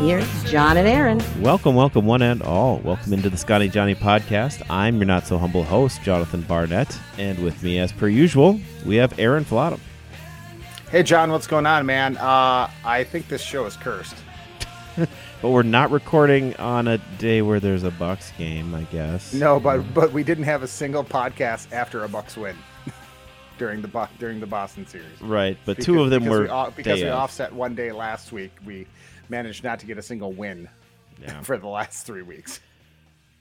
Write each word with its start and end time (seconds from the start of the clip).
Here's 0.00 0.44
John 0.44 0.78
and 0.78 0.88
Aaron. 0.88 1.20
Welcome, 1.42 1.74
welcome, 1.74 2.06
one 2.06 2.22
and 2.22 2.40
all. 2.40 2.78
Welcome 2.78 3.12
into 3.12 3.28
the 3.28 3.36
Scotty 3.36 3.68
Johnny 3.68 3.94
podcast. 3.94 4.62
I'm 4.70 4.96
your 4.96 5.04
not 5.04 5.26
so 5.26 5.36
humble 5.36 5.62
host, 5.62 6.00
Jonathan 6.02 6.40
Barnett, 6.40 6.98
and 7.18 7.38
with 7.44 7.62
me, 7.62 7.78
as 7.78 7.92
per 7.92 8.08
usual, 8.08 8.58
we 8.86 8.96
have 8.96 9.18
Aaron 9.18 9.44
Flottam. 9.44 9.78
Hey, 10.90 11.02
John, 11.02 11.30
what's 11.30 11.46
going 11.46 11.66
on, 11.66 11.84
man? 11.84 12.16
Uh, 12.16 12.70
I 12.82 13.04
think 13.04 13.28
this 13.28 13.42
show 13.42 13.66
is 13.66 13.76
cursed. 13.76 14.16
but 14.96 15.50
we're 15.50 15.62
not 15.62 15.90
recording 15.90 16.56
on 16.56 16.88
a 16.88 16.96
day 17.18 17.42
where 17.42 17.60
there's 17.60 17.82
a 17.82 17.90
Bucks 17.90 18.32
game, 18.38 18.74
I 18.74 18.84
guess. 18.84 19.34
No, 19.34 19.60
but 19.60 19.82
but 19.92 20.14
we 20.14 20.24
didn't 20.24 20.44
have 20.44 20.62
a 20.62 20.68
single 20.68 21.04
podcast 21.04 21.70
after 21.72 22.04
a 22.04 22.08
Bucks 22.08 22.38
win 22.38 22.56
during 23.58 23.82
the 23.82 24.08
during 24.18 24.40
the 24.40 24.46
Boston 24.46 24.86
series. 24.86 25.20
Right, 25.20 25.58
but 25.66 25.76
because, 25.76 25.84
two 25.84 26.02
of 26.02 26.08
them 26.08 26.24
were 26.24 26.44
we, 26.44 26.72
because 26.74 27.02
we 27.02 27.08
offset 27.10 27.52
one 27.52 27.74
day 27.74 27.92
last 27.92 28.32
week. 28.32 28.52
We 28.64 28.86
managed 29.30 29.64
not 29.64 29.78
to 29.80 29.86
get 29.86 29.98
a 29.98 30.02
single 30.02 30.32
win 30.32 30.68
yeah. 31.20 31.40
for 31.42 31.56
the 31.56 31.68
last 31.68 32.06
three 32.06 32.22
weeks. 32.22 32.60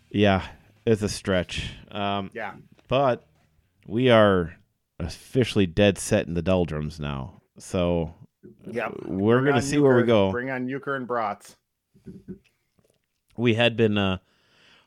Yeah, 0.09 0.45
it's 0.85 1.01
a 1.01 1.09
stretch. 1.09 1.71
Um, 1.91 2.31
yeah, 2.33 2.53
but 2.87 3.27
we 3.87 4.09
are 4.09 4.55
officially 4.99 5.65
dead 5.65 5.97
set 5.97 6.27
in 6.27 6.33
the 6.33 6.41
doldrums 6.41 6.99
now. 6.99 7.41
So 7.57 8.13
yeah, 8.69 8.89
we're 9.05 9.41
going 9.41 9.55
to 9.55 9.61
see 9.61 9.77
where 9.77 9.95
we 9.95 10.03
go. 10.03 10.31
Bring 10.31 10.49
on 10.49 10.67
Euchre 10.67 10.95
and 10.95 11.07
Brats. 11.07 11.55
We 13.37 13.53
had 13.53 13.77
been 13.77 13.97
uh, 13.97 14.17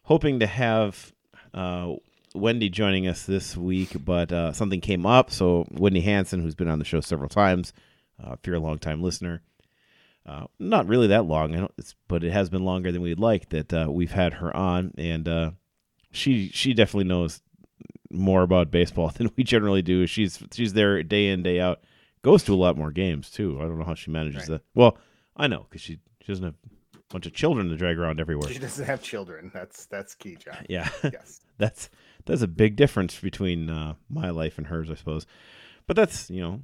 hoping 0.02 0.40
to 0.40 0.46
have 0.46 1.12
uh, 1.54 1.94
Wendy 2.34 2.68
joining 2.68 3.06
us 3.06 3.24
this 3.24 3.56
week, 3.56 3.90
but 4.04 4.32
uh, 4.32 4.52
something 4.52 4.80
came 4.80 5.06
up. 5.06 5.30
So 5.30 5.66
Wendy 5.70 6.00
Hanson, 6.00 6.40
who's 6.40 6.54
been 6.54 6.68
on 6.68 6.78
the 6.78 6.84
show 6.84 7.00
several 7.00 7.28
times, 7.28 7.72
uh, 8.22 8.32
if 8.32 8.46
you're 8.46 8.56
a 8.56 8.60
long 8.60 8.78
time 8.78 9.02
listener, 9.02 9.42
uh, 10.24 10.46
not 10.58 10.86
really 10.86 11.08
that 11.08 11.24
long, 11.24 11.68
but 12.06 12.22
it 12.22 12.32
has 12.32 12.48
been 12.48 12.64
longer 12.64 12.92
than 12.92 13.02
we'd 13.02 13.18
like 13.18 13.48
that 13.48 13.72
uh, 13.72 13.86
we've 13.90 14.12
had 14.12 14.34
her 14.34 14.54
on, 14.56 14.92
and 14.96 15.26
uh, 15.26 15.50
she 16.12 16.48
she 16.48 16.74
definitely 16.74 17.08
knows 17.08 17.42
more 18.10 18.42
about 18.42 18.70
baseball 18.70 19.08
than 19.16 19.30
we 19.36 19.42
generally 19.42 19.82
do. 19.82 20.06
She's 20.06 20.42
she's 20.52 20.74
there 20.74 21.02
day 21.02 21.28
in 21.28 21.42
day 21.42 21.60
out, 21.60 21.80
goes 22.22 22.44
to 22.44 22.54
a 22.54 22.56
lot 22.56 22.76
more 22.76 22.92
games 22.92 23.30
too. 23.30 23.58
I 23.60 23.64
don't 23.64 23.78
know 23.78 23.84
how 23.84 23.94
she 23.94 24.10
manages 24.10 24.42
right. 24.42 24.50
that. 24.50 24.62
Well, 24.74 24.96
I 25.36 25.48
know 25.48 25.66
because 25.68 25.82
she 25.82 25.98
she 26.20 26.32
doesn't 26.32 26.44
have 26.44 26.54
a 26.94 26.98
bunch 27.12 27.26
of 27.26 27.32
children 27.32 27.68
to 27.68 27.76
drag 27.76 27.98
around 27.98 28.20
everywhere. 28.20 28.48
She 28.48 28.60
doesn't 28.60 28.86
have 28.86 29.02
children. 29.02 29.50
That's 29.52 29.86
that's 29.86 30.14
key, 30.14 30.36
John. 30.36 30.56
Yeah. 30.68 30.88
Yes. 31.02 31.40
that's 31.58 31.90
that's 32.26 32.42
a 32.42 32.48
big 32.48 32.76
difference 32.76 33.18
between 33.18 33.68
uh, 33.68 33.94
my 34.08 34.30
life 34.30 34.56
and 34.58 34.68
hers, 34.68 34.88
I 34.88 34.94
suppose. 34.94 35.26
But 35.88 35.96
that's 35.96 36.30
you 36.30 36.42
know 36.42 36.62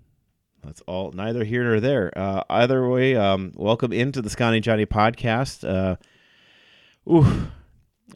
that's 0.63 0.81
all 0.83 1.13
neither 1.13 1.45
here 1.45 1.65
nor 1.65 1.81
there. 1.81 2.13
Uh, 2.17 2.43
either 2.51 2.89
way, 2.89 3.17
um, 3.17 3.53
welcome 3.57 3.93
into 3.93 4.23
the 4.23 4.31
Scotty 4.31 4.61
Johnny 4.61 4.87
podcast. 4.87 5.69
Uh, 5.69 5.97
ooh, 7.11 7.49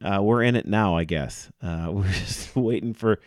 uh, 0.02 0.22
we're 0.22 0.42
in 0.42 0.56
it 0.56 0.66
now, 0.66 0.96
I 0.96 1.04
guess. 1.04 1.50
Uh, 1.62 1.88
we're 1.92 2.10
just 2.10 2.54
waiting 2.56 2.94
for. 2.94 3.20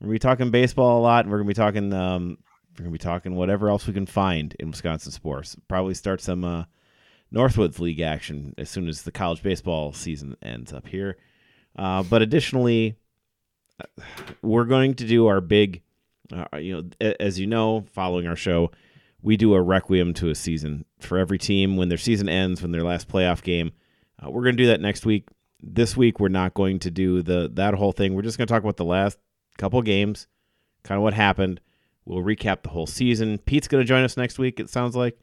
We're 0.00 0.06
gonna 0.06 0.12
be 0.12 0.18
talking 0.18 0.50
baseball 0.50 0.98
a 0.98 1.02
lot, 1.02 1.24
and 1.24 1.32
we're 1.32 1.38
gonna 1.38 1.48
be 1.48 1.54
talking. 1.54 1.92
Um, 1.92 2.38
we're 2.78 2.84
gonna 2.84 2.92
be 2.92 2.98
talking 2.98 3.34
whatever 3.34 3.68
else 3.68 3.86
we 3.86 3.92
can 3.92 4.06
find 4.06 4.54
in 4.58 4.70
Wisconsin 4.70 5.12
sports. 5.12 5.56
Probably 5.68 5.94
start 5.94 6.20
some 6.20 6.44
uh, 6.44 6.64
Northwoods 7.32 7.78
League 7.78 8.00
action 8.00 8.54
as 8.56 8.70
soon 8.70 8.88
as 8.88 9.02
the 9.02 9.12
college 9.12 9.42
baseball 9.42 9.92
season 9.92 10.36
ends 10.42 10.72
up 10.72 10.86
here. 10.86 11.18
Uh, 11.76 12.02
but 12.02 12.22
additionally, 12.22 12.96
we're 14.42 14.64
going 14.64 14.94
to 14.94 15.04
do 15.06 15.26
our 15.26 15.40
big 15.40 15.82
uh, 16.32 16.56
you 16.56 16.82
know, 17.00 17.12
as 17.20 17.38
you 17.38 17.46
know, 17.46 17.84
following 17.92 18.26
our 18.26 18.36
show, 18.36 18.70
we 19.22 19.36
do 19.36 19.54
a 19.54 19.60
requiem 19.62 20.14
to 20.14 20.30
a 20.30 20.34
season 20.34 20.84
for 20.98 21.18
every 21.18 21.38
team 21.38 21.76
when 21.76 21.88
their 21.88 21.98
season 21.98 22.28
ends, 22.28 22.62
when 22.62 22.72
their 22.72 22.82
last 22.82 23.08
playoff 23.08 23.42
game. 23.42 23.72
Uh, 24.22 24.30
we're 24.30 24.42
going 24.42 24.56
to 24.56 24.62
do 24.62 24.68
that 24.68 24.80
next 24.80 25.04
week. 25.04 25.28
This 25.62 25.96
week, 25.96 26.20
we're 26.20 26.28
not 26.28 26.54
going 26.54 26.78
to 26.80 26.90
do 26.90 27.22
the 27.22 27.50
that 27.54 27.74
whole 27.74 27.92
thing. 27.92 28.14
We're 28.14 28.22
just 28.22 28.38
going 28.38 28.46
to 28.46 28.52
talk 28.52 28.62
about 28.62 28.78
the 28.78 28.84
last 28.84 29.18
couple 29.58 29.82
games, 29.82 30.26
kind 30.84 30.96
of 30.96 31.02
what 31.02 31.12
happened. 31.12 31.60
We'll 32.06 32.24
recap 32.24 32.62
the 32.62 32.70
whole 32.70 32.86
season. 32.86 33.38
Pete's 33.38 33.68
going 33.68 33.82
to 33.82 33.86
join 33.86 34.02
us 34.02 34.16
next 34.16 34.38
week. 34.38 34.58
It 34.58 34.70
sounds 34.70 34.96
like. 34.96 35.18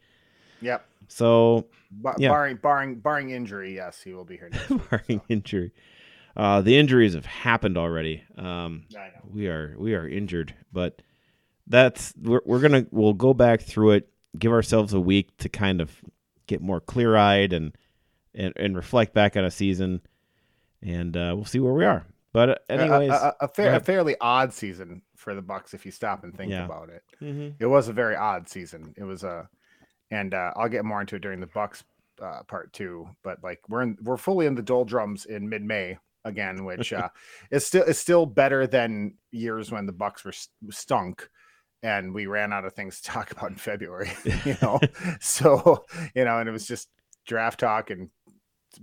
Yep. 0.60 0.84
So, 1.08 1.66
yeah. 2.18 2.28
barring 2.28 2.56
barring 2.56 2.94
barring 2.96 3.30
injury, 3.30 3.74
yes, 3.74 4.00
he 4.00 4.12
will 4.12 4.24
be 4.24 4.36
here. 4.36 4.50
barring 4.90 5.02
week, 5.08 5.18
so. 5.18 5.24
injury. 5.28 5.72
Uh, 6.38 6.60
the 6.60 6.78
injuries 6.78 7.14
have 7.14 7.26
happened 7.26 7.76
already. 7.76 8.22
Um, 8.36 8.84
we 9.28 9.48
are 9.48 9.74
we 9.76 9.94
are 9.94 10.08
injured, 10.08 10.54
but 10.72 11.02
that's 11.66 12.14
we're, 12.22 12.40
we're 12.46 12.60
gonna 12.60 12.86
we'll 12.92 13.12
go 13.12 13.34
back 13.34 13.60
through 13.60 13.92
it, 13.92 14.08
give 14.38 14.52
ourselves 14.52 14.94
a 14.94 15.00
week 15.00 15.36
to 15.38 15.48
kind 15.48 15.80
of 15.80 15.90
get 16.46 16.62
more 16.62 16.80
clear 16.80 17.16
eyed 17.16 17.52
and, 17.52 17.76
and 18.36 18.52
and 18.56 18.76
reflect 18.76 19.14
back 19.14 19.36
on 19.36 19.44
a 19.44 19.50
season, 19.50 20.00
and 20.80 21.16
uh, 21.16 21.32
we'll 21.34 21.44
see 21.44 21.58
where 21.58 21.74
we 21.74 21.84
are. 21.84 22.06
But 22.32 22.50
uh, 22.50 22.54
anyways, 22.68 23.10
a, 23.10 23.34
a, 23.40 23.44
a, 23.46 23.48
fair, 23.48 23.74
a, 23.74 23.80
fairly 23.80 24.14
odd 24.20 24.52
season 24.52 25.02
for 25.16 25.34
the 25.34 25.42
Bucks 25.42 25.74
if 25.74 25.84
you 25.84 25.90
stop 25.90 26.22
and 26.22 26.36
think 26.36 26.52
yeah. 26.52 26.66
about 26.66 26.88
it. 26.88 27.02
Mm-hmm. 27.20 27.56
It 27.58 27.66
was 27.66 27.88
a 27.88 27.92
very 27.92 28.14
odd 28.14 28.48
season. 28.48 28.94
It 28.96 29.02
was 29.02 29.24
a, 29.24 29.48
and 30.12 30.34
uh, 30.34 30.52
I'll 30.54 30.68
get 30.68 30.84
more 30.84 31.00
into 31.00 31.16
it 31.16 31.22
during 31.22 31.40
the 31.40 31.46
Bucks 31.48 31.82
uh, 32.22 32.42
part 32.46 32.72
two. 32.72 33.08
But 33.24 33.42
like 33.42 33.60
we're 33.68 33.82
in, 33.82 33.98
we're 34.02 34.18
fully 34.18 34.46
in 34.46 34.54
the 34.54 34.62
doldrums 34.62 35.24
in 35.24 35.48
mid 35.48 35.64
May 35.64 35.98
again, 36.24 36.64
which 36.66 36.92
uh, 36.92 37.08
is 37.50 37.66
still 37.66 37.84
is 37.84 37.98
still 37.98 38.26
better 38.26 38.66
than 38.66 39.14
years 39.30 39.70
when 39.70 39.86
the 39.86 39.92
Bucks 39.92 40.24
were 40.24 40.32
stunk 40.70 41.28
and 41.82 42.12
we 42.12 42.26
ran 42.26 42.52
out 42.52 42.64
of 42.64 42.72
things 42.72 43.00
to 43.00 43.10
talk 43.10 43.30
about 43.30 43.50
in 43.50 43.56
February. 43.56 44.10
You 44.44 44.56
know, 44.62 44.80
so 45.20 45.84
you 46.14 46.24
know, 46.24 46.38
and 46.38 46.48
it 46.48 46.52
was 46.52 46.66
just 46.66 46.88
draft 47.26 47.60
talk 47.60 47.90
and 47.90 48.08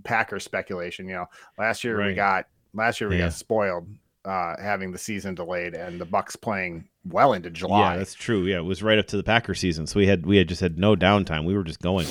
Packer 0.04 0.38
speculation. 0.38 1.08
You 1.08 1.14
know, 1.14 1.26
last 1.58 1.84
year 1.84 1.98
right. 1.98 2.08
we 2.08 2.14
got 2.14 2.46
last 2.74 3.00
year 3.00 3.08
we 3.08 3.16
yeah. 3.16 3.26
got 3.26 3.32
spoiled 3.32 3.88
uh, 4.24 4.54
having 4.60 4.92
the 4.92 4.98
season 4.98 5.34
delayed 5.34 5.74
and 5.74 6.00
the 6.00 6.04
Bucks 6.04 6.36
playing 6.36 6.88
well 7.04 7.32
into 7.32 7.50
July. 7.50 7.92
Yeah, 7.92 7.98
that's 7.98 8.14
true. 8.14 8.44
Yeah, 8.44 8.58
it 8.58 8.64
was 8.64 8.82
right 8.82 8.98
up 8.98 9.06
to 9.08 9.16
the 9.16 9.22
Packer 9.22 9.54
season, 9.54 9.86
so 9.86 9.98
we 9.98 10.06
had 10.06 10.26
we 10.26 10.36
had 10.36 10.48
just 10.48 10.60
had 10.60 10.78
no 10.78 10.94
downtime. 10.94 11.44
We 11.44 11.54
were 11.54 11.64
just 11.64 11.80
going. 11.80 12.06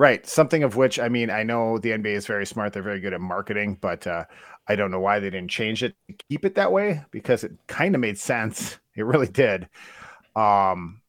Right. 0.00 0.26
Something 0.26 0.62
of 0.62 0.76
which 0.76 0.98
I 0.98 1.10
mean, 1.10 1.28
I 1.28 1.42
know 1.42 1.76
the 1.76 1.90
NBA 1.90 2.14
is 2.14 2.26
very 2.26 2.46
smart. 2.46 2.72
They're 2.72 2.82
very 2.82 3.00
good 3.00 3.12
at 3.12 3.20
marketing, 3.20 3.76
but 3.82 4.06
uh, 4.06 4.24
I 4.66 4.74
don't 4.74 4.90
know 4.90 4.98
why 4.98 5.18
they 5.18 5.28
didn't 5.28 5.50
change 5.50 5.82
it, 5.82 5.94
keep 6.30 6.46
it 6.46 6.54
that 6.54 6.72
way 6.72 7.04
because 7.10 7.44
it 7.44 7.52
kind 7.66 7.94
of 7.94 8.00
made 8.00 8.18
sense. 8.18 8.78
It 8.96 9.04
really 9.04 9.28
did. 9.28 9.68
Um, 10.34 11.00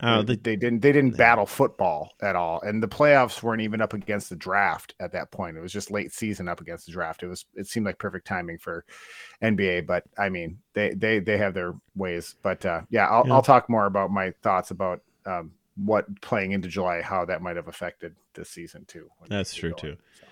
uh, 0.00 0.22
they, 0.22 0.36
they, 0.36 0.56
didn't 0.56 0.80
they 0.80 0.92
didn't 0.92 1.16
battle 1.16 1.46
football 1.46 2.10
at 2.20 2.36
all, 2.36 2.60
and 2.62 2.82
the 2.82 2.88
playoffs 2.88 3.42
weren't 3.42 3.62
even 3.62 3.80
up 3.80 3.92
against 3.92 4.28
the 4.28 4.36
draft 4.36 4.94
at 4.98 5.12
that 5.12 5.30
point. 5.30 5.56
It 5.56 5.60
was 5.60 5.72
just 5.72 5.90
late 5.90 6.12
season 6.12 6.48
up 6.48 6.60
against 6.60 6.86
the 6.86 6.92
draft. 6.92 7.22
It 7.22 7.28
was 7.28 7.44
it 7.54 7.68
seemed 7.68 7.86
like 7.86 7.98
perfect 7.98 8.26
timing 8.26 8.58
for 8.58 8.84
NBA, 9.42 9.86
but 9.86 10.04
I 10.18 10.30
mean 10.30 10.58
they 10.74 10.94
they 10.94 11.20
they 11.20 11.36
have 11.36 11.54
their 11.54 11.74
ways. 11.94 12.34
But 12.42 12.66
uh, 12.66 12.82
yeah, 12.90 13.08
I'll 13.08 13.26
yeah. 13.26 13.34
I'll 13.34 13.42
talk 13.42 13.68
more 13.68 13.84
about 13.84 14.10
my 14.10 14.32
thoughts 14.42 14.70
about 14.70 15.02
um, 15.26 15.52
what 15.84 16.20
playing 16.20 16.52
into 16.52 16.68
July, 16.68 17.02
how 17.02 17.24
that 17.24 17.42
might 17.42 17.56
have 17.56 17.68
affected 17.68 18.14
this 18.34 18.50
season 18.50 18.84
too. 18.86 19.08
That's 19.28 19.54
true 19.54 19.70
going, 19.70 19.80
too. 19.80 19.96
So. 20.18 20.26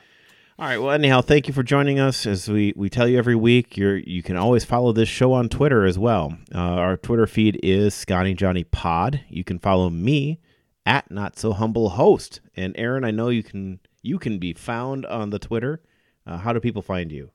All 0.60 0.66
right. 0.66 0.78
Well, 0.78 0.90
anyhow, 0.90 1.20
thank 1.20 1.46
you 1.46 1.54
for 1.54 1.62
joining 1.62 2.00
us. 2.00 2.26
As 2.26 2.48
we, 2.48 2.72
we 2.74 2.90
tell 2.90 3.06
you 3.06 3.16
every 3.16 3.36
week, 3.36 3.76
you 3.76 3.90
you 3.90 4.22
can 4.24 4.36
always 4.36 4.64
follow 4.64 4.92
this 4.92 5.08
show 5.08 5.32
on 5.32 5.48
Twitter 5.48 5.84
as 5.84 5.98
well. 5.98 6.36
Uh, 6.52 6.58
our 6.58 6.96
Twitter 6.96 7.28
feed 7.28 7.60
is 7.62 7.94
Scotty 7.94 8.34
Johnny 8.34 8.64
Pod. 8.64 9.20
You 9.28 9.44
can 9.44 9.60
follow 9.60 9.88
me 9.88 10.40
at 10.84 11.10
Not 11.10 11.38
So 11.38 11.52
Humble 11.52 11.90
Host. 11.90 12.40
And 12.56 12.74
Aaron, 12.76 13.04
I 13.04 13.12
know 13.12 13.28
you 13.28 13.44
can 13.44 13.78
you 14.02 14.18
can 14.18 14.38
be 14.38 14.52
found 14.52 15.06
on 15.06 15.30
the 15.30 15.38
Twitter. 15.38 15.80
Uh, 16.26 16.38
how 16.38 16.52
do 16.52 16.58
people 16.58 16.82
find 16.82 17.12
you? 17.12 17.30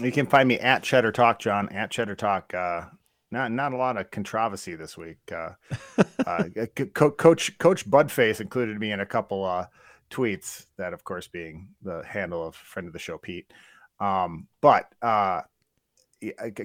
You 0.00 0.10
can 0.10 0.26
find 0.26 0.48
me 0.48 0.58
at 0.58 0.82
Cheddar 0.82 1.12
Talk, 1.12 1.38
John. 1.38 1.68
At 1.68 1.90
Cheddar 1.90 2.16
Talk. 2.16 2.54
Uh, 2.54 2.84
not 3.32 3.50
not 3.50 3.72
a 3.72 3.76
lot 3.76 3.96
of 3.96 4.10
controversy 4.10 4.76
this 4.76 4.96
week. 4.96 5.18
Uh, 5.32 5.52
uh, 6.26 6.44
Coach 6.94 7.58
Coach 7.58 7.90
Budface 7.90 8.40
included 8.40 8.78
me 8.78 8.92
in 8.92 9.00
a 9.00 9.06
couple 9.06 9.44
uh, 9.44 9.66
tweets, 10.10 10.66
that 10.76 10.92
of 10.92 11.02
course 11.02 11.26
being 11.26 11.70
the 11.82 12.02
handle 12.06 12.46
of 12.46 12.54
friend 12.54 12.86
of 12.86 12.92
the 12.92 12.98
show, 12.98 13.18
Pete. 13.18 13.50
Um, 13.98 14.46
but 14.60 14.92
uh, 15.00 15.40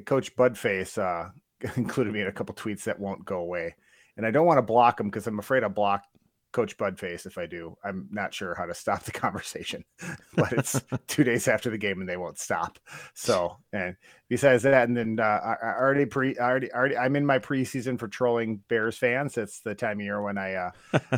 Coach 0.05 0.35
Budface 0.35 0.97
uh, 0.97 1.29
included 1.77 2.13
me 2.13 2.21
in 2.21 2.27
a 2.27 2.33
couple 2.33 2.53
tweets 2.53 2.83
that 2.83 2.99
won't 2.99 3.25
go 3.25 3.39
away. 3.39 3.75
And 4.17 4.25
I 4.25 4.31
don't 4.31 4.47
want 4.47 4.57
to 4.57 4.63
block 4.63 4.99
him 4.99 5.07
because 5.07 5.27
I'm 5.27 5.39
afraid 5.39 5.63
I'll 5.63 5.69
block 5.69 6.03
Coach 6.51 6.77
Budface 6.77 7.25
if 7.25 7.38
I 7.38 7.45
do. 7.45 7.77
I'm 7.83 8.07
not 8.11 8.33
sure 8.33 8.55
how 8.55 8.65
to 8.65 8.73
stop 8.73 9.03
the 9.03 9.11
conversation, 9.25 9.83
but 10.35 10.53
it's 10.53 10.81
two 11.07 11.23
days 11.23 11.47
after 11.47 11.69
the 11.69 11.77
game 11.77 11.99
and 11.99 12.09
they 12.09 12.17
won't 12.17 12.39
stop. 12.39 12.79
So, 13.13 13.57
and 13.73 13.95
besides 14.29 14.63
that, 14.63 14.88
and 14.88 14.97
then 14.97 15.19
uh, 15.19 15.23
I, 15.23 15.55
already 15.77 16.05
pre, 16.05 16.38
I 16.38 16.49
already, 16.49 16.71
already, 16.71 16.97
I'm 16.97 17.15
in 17.15 17.25
my 17.25 17.39
preseason 17.39 17.99
for 17.99 18.07
trolling 18.07 18.63
Bears 18.67 18.97
fans. 18.97 19.38
It's 19.38 19.59
the 19.59 19.75
time 19.75 19.99
of 19.99 20.05
year 20.05 20.21
when 20.21 20.38
I 20.38 20.53
uh, 20.53 20.71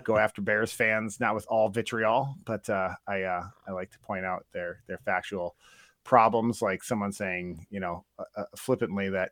go 0.04 0.18
after 0.20 0.42
Bears 0.42 0.72
fans, 0.72 1.20
not 1.20 1.36
with 1.36 1.46
all 1.48 1.70
vitriol, 1.70 2.36
but 2.46 2.70
uh, 2.70 2.90
I, 3.08 3.24
uh, 3.24 3.44
I 3.68 3.72
like 3.72 3.92
to 3.92 4.00
point 4.00 4.26
out 4.26 4.46
their 4.52 4.82
their 4.88 5.00
factual 5.00 5.56
problems, 6.04 6.62
like 6.62 6.84
someone 6.84 7.12
saying, 7.12 7.66
you 7.70 7.80
know, 7.80 8.04
uh, 8.18 8.24
uh, 8.36 8.44
flippantly 8.56 9.10
that 9.10 9.32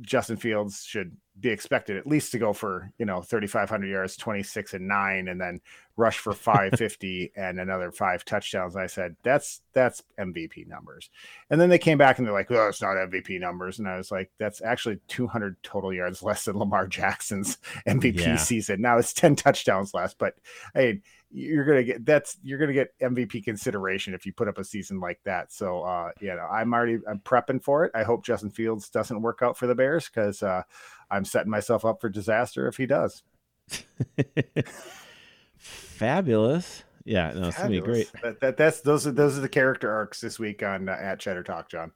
Justin 0.00 0.36
Fields 0.36 0.84
should 0.84 1.16
be 1.40 1.48
expected 1.48 1.96
at 1.96 2.06
least 2.06 2.32
to 2.32 2.38
go 2.38 2.52
for 2.52 2.92
you 2.98 3.06
know 3.06 3.22
3500 3.22 3.86
yards 3.86 4.16
26 4.16 4.74
and 4.74 4.86
9 4.86 5.28
and 5.28 5.40
then 5.40 5.60
rush 5.96 6.18
for 6.18 6.32
550 6.34 7.32
and 7.36 7.58
another 7.58 7.90
five 7.90 8.24
touchdowns. 8.24 8.76
I 8.76 8.86
said 8.86 9.16
that's 9.22 9.62
that's 9.72 10.02
mvp 10.18 10.66
numbers. 10.66 11.10
And 11.48 11.60
then 11.60 11.70
they 11.70 11.78
came 11.78 11.98
back 11.98 12.18
and 12.18 12.26
they're 12.26 12.34
like 12.34 12.50
oh 12.50 12.68
it's 12.68 12.82
not 12.82 12.96
mvp 12.96 13.40
numbers. 13.40 13.78
And 13.78 13.88
i 13.88 13.96
was 13.96 14.10
like 14.10 14.30
that's 14.38 14.62
actually 14.62 14.98
200 15.08 15.56
total 15.62 15.92
yards 15.92 16.22
less 16.22 16.44
than 16.44 16.58
lamar 16.58 16.86
jackson's 16.86 17.58
mvp 17.86 18.20
yeah. 18.20 18.36
season. 18.36 18.80
Now 18.80 18.98
it's 18.98 19.12
10 19.12 19.36
touchdowns 19.36 19.94
less. 19.94 20.14
But 20.14 20.34
hey 20.74 21.00
you're 21.30 21.64
gonna 21.64 21.84
get 21.84 22.04
that's 22.04 22.36
you're 22.42 22.58
gonna 22.58 22.72
get 22.72 22.98
MVP 23.00 23.44
consideration 23.44 24.14
if 24.14 24.26
you 24.26 24.32
put 24.32 24.48
up 24.48 24.58
a 24.58 24.64
season 24.64 25.00
like 25.00 25.20
that. 25.24 25.52
So 25.52 25.82
uh, 25.82 26.10
you 26.20 26.28
know, 26.28 26.46
I'm 26.50 26.74
already 26.74 26.98
I'm 27.08 27.20
prepping 27.20 27.62
for 27.62 27.84
it. 27.84 27.92
I 27.94 28.02
hope 28.02 28.24
Justin 28.24 28.50
Fields 28.50 28.88
doesn't 28.88 29.22
work 29.22 29.40
out 29.42 29.56
for 29.56 29.66
the 29.66 29.74
Bears 29.74 30.08
because 30.08 30.42
uh, 30.42 30.62
I'm 31.10 31.24
setting 31.24 31.50
myself 31.50 31.84
up 31.84 32.00
for 32.00 32.08
disaster 32.08 32.66
if 32.66 32.76
he 32.76 32.86
does. 32.86 33.22
Fabulous. 35.56 36.84
Yeah, 37.04 37.32
no, 37.32 37.48
it's 37.48 37.56
gonna 37.56 37.70
be 37.70 37.80
great. 37.80 38.10
That, 38.22 38.40
that, 38.40 38.56
that's 38.56 38.80
those 38.80 39.06
are 39.06 39.12
those 39.12 39.38
are 39.38 39.40
the 39.40 39.48
character 39.48 39.90
arcs 39.90 40.20
this 40.20 40.38
week 40.38 40.62
on 40.62 40.88
uh, 40.88 40.96
at 41.00 41.20
Cheddar 41.20 41.44
Talk, 41.44 41.68
John. 41.70 41.92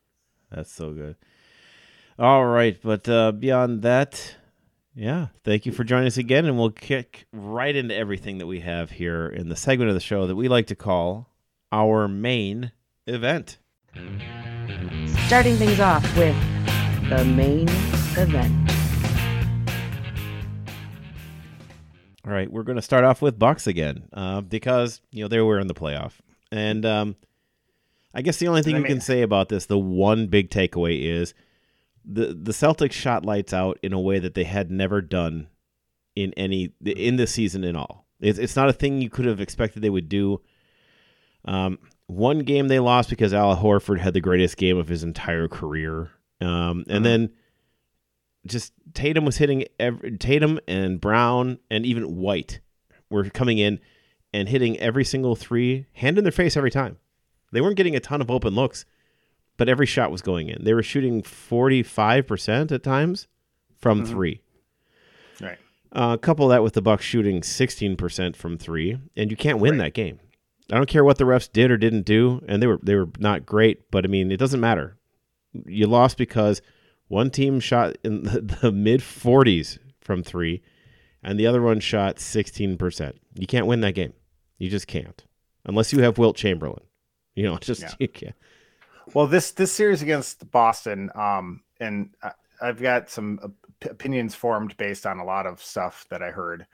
That's 0.50 0.72
so 0.72 0.92
good. 0.92 1.16
All 2.19 2.44
right, 2.44 2.78
but 2.82 3.08
uh, 3.08 3.32
beyond 3.32 3.82
that, 3.82 4.36
yeah, 4.94 5.29
thank 5.43 5.67
you 5.67 5.73
for 5.73 5.82
joining 5.82 6.06
us 6.06 6.17
again, 6.17 6.44
and 6.44 6.56
we'll 6.56 6.70
kick 6.70 7.26
right 7.32 7.75
into 7.75 7.94
everything 7.94 8.38
that 8.38 8.46
we 8.46 8.61
have 8.61 8.93
here 8.93 9.26
in 9.26 9.49
the 9.49 9.56
segment 9.56 9.88
of 9.88 9.94
the 9.94 10.00
show 10.00 10.26
that 10.29 10.37
we 10.37 10.46
like 10.46 10.69
to 10.69 10.76
call 10.76 11.29
our 11.73 12.06
main 12.06 12.70
event. 13.08 13.58
Starting 15.26 15.56
things 15.56 15.81
off 15.81 16.02
with 16.17 16.37
the 17.08 17.25
main 17.25 17.69
event. 18.17 18.70
All 22.25 22.32
right, 22.32 22.50
we're 22.50 22.62
going 22.62 22.76
to 22.76 22.82
start 22.82 23.02
off 23.02 23.20
with 23.20 23.37
Bucks 23.37 23.67
again 23.67 24.05
uh, 24.12 24.43
because 24.43 25.00
you 25.11 25.25
know 25.25 25.29
they 25.29 25.41
were 25.41 25.58
in 25.58 25.67
the 25.67 25.75
playoff, 25.75 26.12
and 26.52 26.87
um, 26.87 27.17
I 28.14 28.23
guess 28.23 28.37
the 28.37 28.46
only 28.46 28.62
thing 28.62 28.76
we 28.76 28.85
can 28.85 29.00
say 29.00 29.23
about 29.23 29.49
this, 29.49 29.67
the 29.67 29.76
one 29.76 30.29
big 30.29 30.50
takeaway 30.50 31.02
is 31.02 31.35
the 32.05 32.27
the 32.35 32.53
Celtics 32.53 32.93
shot 32.93 33.25
lights 33.25 33.53
out 33.53 33.79
in 33.83 33.93
a 33.93 34.01
way 34.01 34.19
that 34.19 34.35
they 34.35 34.45
had 34.45 34.71
never 34.71 35.01
done 35.01 35.49
in 36.15 36.33
any 36.35 36.73
in 36.85 37.17
this 37.17 37.33
season 37.33 37.65
in 37.65 37.77
all. 37.77 38.06
It's 38.21 38.39
it's 38.39 38.56
not 38.56 38.69
a 38.69 38.73
thing 38.73 39.01
you 39.01 39.11
could 39.11 39.25
have 39.25 39.41
expected 39.41 39.83
they 39.83 39.91
would 39.91 40.09
do. 40.09 40.41
Um, 41.45 41.79
one 42.06 42.41
game 42.41 42.69
they 42.69 42.79
lost 42.79 43.11
because 43.11 43.35
Al 43.35 43.56
Horford 43.56 44.01
had 44.01 44.15
the 44.15 44.21
greatest 44.21 44.56
game 44.56 44.79
of 44.79 44.89
his 44.89 45.03
entire 45.03 45.49
career, 45.49 46.11
um, 46.41 46.49
and 46.49 46.87
mm-hmm. 46.87 47.03
then 47.03 47.33
just 48.47 48.73
Tatum 48.93 49.25
was 49.25 49.37
hitting 49.37 49.65
every, 49.79 50.17
Tatum 50.19 50.61
and 50.69 51.01
Brown 51.01 51.59
and 51.71 51.87
even 51.87 52.17
White 52.17 52.61
were 53.11 53.25
coming 53.31 53.59
in 53.59 53.81
and 54.33 54.49
hitting 54.49 54.79
every 54.79 55.05
single 55.05 55.37
three, 55.37 55.87
hand 55.93 56.19
in 56.19 56.25
their 56.25 56.33
face 56.33 56.56
every 56.56 56.71
time. 56.71 56.99
They 57.53 57.61
weren't 57.61 57.77
getting 57.77 57.97
a 57.97 58.01
ton 58.01 58.21
of 58.21 58.31
open 58.31 58.55
looks, 58.55 58.85
but 59.56 59.69
every 59.69 59.87
shot 59.87 60.11
was 60.11 60.23
going 60.23 60.49
in. 60.49 60.65
They 60.65 60.75
were 60.75 60.83
shooting 60.83 61.23
45% 61.23 62.73
at 62.73 62.83
times 62.83 63.29
from 63.79 64.03
mm-hmm. 64.03 64.12
3. 64.12 64.41
Right. 65.41 65.59
Uh, 65.93 66.17
couple 66.17 66.49
that 66.49 66.62
with 66.62 66.75
the 66.75 66.83
Bucks 66.83 67.05
shooting 67.05 67.41
16% 67.41 68.37
from 68.37 68.59
3 68.59 68.99
and 69.17 69.31
you 69.31 69.37
can't 69.37 69.59
win 69.59 69.73
right. 69.73 69.87
that 69.87 69.95
game. 69.95 70.19
I 70.73 70.77
don't 70.77 70.89
care 70.89 71.05
what 71.05 71.19
the 71.19 71.25
refs 71.25 71.53
did 71.53 71.71
or 71.71 71.77
didn't 71.77 72.06
do 72.06 72.43
and 72.49 72.62
they 72.62 72.67
were 72.67 72.81
they 72.83 72.95
were 72.95 73.09
not 73.19 73.47
great, 73.47 73.91
but 73.91 74.05
I 74.05 74.09
mean, 74.09 74.33
it 74.33 74.39
doesn't 74.39 74.61
matter. 74.61 74.97
You 75.67 75.87
lost 75.87 76.17
because 76.17 76.62
one 77.09 77.31
team 77.31 77.61
shot 77.61 77.97
in 78.03 78.23
the, 78.25 78.41
the 78.41 78.73
mid 78.73 79.01
40s 79.01 79.79
from 80.01 80.23
3 80.23 80.62
and 81.23 81.39
the 81.39 81.47
other 81.47 81.62
one 81.62 81.81
shot 81.81 82.17
16%. 82.17 83.12
You 83.39 83.47
can't 83.47 83.67
win 83.67 83.81
that 83.81 83.95
game. 83.95 84.15
You 84.59 84.71
just 84.71 84.87
can't. 84.87 85.25
Unless 85.65 85.93
you 85.93 86.03
have 86.03 86.19
Wilt 86.19 86.37
Chamberlain. 86.37 86.85
You 87.35 87.45
know, 87.45 87.56
just 87.61 87.83
yeah. 87.83 87.95
you 87.99 88.09
can't. 88.09 88.35
Well, 89.12 89.27
this 89.27 89.51
this 89.53 89.73
series 89.73 90.01
against 90.03 90.51
Boston, 90.51 91.11
um, 91.15 91.62
and 91.79 92.11
I've 92.62 92.81
got 92.81 93.11
some 93.11 93.55
opinions 93.83 94.35
formed 94.35 94.77
based 94.79 95.05
on 95.05 95.19
a 95.19 95.25
lot 95.25 95.47
of 95.47 95.62
stuff 95.62 96.06
that 96.09 96.23
I 96.23 96.31
heard 96.31 96.67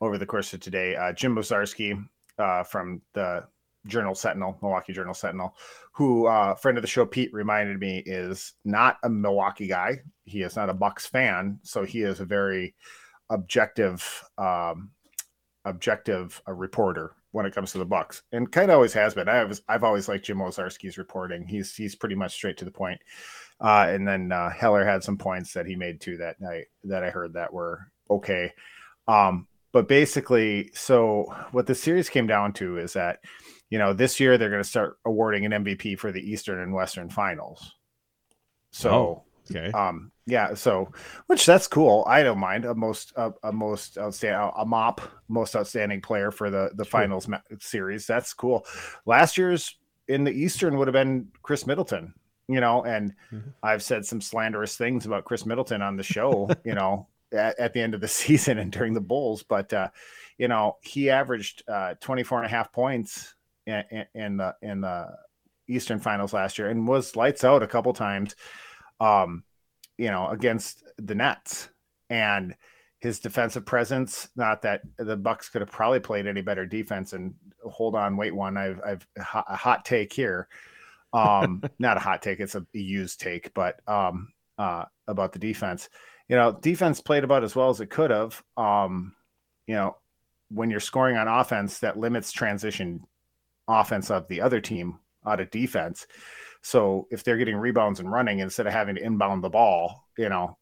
over 0.00 0.18
the 0.18 0.26
course 0.26 0.52
of 0.52 0.60
today. 0.60 0.96
Uh, 0.96 1.12
Jim 1.12 1.36
Owczarski 1.36 2.04
uh, 2.38 2.64
from 2.64 3.00
the 3.12 3.44
Journal 3.86 4.16
Sentinel, 4.16 4.58
Milwaukee 4.60 4.92
Journal 4.92 5.14
Sentinel, 5.14 5.56
who 5.92 6.26
uh, 6.26 6.56
friend 6.56 6.76
of 6.78 6.82
the 6.82 6.88
show 6.88 7.06
Pete 7.06 7.32
reminded 7.32 7.78
me 7.78 8.02
is 8.06 8.54
not 8.64 8.98
a 9.04 9.08
Milwaukee 9.08 9.68
guy. 9.68 10.00
He 10.24 10.42
is 10.42 10.56
not 10.56 10.68
a 10.68 10.74
Bucks 10.74 11.06
fan, 11.06 11.60
so 11.62 11.84
he 11.84 12.02
is 12.02 12.18
a 12.18 12.24
very 12.24 12.74
objective, 13.30 14.24
um, 14.36 14.90
objective 15.64 16.42
reporter 16.48 17.12
when 17.32 17.46
it 17.46 17.54
comes 17.54 17.72
to 17.72 17.78
the 17.78 17.84
Bucks, 17.84 18.22
and 18.32 18.50
kind 18.50 18.70
of 18.70 18.76
always 18.76 18.92
has 18.92 19.14
been. 19.14 19.28
I 19.28 19.36
have 19.36 19.60
I've 19.68 19.84
always 19.84 20.08
liked 20.08 20.24
Jim 20.24 20.38
Owczarski's 20.38 20.98
reporting. 20.98 21.46
He's 21.46 21.74
he's 21.74 21.94
pretty 21.94 22.14
much 22.14 22.32
straight 22.32 22.56
to 22.58 22.64
the 22.64 22.70
point. 22.70 23.00
Uh, 23.60 23.86
and 23.88 24.06
then 24.06 24.32
uh, 24.32 24.50
Heller 24.50 24.84
had 24.84 25.04
some 25.04 25.18
points 25.18 25.52
that 25.52 25.66
he 25.66 25.76
made 25.76 26.00
too 26.00 26.16
that 26.18 26.40
night 26.40 26.66
that 26.84 27.04
I 27.04 27.10
heard 27.10 27.34
that 27.34 27.52
were 27.52 27.88
okay. 28.10 28.52
Um, 29.08 29.46
but 29.72 29.88
basically, 29.88 30.70
so 30.74 31.34
what 31.52 31.66
the 31.66 31.74
series 31.74 32.08
came 32.08 32.26
down 32.26 32.52
to 32.54 32.78
is 32.78 32.92
that 32.92 33.20
you 33.70 33.78
know 33.78 33.92
this 33.92 34.20
year 34.20 34.38
they're 34.38 34.50
going 34.50 34.62
to 34.62 34.68
start 34.68 34.98
awarding 35.04 35.44
an 35.44 35.64
MVP 35.64 35.98
for 35.98 36.12
the 36.12 36.20
Eastern 36.20 36.60
and 36.60 36.72
Western 36.72 37.08
Finals. 37.08 37.74
So. 38.70 38.90
Oh 38.90 39.24
Okay. 39.50 39.70
Um, 39.72 40.11
yeah. 40.26 40.54
So, 40.54 40.92
which 41.26 41.46
that's 41.46 41.66
cool. 41.66 42.04
I 42.06 42.22
don't 42.22 42.38
mind 42.38 42.64
a 42.64 42.74
most 42.74 43.12
a, 43.16 43.32
a 43.42 43.52
most 43.52 43.98
outstanding 43.98 44.52
a 44.56 44.64
mop 44.64 45.00
most 45.28 45.56
outstanding 45.56 46.00
player 46.00 46.30
for 46.30 46.50
the 46.50 46.70
the 46.74 46.84
sure. 46.84 46.90
finals 46.90 47.28
ma- 47.28 47.40
series. 47.60 48.06
That's 48.06 48.32
cool. 48.34 48.66
Last 49.04 49.36
year's 49.36 49.78
in 50.08 50.24
the 50.24 50.32
Eastern 50.32 50.76
would 50.78 50.88
have 50.88 50.92
been 50.92 51.28
Khris 51.42 51.66
Middleton. 51.66 52.14
You 52.48 52.60
know, 52.60 52.82
and 52.84 53.14
mm-hmm. 53.32 53.50
I've 53.62 53.82
said 53.82 54.04
some 54.04 54.20
slanderous 54.20 54.76
things 54.76 55.06
about 55.06 55.24
Khris 55.24 55.46
Middleton 55.46 55.80
on 55.80 55.96
the 55.96 56.02
show. 56.02 56.50
you 56.64 56.74
know, 56.74 57.06
at, 57.32 57.58
at, 57.58 57.72
the 57.72 57.80
end 57.80 57.94
of 57.94 58.00
the 58.00 58.08
season 58.08 58.58
and 58.58 58.70
during 58.70 58.94
the 58.94 59.00
Bulls, 59.00 59.42
but 59.42 59.72
uh, 59.72 59.88
you 60.38 60.48
know, 60.48 60.76
he 60.82 61.08
averaged 61.08 61.62
uh, 61.68 61.94
24 62.00 62.38
and 62.38 62.46
a 62.46 62.50
half 62.50 62.72
points 62.72 63.34
in, 63.66 63.84
in, 63.90 64.06
in 64.14 64.36
the 64.36 64.54
in 64.60 64.80
the 64.80 65.08
Eastern 65.68 66.00
Finals 66.00 66.32
last 66.32 66.58
year 66.58 66.68
and 66.68 66.86
was 66.86 67.16
lights 67.16 67.44
out 67.44 67.62
a 67.62 67.66
couple 67.66 67.92
times 67.92 68.34
um, 69.00 69.44
you 69.98 70.10
know, 70.10 70.28
against 70.28 70.82
the 70.98 71.14
Nets 71.14 71.68
and 72.10 72.54
his 73.00 73.18
defensive 73.18 73.66
presence. 73.66 74.28
Not 74.36 74.62
that 74.62 74.82
the 74.96 75.16
Bucks 75.16 75.48
could 75.48 75.60
have 75.60 75.70
probably 75.70 76.00
played 76.00 76.26
any 76.26 76.40
better 76.40 76.66
defense. 76.66 77.12
And 77.12 77.34
hold 77.64 77.94
on, 77.94 78.16
wait 78.16 78.34
one. 78.34 78.56
I've 78.56 78.80
I've 78.84 79.06
a 79.16 79.56
hot 79.56 79.84
take 79.84 80.12
here. 80.12 80.48
Um, 81.12 81.62
not 81.78 81.96
a 81.96 82.00
hot 82.00 82.22
take. 82.22 82.40
It's 82.40 82.54
a 82.54 82.64
used 82.72 83.20
take, 83.20 83.52
but 83.54 83.80
um, 83.88 84.32
uh, 84.58 84.84
about 85.08 85.32
the 85.32 85.38
defense. 85.38 85.88
You 86.28 86.36
know, 86.36 86.52
defense 86.52 87.00
played 87.00 87.24
about 87.24 87.44
as 87.44 87.56
well 87.56 87.70
as 87.70 87.80
it 87.80 87.90
could 87.90 88.10
have. 88.10 88.42
Um, 88.56 89.14
you 89.66 89.74
know, 89.74 89.96
when 90.48 90.70
you're 90.70 90.80
scoring 90.80 91.16
on 91.16 91.28
offense, 91.28 91.80
that 91.80 91.98
limits 91.98 92.30
transition 92.32 93.04
offense 93.68 94.10
of 94.10 94.28
the 94.28 94.40
other 94.40 94.60
team 94.60 94.98
out 95.26 95.40
of 95.40 95.50
defense. 95.50 96.06
So 96.62 97.08
if 97.10 97.24
they're 97.24 97.36
getting 97.36 97.56
rebounds 97.56 98.00
and 98.00 98.10
running 98.10 98.38
instead 98.38 98.66
of 98.66 98.72
having 98.72 98.94
to 98.94 99.02
inbound 99.04 99.42
the 99.42 99.50
ball, 99.50 100.06
you 100.16 100.28
know, 100.28 100.56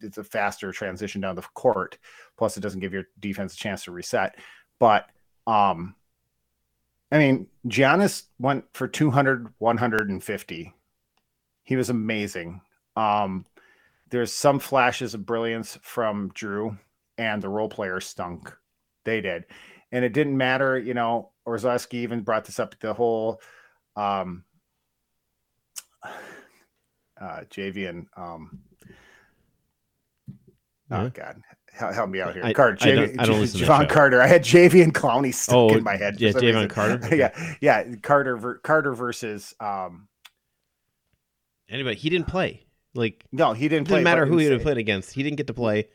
it's 0.00 0.18
a 0.18 0.24
faster 0.24 0.72
transition 0.72 1.20
down 1.20 1.36
the 1.36 1.42
court. 1.54 1.96
Plus, 2.36 2.56
it 2.56 2.60
doesn't 2.60 2.80
give 2.80 2.92
your 2.92 3.04
defense 3.20 3.54
a 3.54 3.56
chance 3.56 3.84
to 3.84 3.92
reset. 3.92 4.36
But, 4.78 5.06
um, 5.46 5.94
I 7.10 7.18
mean, 7.18 7.46
Giannis 7.68 8.24
went 8.38 8.64
for 8.72 8.88
200, 8.88 9.54
150. 9.58 10.74
He 11.62 11.76
was 11.76 11.88
amazing. 11.88 12.60
Um, 12.96 13.46
there's 14.10 14.32
some 14.32 14.58
flashes 14.58 15.14
of 15.14 15.24
brilliance 15.24 15.78
from 15.82 16.30
Jrue, 16.32 16.78
and 17.16 17.42
the 17.42 17.48
role 17.48 17.68
players 17.68 18.06
stunk. 18.06 18.52
They 19.04 19.20
did. 19.20 19.44
And 19.92 20.04
it 20.04 20.12
didn't 20.12 20.36
matter, 20.36 20.78
you 20.78 20.94
know, 20.94 21.30
Owczarski 21.46 21.94
even 21.94 22.22
brought 22.22 22.44
this 22.44 22.58
up 22.58 22.78
the 22.80 22.92
whole 22.92 23.40
um, 23.96 24.44
uh, 27.20 27.40
Javian. 27.50 28.06
Um, 28.16 28.60
oh 30.90 31.08
God, 31.10 31.40
help 31.72 32.10
me 32.10 32.20
out 32.20 32.34
here. 32.34 32.44
I, 32.44 32.52
Carter, 32.52 32.76
I 32.80 32.94
don't, 32.94 33.20
I 33.20 33.24
don't 33.24 33.42
Jevon 33.42 33.88
Carter. 33.88 34.20
I 34.20 34.26
had 34.26 34.44
Jadeveon 34.44 34.92
Clowney 34.92 35.34
stuck 35.34 35.54
oh, 35.54 35.68
in 35.68 35.84
my 35.84 35.96
head. 35.96 36.20
Yeah, 36.20 36.32
Jevon 36.32 36.70
Carter. 36.70 37.04
Okay. 37.04 37.18
yeah, 37.18 37.54
yeah. 37.60 37.94
Carter, 38.02 38.60
Carter 38.62 38.94
versus 38.94 39.54
um. 39.60 40.08
Anybody, 41.68 41.96
he 41.96 42.10
didn't 42.10 42.28
play. 42.28 42.66
Like 42.94 43.24
no, 43.32 43.52
he 43.52 43.68
didn't. 43.68 43.88
Doesn't 43.88 44.02
play, 44.02 44.04
matter 44.04 44.26
who 44.26 44.38
he 44.38 44.44
would 44.44 44.52
have 44.52 44.62
played 44.62 44.78
against. 44.78 45.12
He 45.12 45.22
didn't 45.22 45.36
get 45.36 45.48
to 45.48 45.54
play, 45.54 45.88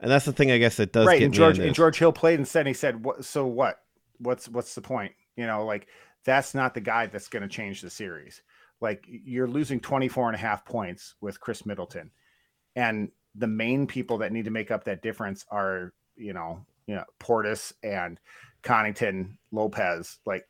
and 0.00 0.10
that's 0.10 0.26
the 0.26 0.32
thing. 0.32 0.50
I 0.50 0.58
guess 0.58 0.76
that 0.76 0.92
does 0.92 1.06
right. 1.06 1.22
and 1.22 1.32
George 1.32 1.58
and 1.58 1.74
George 1.74 1.98
Hill 1.98 2.12
played 2.12 2.38
instead. 2.38 2.60
And 2.60 2.68
he 2.68 2.74
said, 2.74 3.04
"What? 3.04 3.24
So 3.24 3.46
what? 3.46 3.80
What's 4.18 4.48
what's 4.48 4.74
the 4.74 4.82
point? 4.82 5.12
You 5.36 5.46
know, 5.46 5.64
like 5.64 5.86
that's 6.24 6.54
not 6.54 6.74
the 6.74 6.80
guy 6.80 7.06
that's 7.06 7.28
going 7.28 7.42
to 7.42 7.48
change 7.48 7.80
the 7.80 7.88
series. 7.88 8.42
Like 8.80 9.04
you're 9.08 9.48
losing 9.48 9.80
24 9.80 10.28
and 10.28 10.36
a 10.36 10.38
half 10.38 10.64
points 10.64 11.14
with 11.20 11.40
Khris 11.40 11.66
Middleton, 11.66 12.10
and 12.74 13.10
the 13.34 13.46
main 13.46 13.86
people 13.86 14.18
that 14.18 14.32
need 14.32 14.46
to 14.46 14.50
make 14.50 14.70
up 14.70 14.84
that 14.84 15.02
difference 15.02 15.44
are 15.50 15.92
you 16.16 16.32
know 16.32 16.64
you 16.86 16.94
know 16.94 17.04
Portis 17.20 17.72
and 17.82 18.18
Connaughton 18.62 19.36
Lopez 19.52 20.18
like 20.26 20.46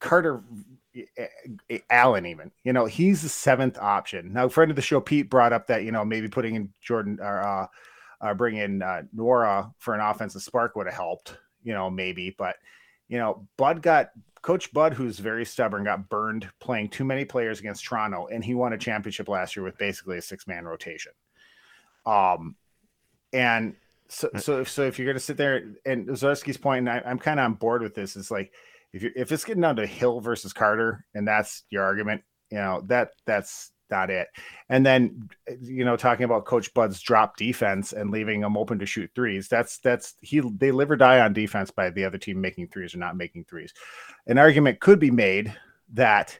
Carter 0.00 0.42
Allen 1.90 2.26
even 2.26 2.50
you 2.64 2.72
know 2.72 2.86
he's 2.86 3.22
the 3.22 3.28
seventh 3.28 3.78
option. 3.78 4.32
Now 4.32 4.48
friend 4.48 4.70
of 4.70 4.76
the 4.76 4.82
show 4.82 5.00
Pete 5.00 5.30
brought 5.30 5.52
up 5.52 5.66
that 5.66 5.84
you 5.84 5.92
know 5.92 6.04
maybe 6.04 6.28
putting 6.28 6.54
in 6.54 6.72
Jordan 6.80 7.18
or 7.20 7.42
uh, 7.42 7.66
uh 8.20 8.34
bringing 8.34 8.62
in 8.62 8.82
uh, 8.82 9.02
Nwora 9.14 9.72
for 9.78 9.94
an 9.94 10.00
offensive 10.00 10.42
spark 10.42 10.76
would 10.76 10.86
have 10.86 10.94
helped 10.94 11.36
you 11.62 11.72
know 11.72 11.90
maybe 11.90 12.34
but 12.36 12.56
you 13.08 13.18
know 13.18 13.46
Bud 13.56 13.82
got 13.82 14.10
Coach 14.42 14.72
Bud, 14.72 14.94
who's 14.94 15.18
very 15.18 15.44
stubborn, 15.44 15.82
got 15.82 16.08
burned 16.08 16.48
playing 16.60 16.90
too 16.90 17.04
many 17.04 17.24
players 17.24 17.58
against 17.58 17.84
Toronto, 17.84 18.28
and 18.28 18.44
he 18.44 18.54
won 18.54 18.72
a 18.72 18.78
championship 18.78 19.28
last 19.28 19.56
year 19.56 19.64
with 19.64 19.76
basically 19.76 20.18
a 20.18 20.22
six 20.22 20.46
man 20.46 20.64
rotation. 20.64 21.12
Um, 22.06 22.54
and 23.32 23.74
so, 24.08 24.30
so, 24.36 24.62
so 24.62 24.82
if 24.82 24.98
you're 24.98 25.06
going 25.06 25.16
to 25.16 25.20
sit 25.20 25.36
there 25.36 25.74
and 25.84 26.06
Zarski's 26.10 26.56
point, 26.56 26.88
and 26.88 26.90
I, 26.90 27.02
I'm 27.04 27.18
kind 27.18 27.40
of 27.40 27.44
on 27.44 27.54
board 27.54 27.82
with 27.82 27.94
this, 27.96 28.14
is 28.14 28.30
like 28.30 28.52
if 28.92 29.02
you 29.02 29.10
if 29.16 29.32
it's 29.32 29.44
getting 29.44 29.62
down 29.62 29.76
to 29.76 29.86
Hill 29.86 30.20
versus 30.20 30.52
Carter, 30.52 31.04
and 31.14 31.26
that's 31.26 31.64
your 31.70 31.82
argument, 31.82 32.22
you 32.50 32.58
know 32.58 32.82
that 32.86 33.10
that's 33.26 33.72
not 33.90 34.10
it. 34.10 34.28
And 34.68 34.84
then 34.84 35.28
you 35.60 35.84
know 35.84 35.96
talking 35.96 36.24
about 36.24 36.44
Coach 36.44 36.72
Bud's 36.74 37.00
drop 37.00 37.36
defense 37.36 37.92
and 37.92 38.10
leaving 38.10 38.40
them 38.40 38.56
open 38.56 38.78
to 38.78 38.86
shoot 38.86 39.10
threes. 39.14 39.48
That's 39.48 39.78
that's 39.78 40.14
he 40.20 40.40
they 40.40 40.70
live 40.70 40.90
or 40.90 40.96
die 40.96 41.20
on 41.20 41.32
defense 41.32 41.70
by 41.70 41.90
the 41.90 42.04
other 42.04 42.18
team 42.18 42.40
making 42.40 42.68
threes 42.68 42.94
or 42.94 42.98
not 42.98 43.16
making 43.16 43.44
threes. 43.44 43.72
An 44.26 44.38
argument 44.38 44.80
could 44.80 44.98
be 44.98 45.10
made 45.10 45.54
that 45.92 46.38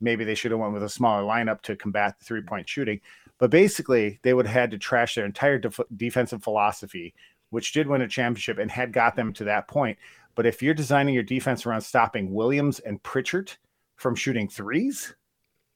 maybe 0.00 0.24
they 0.24 0.34
should 0.34 0.50
have 0.50 0.60
went 0.60 0.72
with 0.72 0.82
a 0.82 0.88
smaller 0.88 1.22
lineup 1.22 1.62
to 1.62 1.76
combat 1.76 2.18
the 2.18 2.24
three 2.24 2.42
point 2.42 2.68
shooting. 2.68 3.00
But 3.38 3.50
basically, 3.50 4.18
they 4.22 4.34
would 4.34 4.46
have 4.46 4.54
had 4.54 4.70
to 4.70 4.78
trash 4.78 5.14
their 5.14 5.26
entire 5.26 5.58
def- 5.58 5.80
defensive 5.94 6.42
philosophy, 6.42 7.14
which 7.50 7.72
did 7.72 7.86
win 7.86 8.02
a 8.02 8.08
championship 8.08 8.58
and 8.58 8.70
had 8.70 8.92
got 8.92 9.14
them 9.14 9.32
to 9.34 9.44
that 9.44 9.68
point. 9.68 9.98
But 10.34 10.46
if 10.46 10.62
you're 10.62 10.74
designing 10.74 11.14
your 11.14 11.22
defense 11.22 11.66
around 11.66 11.82
stopping 11.82 12.32
Williams 12.32 12.78
and 12.78 13.02
Pritchard 13.02 13.52
from 13.96 14.14
shooting 14.14 14.48
threes, 14.48 15.14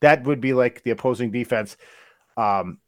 that 0.00 0.24
would 0.24 0.40
be 0.40 0.52
like 0.52 0.82
the 0.82 0.90
opposing 0.90 1.30
defense 1.30 1.76
um, 2.36 2.78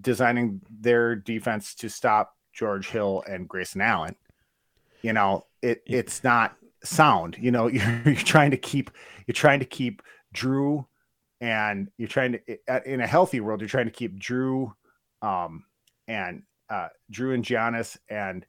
designing 0.00 0.60
their 0.70 1.16
defense 1.16 1.74
to 1.76 1.88
stop 1.88 2.34
George 2.52 2.88
Hill 2.88 3.22
and 3.28 3.48
Grayson 3.48 3.80
Allen. 3.80 4.16
You 5.02 5.12
know, 5.12 5.46
it 5.62 5.82
it's 5.86 6.24
not 6.24 6.56
sound. 6.82 7.36
You 7.40 7.50
know, 7.50 7.66
you're, 7.68 8.02
you're 8.04 8.14
trying 8.14 8.52
to 8.52 8.56
keep 8.56 8.90
you're 9.26 9.34
trying 9.34 9.60
to 9.60 9.66
keep 9.66 10.02
Jrue 10.34 10.86
and 11.40 11.90
you're 11.98 12.08
trying 12.08 12.32
to 12.32 12.92
in 12.92 13.00
a 13.00 13.06
healthy 13.06 13.40
world 13.40 13.60
you're 13.60 13.68
trying 13.68 13.86
to 13.86 13.90
keep 13.90 14.18
Jrue 14.18 14.72
um, 15.22 15.64
and 16.08 16.42
uh, 16.70 16.88
Jrue 17.12 17.34
and 17.34 17.44
Giannis 17.44 17.96
and 18.08 18.46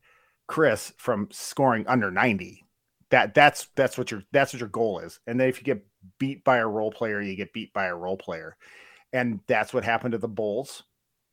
Khris 0.47 0.93
from 0.97 1.27
scoring 1.31 1.85
under 1.87 2.11
90 2.11 2.63
that 3.09 3.33
that's 3.33 3.67
that's 3.75 3.97
what 3.97 4.11
your 4.11 4.23
that's 4.31 4.53
what 4.53 4.59
your 4.59 4.69
goal 4.69 4.99
is 4.99 5.19
and 5.27 5.39
then 5.39 5.49
if 5.49 5.57
you 5.57 5.63
get 5.63 5.85
beat 6.19 6.43
by 6.43 6.57
a 6.57 6.67
role 6.67 6.91
player 6.91 7.21
you 7.21 7.35
get 7.35 7.53
beat 7.53 7.73
by 7.73 7.85
a 7.85 7.95
role 7.95 8.17
player 8.17 8.55
and 9.13 9.39
that's 9.47 9.73
what 9.73 9.83
happened 9.83 10.11
to 10.11 10.17
the 10.17 10.27
bulls 10.27 10.83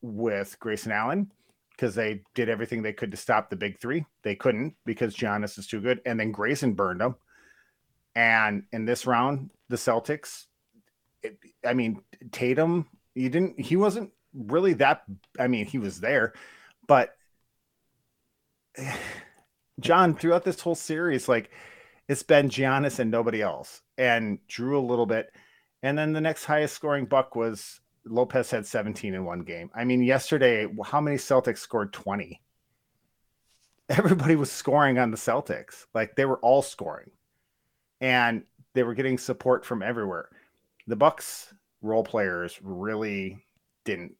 with 0.02 0.56
grayson 0.60 0.92
allen 0.92 1.30
because 1.70 1.94
they 1.94 2.22
did 2.34 2.48
everything 2.48 2.82
they 2.82 2.92
could 2.92 3.10
to 3.10 3.16
stop 3.16 3.50
the 3.50 3.56
big 3.56 3.78
three 3.80 4.04
they 4.22 4.34
couldn't 4.34 4.74
because 4.84 5.16
Giannis 5.16 5.58
is 5.58 5.66
too 5.66 5.80
good 5.80 6.00
and 6.06 6.18
then 6.18 6.32
grayson 6.32 6.74
burned 6.74 7.00
them 7.00 7.16
and 8.14 8.64
in 8.72 8.84
this 8.84 9.06
round 9.06 9.50
the 9.68 9.76
celtics 9.76 10.46
it, 11.24 11.38
I 11.64 11.74
mean, 11.74 12.00
Tatum, 12.30 12.86
he 13.14 13.28
didn't, 13.28 13.58
he 13.58 13.76
wasn't 13.76 14.12
really 14.34 14.74
that. 14.74 15.02
I 15.38 15.48
mean, 15.48 15.64
he 15.64 15.78
was 15.78 16.00
there, 16.00 16.34
but 16.86 17.16
John, 19.80 20.14
throughout 20.14 20.44
this 20.44 20.60
whole 20.60 20.76
series, 20.76 21.28
like 21.28 21.50
it's 22.08 22.22
been 22.22 22.48
Giannis 22.48 22.98
and 22.98 23.10
nobody 23.10 23.42
else, 23.42 23.82
and 23.98 24.38
Jrue 24.48 24.76
a 24.76 24.86
little 24.86 25.06
bit, 25.06 25.32
and 25.82 25.96
then 25.96 26.12
the 26.12 26.20
next 26.20 26.44
highest 26.44 26.74
scoring 26.74 27.06
buck 27.06 27.36
was 27.36 27.80
Lopez 28.06 28.50
had 28.50 28.66
17 28.66 29.14
in 29.14 29.24
one 29.24 29.40
game. 29.40 29.70
I 29.74 29.84
mean, 29.84 30.02
yesterday, 30.02 30.68
how 30.84 31.00
many 31.00 31.16
Celtics 31.16 31.58
scored 31.58 31.92
20? 31.92 32.40
Everybody 33.88 34.36
was 34.36 34.50
scoring 34.50 34.98
on 34.98 35.10
the 35.10 35.16
Celtics, 35.16 35.86
like 35.94 36.16
they 36.16 36.24
were 36.24 36.38
all 36.38 36.62
scoring, 36.62 37.10
and 38.00 38.44
they 38.74 38.82
were 38.82 38.94
getting 38.94 39.18
support 39.18 39.64
from 39.64 39.82
everywhere 39.82 40.30
the 40.86 40.96
Bucks 40.96 41.52
role 41.82 42.04
players 42.04 42.58
really 42.62 43.44
didn't. 43.84 44.14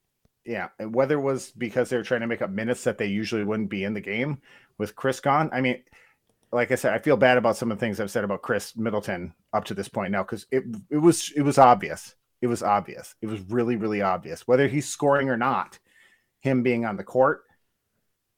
Yeah, 0.45 0.69
whether 0.79 1.19
it 1.19 1.23
was 1.23 1.53
because 1.53 1.89
they 1.89 1.97
were 1.97 2.03
trying 2.03 2.21
to 2.21 2.27
make 2.27 2.43
up 2.43 2.51
minutes 2.51 2.85
that 2.85 2.99
they 2.99 3.07
usually 3.07 3.45
wouldn't 3.45 3.71
be 3.71 3.85
in 3.85 3.95
the 3.95 4.01
game 4.01 4.39
with 4.77 4.95
Khris 4.95 5.21
gone. 5.21 5.49
I 5.53 5.63
mean, 5.63 5.83
like 6.55 6.71
I 6.71 6.77
said, 6.77 6.95
I 6.95 6.99
feel 6.99 7.17
bad 7.17 7.37
about 7.37 7.57
some 7.57 7.73
of 7.73 7.79
the 7.79 7.81
things 7.81 7.99
I've 7.99 8.13
said 8.13 8.23
about 8.23 8.43
Khris 8.43 8.77
Middleton 8.77 9.35
up 9.53 9.65
to 9.65 9.75
this 9.75 9.89
point 9.89 10.13
now 10.13 10.23
because 10.23 10.47
it 10.53 10.63
it 10.89 10.99
was 10.99 11.33
it 11.35 11.43
was 11.43 11.59
obvious. 11.59 12.15
It 12.41 12.47
was 12.47 12.63
obvious. 12.63 13.17
It 13.21 13.27
was 13.27 13.41
really 13.41 13.75
really 13.75 14.03
obvious 14.03 14.47
whether 14.47 14.69
he's 14.69 14.89
scoring 14.89 15.29
or 15.29 15.37
not. 15.37 15.79
Him 16.41 16.63
being 16.63 16.85
on 16.85 16.97
the 16.97 17.03
court 17.03 17.43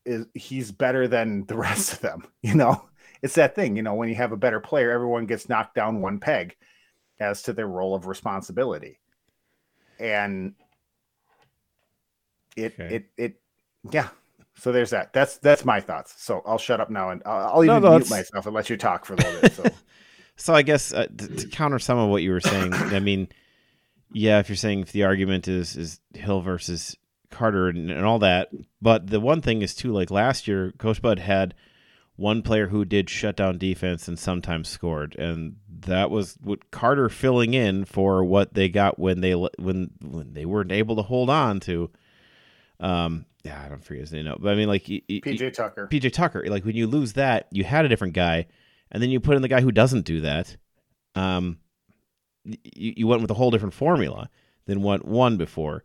is 0.06 0.26
he's 0.32 0.72
better 0.72 1.06
than 1.06 1.44
the 1.44 1.56
rest 1.68 1.92
of 1.92 2.00
them. 2.00 2.26
You 2.42 2.54
know, 2.54 2.88
it's 3.20 3.34
that 3.34 3.54
thing. 3.54 3.76
You 3.76 3.82
know, 3.82 3.94
when 3.94 4.08
you 4.08 4.14
have 4.14 4.32
a 4.32 4.36
better 4.36 4.60
player, 4.60 4.90
everyone 4.90 5.26
gets 5.26 5.48
knocked 5.48 5.74
down 5.74 6.00
one 6.00 6.18
peg 6.18 6.56
as 7.20 7.42
to 7.42 7.52
their 7.52 7.68
role 7.68 7.94
of 7.94 8.06
responsibility. 8.06 8.98
And 10.00 10.54
it 12.56 12.74
okay. 12.80 12.94
it 12.94 13.06
it 13.18 13.40
yeah. 13.90 14.08
So 14.58 14.72
there's 14.72 14.90
that. 14.90 15.12
That's 15.12 15.36
that's 15.38 15.64
my 15.64 15.80
thoughts. 15.80 16.14
So 16.18 16.42
I'll 16.46 16.58
shut 16.58 16.80
up 16.80 16.90
now 16.90 17.10
and 17.10 17.22
I'll, 17.26 17.56
I'll 17.56 17.64
even 17.64 17.82
no, 17.82 17.90
no, 17.90 17.98
mute 17.98 18.10
myself 18.10 18.46
and 18.46 18.54
let 18.54 18.70
you 18.70 18.76
talk 18.76 19.04
for 19.04 19.14
a 19.14 19.16
little 19.16 19.40
bit. 19.40 19.52
So, 19.52 19.64
so 20.36 20.54
I 20.54 20.62
guess 20.62 20.92
uh, 20.92 21.06
to, 21.06 21.28
to 21.28 21.48
counter 21.48 21.78
some 21.78 21.98
of 21.98 22.08
what 22.08 22.22
you 22.22 22.30
were 22.30 22.40
saying, 22.40 22.72
I 22.74 22.98
mean, 22.98 23.28
yeah, 24.12 24.38
if 24.38 24.48
you're 24.48 24.56
saying 24.56 24.80
if 24.80 24.92
the 24.92 25.04
argument 25.04 25.46
is 25.46 25.76
is 25.76 26.00
Hill 26.14 26.40
versus 26.40 26.96
Carter 27.30 27.68
and, 27.68 27.90
and 27.90 28.04
all 28.04 28.18
that, 28.20 28.50
but 28.80 29.08
the 29.08 29.20
one 29.20 29.42
thing 29.42 29.60
is 29.60 29.74
too, 29.74 29.92
like 29.92 30.10
last 30.10 30.48
year, 30.48 30.72
Coach 30.78 31.02
Bud 31.02 31.18
had 31.18 31.54
one 32.16 32.40
player 32.40 32.68
who 32.68 32.86
did 32.86 33.10
shut 33.10 33.36
down 33.36 33.58
defense 33.58 34.08
and 34.08 34.18
sometimes 34.18 34.70
scored, 34.70 35.16
and 35.16 35.56
that 35.68 36.10
was 36.10 36.38
what 36.40 36.70
Carter 36.70 37.10
filling 37.10 37.52
in 37.52 37.84
for 37.84 38.24
what 38.24 38.54
they 38.54 38.70
got 38.70 38.98
when 38.98 39.20
they 39.20 39.32
when 39.32 39.90
when 40.00 40.32
they 40.32 40.46
weren't 40.46 40.72
able 40.72 40.96
to 40.96 41.02
hold 41.02 41.28
on 41.28 41.60
to. 41.60 41.90
Um, 42.80 43.26
yeah, 43.44 43.62
I 43.64 43.68
don't 43.68 43.82
forget 43.82 44.02
his 44.02 44.12
name, 44.12 44.24
no. 44.24 44.36
but 44.38 44.52
I 44.52 44.54
mean, 44.56 44.68
like 44.68 44.84
PJ 44.84 45.54
Tucker. 45.54 45.88
PJ 45.90 46.12
Tucker. 46.12 46.44
Like 46.48 46.64
when 46.64 46.76
you 46.76 46.86
lose 46.86 47.14
that, 47.14 47.46
you 47.50 47.64
had 47.64 47.84
a 47.84 47.88
different 47.88 48.14
guy, 48.14 48.46
and 48.90 49.02
then 49.02 49.10
you 49.10 49.20
put 49.20 49.36
in 49.36 49.42
the 49.42 49.48
guy 49.48 49.60
who 49.60 49.72
doesn't 49.72 50.04
do 50.04 50.22
that. 50.22 50.56
Um, 51.14 51.58
you, 52.44 52.94
you 52.96 53.06
went 53.06 53.22
with 53.22 53.30
a 53.30 53.34
whole 53.34 53.50
different 53.50 53.74
formula 53.74 54.28
than 54.66 54.82
what 54.82 55.04
won 55.04 55.36
before. 55.36 55.84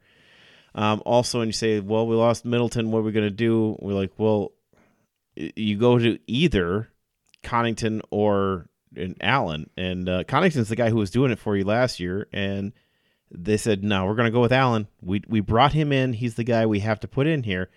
Um, 0.74 1.01
also, 1.05 1.39
when 1.39 1.48
you 1.48 1.53
say, 1.53 1.79
"Well, 1.79 2.07
we 2.07 2.15
lost 2.15 2.45
Middleton, 2.45 2.91
what 2.91 3.00
are 3.00 3.03
we 3.03 3.12
going 3.12 3.27
to 3.27 3.29
do?" 3.29 3.77
We're 3.79 3.93
like, 3.93 4.12
"Well, 4.17 4.53
you 5.36 5.77
go 5.77 5.98
to 5.98 6.17
either 6.27 6.89
Connaughton 7.43 8.01
or 8.10 8.69
an 8.95 9.15
Allen, 9.21 9.69
and 9.77 10.07
uh, 10.07 10.24
Connaughton's 10.24 10.69
the 10.69 10.75
guy 10.75 10.89
who 10.89 10.98
was 10.98 11.12
doing 11.12 11.31
it 11.31 11.39
for 11.39 11.55
you 11.55 11.63
last 11.63 12.00
year, 12.00 12.27
and 12.33 12.74
they 13.33 13.57
said 13.57 13.83
no, 13.83 14.05
we're 14.05 14.15
going 14.15 14.25
to 14.25 14.31
go 14.31 14.41
with 14.41 14.51
Allen. 14.51 14.88
We 15.01 15.21
we 15.27 15.39
brought 15.39 15.73
him 15.73 15.91
in. 15.91 16.13
He's 16.13 16.35
the 16.35 16.43
guy 16.43 16.65
we 16.65 16.79
have 16.79 17.00
to 17.01 17.07
put 17.07 17.27
in 17.27 17.43
here, 17.43 17.69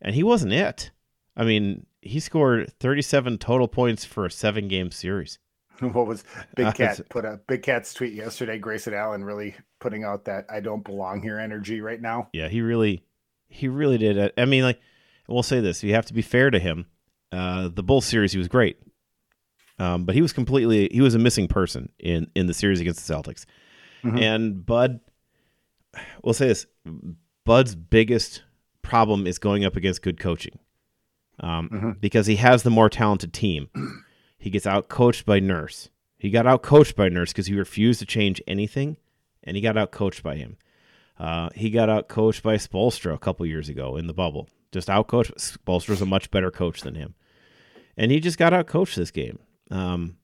and 0.00 0.14
he 0.14 0.22
wasn't 0.22 0.52
it. 0.52 0.90
I 1.36 1.44
mean, 1.44 1.86
he 2.02 2.20
scored 2.20 2.72
37 2.78 3.38
total 3.38 3.68
points 3.68 4.04
for 4.04 4.26
a 4.26 4.30
seven 4.30 4.68
game 4.68 4.90
series. 4.90 5.38
What 5.80 6.06
was 6.06 6.22
Big 6.54 6.74
Cat 6.74 7.00
put 7.08 7.24
a 7.24 7.40
Big 7.48 7.62
Cat's 7.62 7.92
tweet 7.92 8.12
yesterday? 8.12 8.56
Grayson 8.58 8.94
Allen 8.94 9.24
really 9.24 9.56
putting 9.80 10.04
out 10.04 10.26
that 10.26 10.46
I 10.48 10.60
don't 10.60 10.84
belong 10.84 11.22
here 11.22 11.40
energy 11.40 11.80
right 11.80 12.00
now. 12.00 12.28
Yeah, 12.32 12.48
he 12.48 12.60
really, 12.60 13.04
he 13.48 13.66
really 13.66 13.98
did. 13.98 14.32
I 14.36 14.44
mean, 14.44 14.62
like 14.62 14.80
we'll 15.26 15.42
say 15.42 15.60
this: 15.60 15.82
you 15.82 15.94
have 15.94 16.06
to 16.06 16.14
be 16.14 16.22
fair 16.22 16.50
to 16.50 16.60
him. 16.60 16.86
Uh, 17.32 17.68
the 17.68 17.82
Bulls 17.82 18.04
series, 18.04 18.30
he 18.30 18.38
was 18.38 18.46
great, 18.46 18.78
um, 19.80 20.04
but 20.04 20.14
he 20.14 20.22
was 20.22 20.32
completely 20.32 20.88
he 20.92 21.00
was 21.00 21.16
a 21.16 21.18
missing 21.18 21.48
person 21.48 21.88
in 21.98 22.30
in 22.36 22.46
the 22.46 22.54
series 22.54 22.78
against 22.78 23.04
the 23.04 23.12
Celtics. 23.12 23.44
Mm-hmm. 24.04 24.18
And 24.18 24.66
Bud, 24.66 25.00
we'll 26.22 26.34
say 26.34 26.48
this: 26.48 26.66
Bud's 27.44 27.74
biggest 27.74 28.42
problem 28.82 29.26
is 29.26 29.38
going 29.38 29.64
up 29.64 29.76
against 29.76 30.02
good 30.02 30.18
coaching. 30.18 30.58
um, 31.40 31.68
mm-hmm. 31.68 31.90
because 32.00 32.26
he 32.26 32.36
has 32.36 32.62
the 32.62 32.70
more 32.70 32.88
talented 32.88 33.32
team. 33.32 33.68
He 34.38 34.50
gets 34.50 34.66
out 34.66 34.88
coached 34.88 35.26
by 35.26 35.40
Nurse. 35.40 35.88
He 36.18 36.30
got 36.30 36.46
out 36.46 36.62
coached 36.62 36.96
by 36.96 37.08
Nurse 37.08 37.32
because 37.32 37.46
he 37.46 37.54
refused 37.54 38.00
to 38.00 38.06
change 38.06 38.40
anything, 38.46 38.96
and 39.42 39.56
he 39.56 39.60
got 39.62 39.76
out 39.76 39.90
coached 39.90 40.22
by 40.22 40.36
him. 40.36 40.56
Uh, 41.18 41.48
he 41.54 41.70
got 41.70 41.88
out 41.88 42.08
coached 42.08 42.42
by 42.42 42.56
Spoelstra 42.56 43.14
a 43.14 43.18
couple 43.18 43.46
years 43.46 43.68
ago 43.68 43.96
in 43.96 44.06
the 44.06 44.14
bubble. 44.14 44.48
Just 44.72 44.88
out 44.88 45.08
coached. 45.08 45.32
Spoelstra's 45.36 46.00
a 46.00 46.06
much 46.06 46.30
better 46.30 46.50
coach 46.50 46.80
than 46.80 46.94
him, 46.94 47.14
and 47.96 48.10
he 48.10 48.20
just 48.20 48.38
got 48.38 48.52
out 48.52 48.66
coached 48.66 48.96
this 48.96 49.10
game. 49.10 49.38
Um, 49.70 50.16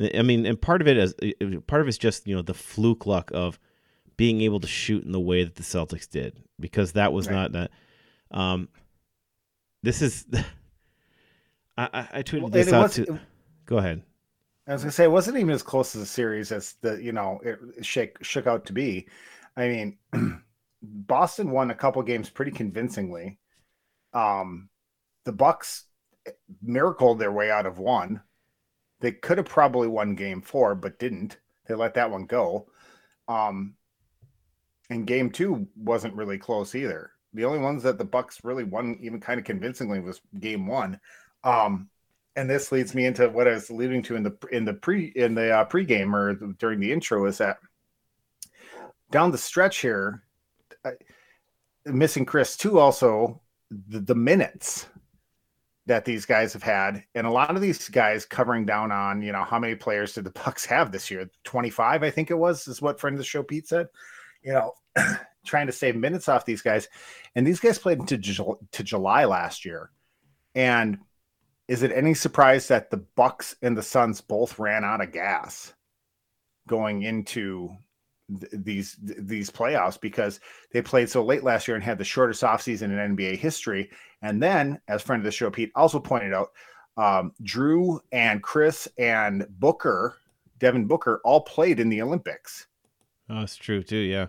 I 0.00 0.22
mean, 0.22 0.46
and 0.46 0.60
part 0.60 0.80
of 0.80 0.88
it 0.88 0.96
is 0.96 1.14
part 1.66 1.82
of 1.82 1.88
it's 1.88 1.98
just 1.98 2.26
you 2.26 2.34
know 2.34 2.42
the 2.42 2.54
fluke 2.54 3.06
luck 3.06 3.30
of 3.34 3.58
being 4.16 4.40
able 4.40 4.60
to 4.60 4.66
shoot 4.66 5.04
in 5.04 5.12
the 5.12 5.20
way 5.20 5.44
that 5.44 5.56
the 5.56 5.62
Celtics 5.62 6.08
did 6.08 6.42
because 6.58 6.92
that 6.92 7.12
was 7.12 7.26
right. 7.26 7.34
not 7.34 7.52
that. 7.52 7.70
Um, 8.30 8.68
this 9.82 10.02
is. 10.02 10.26
I, 11.76 12.08
I, 12.12 12.22
tweeted 12.22 12.42
well, 12.42 12.50
this 12.50 12.72
out 12.72 12.82
was, 12.82 12.94
to. 12.96 13.20
Go 13.64 13.78
ahead. 13.78 14.02
I 14.66 14.74
was 14.74 14.82
gonna 14.82 14.92
say 14.92 15.04
it 15.04 15.10
wasn't 15.10 15.38
even 15.38 15.50
as 15.50 15.62
close 15.62 15.96
as 15.96 16.02
a 16.02 16.06
series 16.06 16.52
as 16.52 16.74
the 16.82 17.02
you 17.02 17.12
know 17.12 17.40
it 17.42 17.58
shake 17.84 18.22
shook 18.22 18.46
out 18.46 18.66
to 18.66 18.72
be. 18.72 19.08
I 19.56 19.68
mean, 19.68 19.98
Boston 20.82 21.50
won 21.50 21.70
a 21.70 21.74
couple 21.74 22.02
games 22.02 22.28
pretty 22.28 22.50
convincingly. 22.50 23.38
Um, 24.12 24.68
the 25.24 25.32
Bucks 25.32 25.84
miracled 26.62 27.18
their 27.18 27.32
way 27.32 27.50
out 27.50 27.66
of 27.66 27.78
one. 27.78 28.20
They 29.00 29.12
could 29.12 29.38
have 29.38 29.48
probably 29.48 29.88
won 29.88 30.14
game 30.14 30.42
four, 30.42 30.74
but 30.74 30.98
didn't. 30.98 31.38
They 31.66 31.74
let 31.74 31.94
that 31.94 32.10
one 32.10 32.24
go. 32.24 32.66
Um, 33.28 33.74
and 34.90 35.06
game 35.06 35.30
two 35.30 35.66
wasn't 35.76 36.14
really 36.14 36.38
close 36.38 36.74
either. 36.74 37.12
The 37.32 37.44
only 37.44 37.60
ones 37.60 37.82
that 37.84 37.96
the 37.96 38.04
Bucks 38.04 38.40
really 38.42 38.64
won, 38.64 38.98
even 39.00 39.20
kind 39.20 39.38
of 39.38 39.46
convincingly, 39.46 40.00
was 40.00 40.20
game 40.38 40.66
one. 40.66 40.98
Um, 41.44 41.88
and 42.36 42.48
this 42.50 42.72
leads 42.72 42.94
me 42.94 43.06
into 43.06 43.28
what 43.28 43.48
I 43.48 43.52
was 43.52 43.70
alluding 43.70 44.02
to 44.04 44.16
in 44.16 44.22
the 44.22 44.36
in 44.50 44.64
the 44.64 44.74
pre 44.74 45.06
in 45.16 45.34
the 45.34 45.50
uh, 45.50 45.64
pregame 45.64 46.12
or 46.12 46.34
during 46.58 46.80
the 46.80 46.92
intro 46.92 47.26
is 47.26 47.38
that 47.38 47.58
down 49.10 49.30
the 49.30 49.38
stretch 49.38 49.78
here, 49.78 50.22
I, 50.84 50.92
missing 51.86 52.24
Khris 52.24 52.56
too. 52.56 52.78
Also, 52.78 53.40
the, 53.70 54.00
the 54.00 54.14
minutes 54.14 54.86
that 55.90 56.04
these 56.04 56.24
guys 56.24 56.52
have 56.52 56.62
had, 56.62 57.02
and 57.16 57.26
a 57.26 57.30
lot 57.30 57.56
of 57.56 57.60
these 57.60 57.88
guys 57.88 58.24
covering 58.24 58.64
down 58.64 58.92
on 58.92 59.22
you 59.22 59.32
know 59.32 59.42
how 59.42 59.58
many 59.58 59.74
players 59.74 60.14
did 60.14 60.22
the 60.22 60.30
Bucks 60.30 60.64
have 60.64 60.92
this 60.92 61.10
year? 61.10 61.28
Twenty 61.42 61.68
five, 61.68 62.04
I 62.04 62.10
think 62.10 62.30
it 62.30 62.38
was, 62.38 62.68
is 62.68 62.80
what 62.80 63.00
friend 63.00 63.14
of 63.14 63.18
the 63.18 63.24
show 63.24 63.42
Pete 63.42 63.66
said. 63.66 63.88
You 64.44 64.52
know, 64.52 64.72
trying 65.44 65.66
to 65.66 65.72
save 65.72 65.96
minutes 65.96 66.28
off 66.28 66.46
these 66.46 66.62
guys, 66.62 66.88
and 67.34 67.44
these 67.44 67.58
guys 67.58 67.76
played 67.76 67.98
into 67.98 68.16
to 68.18 68.84
July 68.84 69.24
last 69.24 69.64
year, 69.64 69.90
and 70.54 70.96
is 71.66 71.82
it 71.82 71.90
any 71.92 72.14
surprise 72.14 72.68
that 72.68 72.90
the 72.90 73.04
Bucks 73.16 73.56
and 73.60 73.76
the 73.76 73.82
Suns 73.82 74.20
both 74.20 74.60
ran 74.60 74.84
out 74.84 75.02
of 75.02 75.10
gas 75.10 75.74
going 76.68 77.02
into 77.02 77.68
th- 78.38 78.52
these 78.64 78.96
th- 79.06 79.18
these 79.22 79.50
playoffs 79.50 80.00
because 80.00 80.40
they 80.72 80.82
played 80.82 81.08
so 81.08 81.24
late 81.24 81.44
last 81.44 81.66
year 81.66 81.74
and 81.74 81.84
had 81.84 81.98
the 81.98 82.04
shortest 82.04 82.42
offseason 82.42 82.84
in 82.84 83.16
NBA 83.16 83.36
history. 83.36 83.90
And 84.22 84.42
then, 84.42 84.80
as 84.88 85.02
friend 85.02 85.20
of 85.20 85.24
the 85.24 85.32
show 85.32 85.50
Pete 85.50 85.72
also 85.74 85.98
pointed 85.98 86.32
out, 86.32 86.50
um, 86.96 87.32
Jrue 87.42 88.00
and 88.12 88.42
Khris 88.42 88.88
and 88.98 89.46
Booker, 89.58 90.18
Devin 90.58 90.86
Booker, 90.86 91.20
all 91.24 91.40
played 91.40 91.80
in 91.80 91.88
the 91.88 92.02
Olympics. 92.02 92.66
Oh, 93.28 93.40
that's 93.40 93.56
true 93.56 93.82
too. 93.82 93.96
Yeah. 93.96 94.26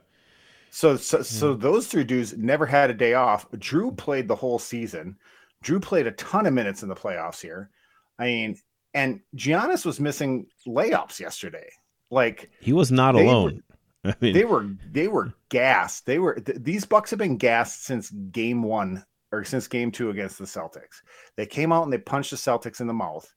So, 0.73 0.95
so, 0.95 1.21
so 1.21 1.53
those 1.53 1.87
three 1.87 2.05
dudes 2.05 2.37
never 2.37 2.65
had 2.65 2.89
a 2.89 2.93
day 2.93 3.13
off. 3.13 3.49
Jrue 3.51 3.95
played 3.97 4.29
the 4.29 4.35
whole 4.35 4.57
season. 4.57 5.17
Jrue 5.65 5.81
played 5.81 6.07
a 6.07 6.11
ton 6.13 6.45
of 6.45 6.53
minutes 6.53 6.81
in 6.81 6.87
the 6.87 6.95
playoffs 6.95 7.41
here. 7.41 7.69
I 8.17 8.25
mean, 8.25 8.57
and 8.93 9.19
Giannis 9.35 9.85
was 9.85 9.99
missing 9.99 10.47
layups 10.65 11.19
yesterday. 11.19 11.69
Like 12.09 12.51
he 12.59 12.73
was 12.73 12.91
not 12.91 13.15
alone. 13.15 13.63
Mean, 14.21 14.33
they 14.33 14.45
were 14.45 14.67
they 14.91 15.07
were 15.07 15.33
gassed. 15.49 16.05
They 16.05 16.17
were 16.19 16.35
th- 16.35 16.59
these 16.61 16.85
Bucks 16.85 17.11
have 17.11 17.19
been 17.19 17.37
gassed 17.37 17.85
since 17.85 18.09
game 18.09 18.63
one 18.63 19.05
or 19.31 19.43
since 19.43 19.67
game 19.67 19.91
two 19.91 20.09
against 20.09 20.39
the 20.39 20.45
Celtics. 20.45 21.01
They 21.37 21.45
came 21.45 21.71
out 21.71 21.83
and 21.83 21.93
they 21.93 21.99
punched 21.99 22.31
the 22.31 22.37
Celtics 22.37 22.81
in 22.81 22.87
the 22.87 22.93
mouth, 22.93 23.31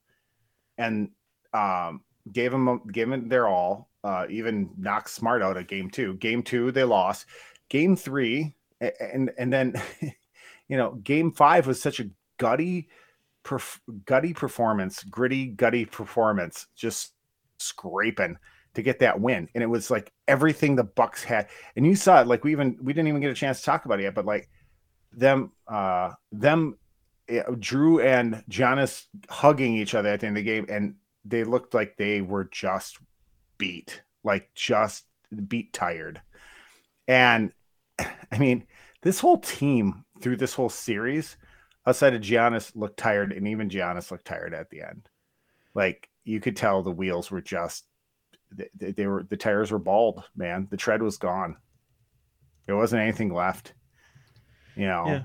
and 0.79 1.11
um, 1.53 2.03
gave 2.33 2.51
them 2.51 2.81
gave 2.91 3.11
them 3.11 3.29
their 3.29 3.47
all. 3.47 3.91
Uh, 4.03 4.27
even 4.29 4.71
knocked 4.77 5.11
Smart 5.11 5.43
out 5.43 5.57
at 5.57 5.69
game 5.69 5.91
two. 5.91 6.15
Game 6.15 6.43
two 6.43 6.73
they 6.73 6.85
lost. 6.85 7.27
Game 7.69 7.95
three, 7.95 8.55
and 8.81 9.31
and 9.37 9.53
then 9.53 9.75
you 10.69 10.79
know, 10.79 10.93
game 10.95 11.31
five 11.31 11.67
was 11.67 11.81
such 11.81 12.01
a 12.01 12.09
gutty, 12.39 12.89
perf- 13.45 13.81
gutty 14.07 14.33
performance, 14.33 15.03
gritty, 15.05 15.47
gutty 15.47 15.85
performance, 15.85 16.67
just 16.75 17.13
scraping 17.59 18.39
to 18.75 18.83
get 18.83 18.99
that 19.01 19.21
win. 19.21 19.49
And 19.55 19.63
it 19.63 19.69
was 19.69 19.91
like 19.91 20.13
everything 20.29 20.77
the 20.77 20.85
Bucks 20.85 21.23
had. 21.25 21.49
And 21.77 21.87
you 21.87 21.97
saw 21.97 22.21
it, 22.21 22.27
like 22.27 22.45
we 22.45 22.53
even 22.53 22.77
we 22.83 22.93
didn't 22.93 23.09
even 23.09 23.21
get 23.21 23.31
a 23.31 23.35
chance 23.35 23.61
to 23.61 23.65
talk 23.65 23.85
about 23.85 24.01
it 24.01 24.05
yet, 24.05 24.15
but 24.15 24.27
like 24.27 24.49
them, 25.13 25.53
uh, 25.69 26.13
them, 26.33 26.79
eh, 27.29 27.43
Jrue 27.51 28.05
and 28.05 28.45
Giannis 28.51 29.05
hugging 29.29 29.75
each 29.75 29.95
other 29.95 30.09
at 30.09 30.21
the 30.21 30.27
end 30.27 30.37
of 30.37 30.45
the 30.45 30.51
game, 30.51 30.67
and 30.69 30.97
they 31.25 31.45
looked 31.45 31.75
like 31.75 31.97
they 31.97 32.21
were 32.21 32.45
just 32.45 32.99
beat, 33.59 34.03
like 34.23 34.51
just 34.55 35.05
beat 35.49 35.73
tired. 35.73 36.21
And 37.09 37.53
I 37.99 38.39
mean, 38.39 38.67
this 39.03 39.21
whole 39.21 39.39
team 39.39 40.05
through 40.21 40.37
this 40.37 40.55
whole 40.55 40.69
series, 40.69 41.37
outside 41.87 42.15
of 42.15 42.23
Giannis, 42.23 42.73
looked 42.75 42.97
tired, 42.97 43.33
and 43.33 43.47
even 43.47 43.69
Giannis 43.69 44.11
looked 44.11 44.25
tired 44.25 44.55
at 44.55 44.71
the 44.71 44.83
end. 44.83 45.09
Like 45.75 46.09
you 46.25 46.41
could 46.41 46.57
tell 46.57 46.83
the 46.83 46.91
wheels 46.91 47.31
were 47.31 47.43
just 47.43 47.85
they, 48.75 48.93
they 48.93 49.07
were 49.07 49.23
the 49.23 49.37
tires 49.37 49.71
were 49.71 49.79
bald, 49.79 50.23
man. 50.37 50.69
The 50.71 50.77
tread 50.77 51.03
was 51.03 51.17
gone. 51.17 51.57
There 52.67 52.77
wasn't 52.77 53.03
anything 53.03 53.33
left. 53.33 53.75
You 54.77 54.87
know. 54.87 55.05
Yeah. 55.07 55.23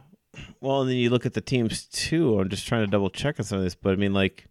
Well, 0.61 0.81
and 0.81 0.89
then 0.89 0.97
you 0.97 1.09
look 1.09 1.25
at 1.25 1.33
the 1.33 1.41
teams 1.41 1.85
too. 1.85 2.39
I'm 2.39 2.49
just 2.49 2.67
trying 2.67 2.85
to 2.85 2.91
double 2.91 3.09
check 3.09 3.39
on 3.39 3.45
some 3.45 3.57
of 3.57 3.63
this, 3.63 3.75
but 3.75 3.93
I 3.93 3.95
mean, 3.95 4.13
like, 4.13 4.45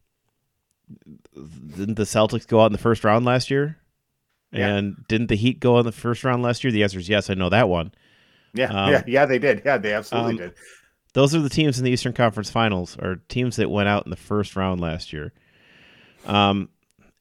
didn't 1.76 1.94
the 1.94 2.02
Celtics 2.02 2.46
go 2.46 2.60
out 2.60 2.66
in 2.66 2.72
the 2.72 2.78
first 2.78 3.04
round 3.04 3.24
last 3.24 3.50
year? 3.50 3.78
Yeah. 4.52 4.74
And 4.74 4.96
didn't 5.08 5.28
the 5.28 5.36
Heat 5.36 5.60
go 5.60 5.78
in 5.78 5.84
the 5.84 5.92
first 5.92 6.24
round 6.24 6.42
last 6.42 6.64
year? 6.64 6.72
The 6.72 6.82
answer 6.82 6.98
is 6.98 7.08
yes. 7.08 7.30
I 7.30 7.34
know 7.34 7.50
that 7.50 7.68
one. 7.68 7.92
Yeah, 8.54 8.72
um, 8.72 8.90
yeah, 8.90 9.02
yeah, 9.06 9.26
they 9.26 9.38
did. 9.38 9.62
Yeah, 9.64 9.78
they 9.78 9.92
absolutely 9.92 10.32
um, 10.32 10.36
did. 10.38 10.54
Those 11.12 11.34
are 11.34 11.40
the 11.40 11.48
teams 11.48 11.78
in 11.78 11.84
the 11.84 11.90
Eastern 11.90 12.12
Conference 12.12 12.50
Finals, 12.50 12.96
or 13.00 13.16
teams 13.28 13.56
that 13.56 13.70
went 13.70 13.88
out 13.88 14.04
in 14.04 14.10
the 14.10 14.16
first 14.16 14.56
round 14.56 14.80
last 14.80 15.12
year. 15.12 15.32
Um, 16.26 16.70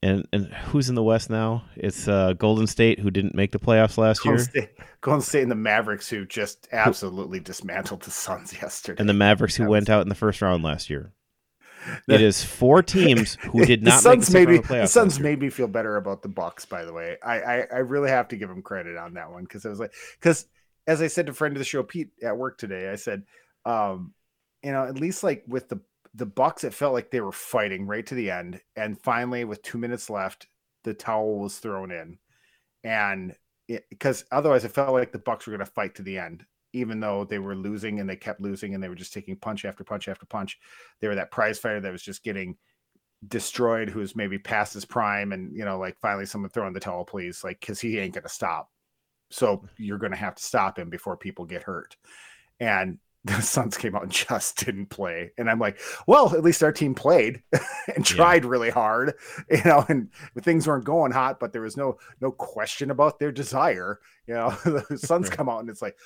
and 0.04 0.28
and 0.32 0.46
who's 0.54 0.90
in 0.90 0.96
the 0.96 1.04
West 1.04 1.30
now? 1.30 1.66
It's 1.76 2.08
uh, 2.08 2.34
Golden 2.34 2.68
State, 2.68 3.00
who 3.00 3.10
didn't 3.10 3.36
make 3.36 3.52
the 3.52 3.60
playoffs 3.60 3.98
last 3.98 4.24
Golden 4.24 4.40
year. 4.40 4.46
State, 4.46 4.70
Golden 5.02 5.22
State 5.22 5.42
and 5.42 5.52
the 5.52 5.56
Mavericks, 5.56 6.08
who 6.10 6.26
just 6.26 6.68
absolutely 6.72 7.40
dismantled 7.40 8.02
the 8.02 8.12
Suns 8.12 8.54
yesterday. 8.62 9.00
And 9.00 9.10
the 9.10 9.14
Mavericks, 9.14 9.56
who 9.56 9.68
went 9.68 9.90
out 9.90 10.02
in 10.02 10.10
the 10.10 10.16
first 10.16 10.42
round 10.42 10.64
last 10.64 10.90
year. 10.90 11.14
The, 12.08 12.16
it 12.16 12.22
is 12.22 12.44
four 12.44 12.84
teams 12.84 13.36
who 13.36 13.66
did 13.66 13.82
not 13.84 14.04
the 14.04 14.22
Suns 14.22 14.34
make 14.34 14.48
the, 14.48 14.62
the 14.68 14.88
Suns 14.88 15.20
made 15.20 15.40
me 15.40 15.50
feel 15.50 15.68
better 15.68 15.96
about 15.96 16.22
the 16.22 16.30
Bucks. 16.30 16.66
By 16.66 16.86
the 16.86 16.94
way, 16.94 17.18
I 17.24 17.40
I, 17.40 17.68
I 17.74 17.78
really 17.78 18.10
have 18.10 18.28
to 18.30 18.38
give 18.38 18.50
them 18.50 18.62
credit 18.62 18.98
on 18.98 19.14
that 19.16 19.32
one 19.32 19.44
because 19.44 19.66
I 19.66 19.70
was 19.70 19.80
like 19.80 19.94
because 20.20 20.48
as 20.86 21.02
I 21.02 21.08
said 21.08 21.28
to 21.28 21.34
friend 21.34 21.56
of 21.56 21.60
the 21.60 21.66
show 21.66 21.84
Pete 21.84 22.10
at 22.24 22.38
work 22.38 22.58
today, 22.58 22.90
I 22.90 22.96
said, 22.96 23.24
um, 23.66 24.14
you 24.64 24.72
know, 24.72 24.86
at 24.86 25.00
least 25.00 25.24
like 25.24 25.44
with 25.48 25.70
the 25.70 25.80
the 26.18 26.26
Bucks, 26.26 26.64
it 26.64 26.74
felt 26.74 26.94
like 26.94 27.12
they 27.12 27.22
were 27.22 27.32
fighting 27.32 27.86
right 27.86 28.06
to 28.08 28.16
the 28.16 28.32
end, 28.32 28.60
and 28.76 29.00
finally, 29.00 29.46
with 29.46 29.62
two 29.62 29.78
minutes 29.78 30.10
left, 30.10 30.48
the 30.84 30.94
towel 30.94 31.38
was 31.40 31.60
thrown 31.60 31.92
in, 31.92 32.18
and 32.84 33.36
because 33.90 34.26
otherwise, 34.32 34.66
it 34.66 34.72
felt 34.72 34.94
like 34.94 35.12
the 35.12 35.20
Bucks 35.20 35.46
were 35.46 35.52
going 35.52 35.66
to 35.66 35.72
fight 35.72 35.94
to 35.96 36.02
the 36.02 36.18
end, 36.18 36.44
even 36.74 37.00
though 37.00 37.24
they 37.24 37.38
were 37.38 37.56
losing 37.56 38.00
and 38.00 38.10
they 38.10 38.16
kept 38.16 38.42
losing 38.42 38.74
and 38.74 38.84
they 38.84 38.90
were 38.90 38.96
just 38.96 39.14
taking 39.14 39.36
punch 39.36 39.66
after 39.66 39.84
punch 39.84 40.08
after 40.08 40.26
punch. 40.26 40.58
They 41.02 41.08
were 41.08 41.16
that 41.16 41.32
prize 41.32 41.60
fighter 41.60 41.82
that 41.82 41.92
was 41.92 42.02
just 42.02 42.24
getting 42.24 42.58
destroyed, 43.28 43.90
who's 43.90 44.16
maybe 44.16 44.40
past 44.40 44.74
his 44.74 44.86
prime, 44.86 45.34
and 45.34 45.56
you 45.56 45.66
know, 45.66 45.78
like 45.78 46.00
finally 46.00 46.26
someone 46.26 46.50
throwing 46.50 46.74
the 46.74 46.80
towel, 46.80 47.06
please, 47.06 47.44
like 47.44 47.60
because 47.60 47.80
he 47.80 48.00
ain't 48.00 48.14
going 48.14 48.24
to 48.24 48.30
stop. 48.30 48.72
So 49.30 49.58
mm. 49.58 49.70
you're 49.78 50.00
going 50.00 50.14
to 50.14 50.18
have 50.18 50.36
to 50.36 50.44
stop 50.44 50.80
him 50.80 50.90
before 50.90 51.18
people 51.18 51.46
get 51.46 51.64
hurt. 51.64 51.96
And 52.60 52.98
the 53.28 53.42
Suns 53.42 53.78
came 53.78 53.96
out 53.96 54.04
and 54.04 54.12
just 54.12 54.66
didn't 54.66 54.88
play. 54.88 55.32
And 55.38 55.50
I'm 55.50 55.60
like, 55.60 55.80
well, 56.08 56.36
at 56.36 56.44
least 56.44 56.64
our 56.64 56.72
team 56.72 56.96
played 56.96 57.42
and 57.96 58.06
tried 58.06 58.44
yeah. 58.44 58.50
really 58.50 58.70
hard, 58.70 59.14
you 59.52 59.64
know, 59.64 59.86
and 59.90 60.10
things 60.42 60.68
weren't 60.68 60.86
going 60.86 61.12
hot, 61.12 61.40
but 61.40 61.54
there 61.54 61.62
was 61.62 61.78
no 61.78 61.98
no 62.22 62.32
question 62.32 62.92
about 62.92 63.20
their 63.20 63.32
desire. 63.32 64.00
You 64.28 64.36
know, 64.36 64.50
the 64.90 64.98
Suns 64.98 65.30
come 65.30 65.50
out 65.50 65.62
and 65.62 65.70
it's 65.70 65.82
like, 65.82 65.98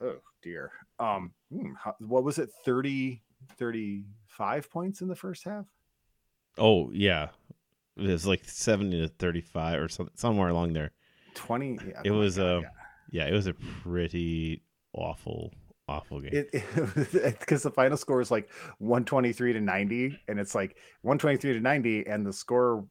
oh 0.00 0.16
dear. 0.42 0.72
Um, 0.98 1.32
hmm, 1.52 1.72
what 2.00 2.24
was 2.24 2.38
it? 2.38 2.50
30, 2.64 3.22
35 3.56 4.70
points 4.70 5.00
in 5.00 5.08
the 5.08 5.16
first 5.16 5.44
half? 5.44 5.66
Oh, 6.58 6.90
yeah. 6.92 7.28
It 7.96 8.08
was 8.08 8.26
like 8.26 8.44
70 8.44 9.00
to 9.00 9.08
35 9.08 9.80
or 9.80 9.88
something, 9.88 10.14
somewhere 10.16 10.48
along 10.48 10.72
there. 10.72 10.92
20 11.34 11.78
yeah, 11.86 12.00
it 12.04 12.10
was 12.10 12.38
a 12.38 12.56
uh, 12.56 12.60
yeah. 12.60 12.68
yeah. 13.12 13.26
it 13.26 13.32
was 13.32 13.46
a 13.46 13.54
pretty 13.54 14.62
awful 14.92 15.52
awful 15.90 16.20
game. 16.20 16.46
Because 16.52 17.62
the 17.64 17.72
final 17.74 17.96
score 17.96 18.20
is 18.20 18.30
like 18.30 18.48
123 18.78 19.54
to 19.54 19.60
90, 19.60 20.20
and 20.28 20.38
it's 20.38 20.54
like 20.54 20.76
123 21.02 21.54
to 21.54 21.60
90, 21.60 22.06
and 22.06 22.24
the 22.24 22.32
score 22.32 22.86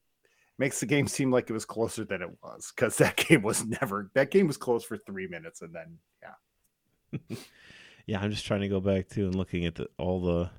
makes 0.60 0.82
the 0.82 0.86
game 0.86 1.08
seem 1.08 1.32
like 1.32 1.50
it 1.50 1.54
was 1.54 1.66
closer 1.66 2.04
than 2.04 2.22
it 2.22 2.30
was 2.44 2.72
because 2.76 2.98
that 2.98 3.16
game 3.28 3.42
was 3.42 3.66
never 3.66 4.12
that 4.14 4.30
game 4.30 4.46
was 4.46 4.58
close 4.58 4.84
for 4.84 4.98
three 4.98 5.26
minutes 5.26 5.62
and 5.62 5.74
then 5.74 5.98
yeah 6.22 7.38
yeah 8.06 8.20
i'm 8.20 8.30
just 8.30 8.46
trying 8.46 8.60
to 8.60 8.68
go 8.68 8.82
back 8.82 9.08
to 9.08 9.26
and 9.26 9.36
looking 9.36 9.66
at 9.66 9.76
the, 9.76 9.88
all 9.98 10.22
the 10.22 10.52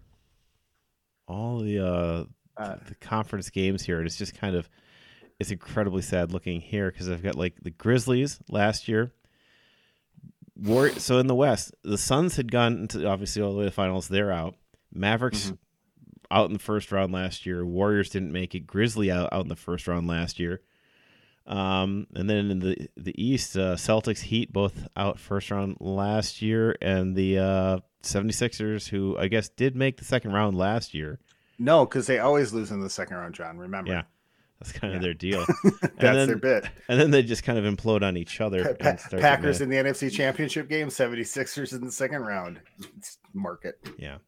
all 1.28 1.58
the 1.58 1.78
uh, 1.78 2.24
uh 2.56 2.76
the 2.88 2.94
conference 2.94 3.50
games 3.50 3.82
here 3.82 3.98
and 3.98 4.06
it's 4.06 4.16
just 4.16 4.34
kind 4.34 4.56
of 4.56 4.68
it's 5.38 5.50
incredibly 5.50 6.02
sad 6.02 6.32
looking 6.32 6.60
here 6.60 6.90
because 6.90 7.10
i've 7.10 7.22
got 7.22 7.34
like 7.34 7.54
the 7.62 7.70
grizzlies 7.70 8.40
last 8.48 8.88
year 8.88 9.12
War- 10.62 10.90
so 10.90 11.18
in 11.18 11.26
the 11.26 11.34
west 11.34 11.74
the 11.82 11.98
suns 11.98 12.36
had 12.36 12.52
gone 12.52 12.78
into 12.78 13.06
obviously 13.06 13.42
all 13.42 13.52
the 13.52 13.58
way 13.58 13.64
to 13.64 13.70
the 13.70 13.74
finals 13.74 14.08
they're 14.08 14.32
out 14.32 14.56
mavericks 14.92 15.46
mm-hmm 15.46 15.54
out 16.30 16.46
in 16.46 16.52
the 16.52 16.58
first 16.58 16.92
round 16.92 17.12
last 17.12 17.44
year. 17.44 17.64
Warriors 17.64 18.10
didn't 18.10 18.32
make 18.32 18.54
it. 18.54 18.66
Grizzly 18.66 19.10
out, 19.10 19.30
out 19.32 19.42
in 19.42 19.48
the 19.48 19.56
first 19.56 19.88
round 19.88 20.06
last 20.06 20.38
year. 20.38 20.60
Um, 21.46 22.06
and 22.14 22.30
then 22.30 22.50
in 22.50 22.60
the 22.60 22.88
the 22.96 23.22
East, 23.22 23.56
uh, 23.56 23.74
Celtics 23.74 24.20
Heat 24.20 24.52
both 24.52 24.86
out 24.96 25.18
first 25.18 25.50
round 25.50 25.78
last 25.80 26.42
year, 26.42 26.76
and 26.80 27.16
the 27.16 27.38
uh, 27.38 27.78
76ers, 28.04 28.88
who 28.88 29.16
I 29.18 29.26
guess 29.26 29.48
did 29.48 29.74
make 29.74 29.96
the 29.96 30.04
second 30.04 30.32
round 30.32 30.56
last 30.56 30.94
year. 30.94 31.18
No, 31.58 31.84
because 31.84 32.06
they 32.06 32.18
always 32.18 32.52
lose 32.52 32.70
in 32.70 32.80
the 32.80 32.90
second 32.90 33.16
round, 33.16 33.34
John. 33.34 33.58
Remember? 33.58 33.90
Yeah. 33.90 34.02
That's 34.60 34.72
kind 34.72 34.92
yeah. 34.92 34.96
of 34.96 35.02
their 35.02 35.14
deal. 35.14 35.44
That's 35.80 35.96
then, 35.98 36.26
their 36.28 36.36
bit. 36.36 36.66
And 36.88 37.00
then 37.00 37.10
they 37.10 37.22
just 37.22 37.44
kind 37.44 37.58
of 37.58 37.64
implode 37.64 38.02
on 38.02 38.16
each 38.18 38.40
other. 38.42 38.74
Pa- 38.74 38.96
Packers 39.10 39.62
in 39.62 39.70
the 39.70 39.76
NFC 39.76 40.12
Championship 40.12 40.68
game, 40.68 40.88
76ers 40.88 41.72
in 41.72 41.84
the 41.84 41.90
second 41.90 42.22
round. 42.22 42.60
Market. 43.32 43.78
Yeah. 43.98 44.18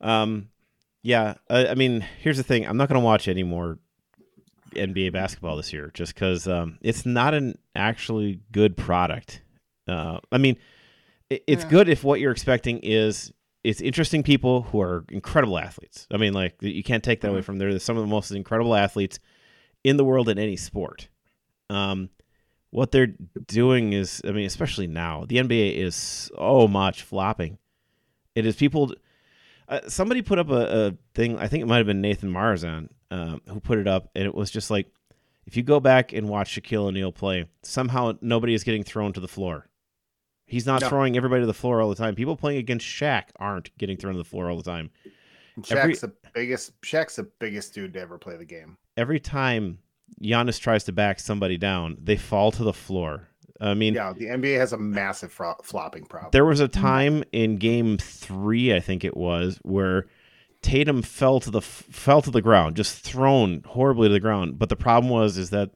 Um, 0.00 0.48
yeah, 1.02 1.34
uh, 1.50 1.66
I 1.68 1.74
mean, 1.74 2.04
here's 2.20 2.38
the 2.38 2.42
thing: 2.42 2.66
I'm 2.66 2.78
not 2.78 2.88
going 2.88 3.00
to 3.00 3.04
watch 3.04 3.28
any 3.28 3.42
more 3.42 3.78
NBA 4.72 5.12
basketball 5.12 5.56
this 5.58 5.72
year, 5.72 5.90
just 5.92 6.14
because 6.14 6.48
um, 6.48 6.78
it's 6.80 7.04
not 7.04 7.34
an 7.34 7.58
actually 7.74 8.40
good 8.52 8.76
product. 8.76 9.42
Uh, 9.86 10.20
I 10.32 10.38
mean, 10.38 10.56
it, 11.28 11.44
it's 11.46 11.64
yeah. 11.64 11.70
good 11.70 11.88
if 11.90 12.04
what 12.04 12.20
you're 12.20 12.32
expecting 12.32 12.78
is 12.78 13.32
it's 13.64 13.82
interesting 13.82 14.22
people 14.22 14.62
who 14.62 14.80
are 14.80 15.04
incredible 15.10 15.58
athletes. 15.58 16.06
I 16.10 16.16
mean, 16.16 16.32
like 16.32 16.56
you 16.60 16.82
can't 16.82 17.04
take 17.04 17.20
that 17.20 17.28
mm-hmm. 17.28 17.34
away 17.34 17.42
from 17.42 17.58
them. 17.58 17.70
They're 17.70 17.78
some 17.78 17.96
of 17.96 18.02
the 18.02 18.08
most 18.08 18.30
incredible 18.30 18.74
athletes 18.74 19.18
in 19.84 19.96
the 19.96 20.04
world 20.04 20.28
in 20.28 20.38
any 20.38 20.56
sport. 20.56 21.08
Um, 21.70 22.10
what 22.70 22.90
they're 22.90 23.14
doing 23.46 23.92
is, 23.92 24.20
I 24.26 24.32
mean, 24.32 24.46
especially 24.46 24.88
now, 24.88 25.24
the 25.28 25.36
NBA 25.36 25.76
is 25.76 25.94
so 25.94 26.66
much 26.66 27.02
flopping. 27.02 27.58
It 28.34 28.46
is 28.46 28.56
people 28.56 28.92
uh, 29.68 29.80
somebody 29.88 30.22
put 30.22 30.38
up 30.38 30.50
a, 30.50 30.86
a, 30.86 30.92
thing. 31.14 31.38
I 31.38 31.48
think 31.48 31.62
it 31.62 31.66
might 31.66 31.78
have 31.78 31.86
been 31.86 32.00
Nathan 32.00 32.30
Marzan 32.30 32.88
um, 33.10 33.40
who 33.48 33.60
put 33.60 33.78
it 33.78 33.86
up, 33.86 34.10
and 34.14 34.24
it 34.24 34.34
was 34.34 34.50
just 34.50 34.70
like, 34.70 34.90
if 35.46 35.56
you 35.56 35.62
go 35.62 35.80
back 35.80 36.12
and 36.12 36.28
watch 36.28 36.54
Shaquille 36.54 36.86
O'Neal 36.86 37.12
play, 37.12 37.46
somehow 37.62 38.12
nobody 38.20 38.54
is 38.54 38.64
getting 38.64 38.82
thrown 38.82 39.12
to 39.12 39.20
the 39.20 39.28
floor. 39.28 39.68
He's 40.46 40.66
not 40.66 40.82
no. 40.82 40.88
throwing 40.88 41.16
everybody 41.16 41.42
to 41.42 41.46
the 41.46 41.54
floor 41.54 41.80
all 41.80 41.88
the 41.88 41.94
time. 41.94 42.14
People 42.14 42.36
playing 42.36 42.58
against 42.58 42.86
Shaq 42.86 43.24
aren't 43.36 43.76
getting 43.78 43.96
thrown 43.96 44.12
to 44.14 44.18
the 44.18 44.24
floor 44.24 44.50
all 44.50 44.56
the 44.56 44.62
time. 44.62 44.90
Shaq's 45.58 45.72
every, 45.72 45.94
the 45.94 46.12
biggest. 46.34 46.80
Shaq's 46.82 47.16
the 47.16 47.24
biggest 47.38 47.74
dude 47.74 47.94
to 47.94 48.00
ever 48.00 48.18
play 48.18 48.36
the 48.36 48.44
game. 48.44 48.76
Every 48.96 49.20
time 49.20 49.78
Giannis 50.22 50.60
tries 50.60 50.84
to 50.84 50.92
back 50.92 51.20
somebody 51.20 51.56
down, 51.56 51.96
they 52.02 52.16
fall 52.16 52.52
to 52.52 52.64
the 52.64 52.72
floor. 52.72 53.28
I 53.60 53.74
mean, 53.74 53.94
yeah, 53.94 54.12
the 54.12 54.26
NBA 54.26 54.58
has 54.58 54.72
a 54.72 54.78
massive 54.78 55.32
fro- 55.32 55.56
flopping 55.62 56.04
problem. 56.04 56.30
There 56.32 56.44
was 56.44 56.60
a 56.60 56.68
time 56.68 57.22
in 57.32 57.56
Game 57.56 57.98
Three, 57.98 58.74
I 58.74 58.80
think 58.80 59.04
it 59.04 59.16
was, 59.16 59.58
where 59.62 60.06
Tatum 60.60 61.02
fell 61.02 61.40
to 61.40 61.50
the 61.50 61.60
fell 61.60 62.20
to 62.22 62.30
the 62.30 62.42
ground, 62.42 62.76
just 62.76 62.98
thrown 62.98 63.62
horribly 63.66 64.08
to 64.08 64.12
the 64.12 64.20
ground. 64.20 64.58
But 64.58 64.70
the 64.70 64.76
problem 64.76 65.10
was 65.10 65.38
is 65.38 65.50
that 65.50 65.70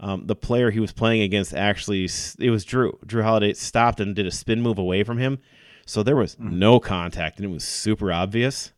um, 0.00 0.26
the 0.26 0.36
player 0.36 0.70
he 0.70 0.80
was 0.80 0.92
playing 0.92 1.22
against 1.22 1.54
actually 1.54 2.08
it 2.38 2.50
was 2.50 2.64
Drew. 2.64 2.98
Jrue 3.06 3.22
Holiday 3.22 3.54
stopped 3.54 4.00
and 4.00 4.14
did 4.14 4.26
a 4.26 4.30
spin 4.30 4.60
move 4.60 4.78
away 4.78 5.02
from 5.02 5.18
him, 5.18 5.38
so 5.86 6.02
there 6.02 6.16
was 6.16 6.36
mm. 6.36 6.52
no 6.52 6.78
contact, 6.78 7.38
and 7.38 7.48
it 7.48 7.52
was 7.52 7.64
super 7.64 8.12
obvious. 8.12 8.72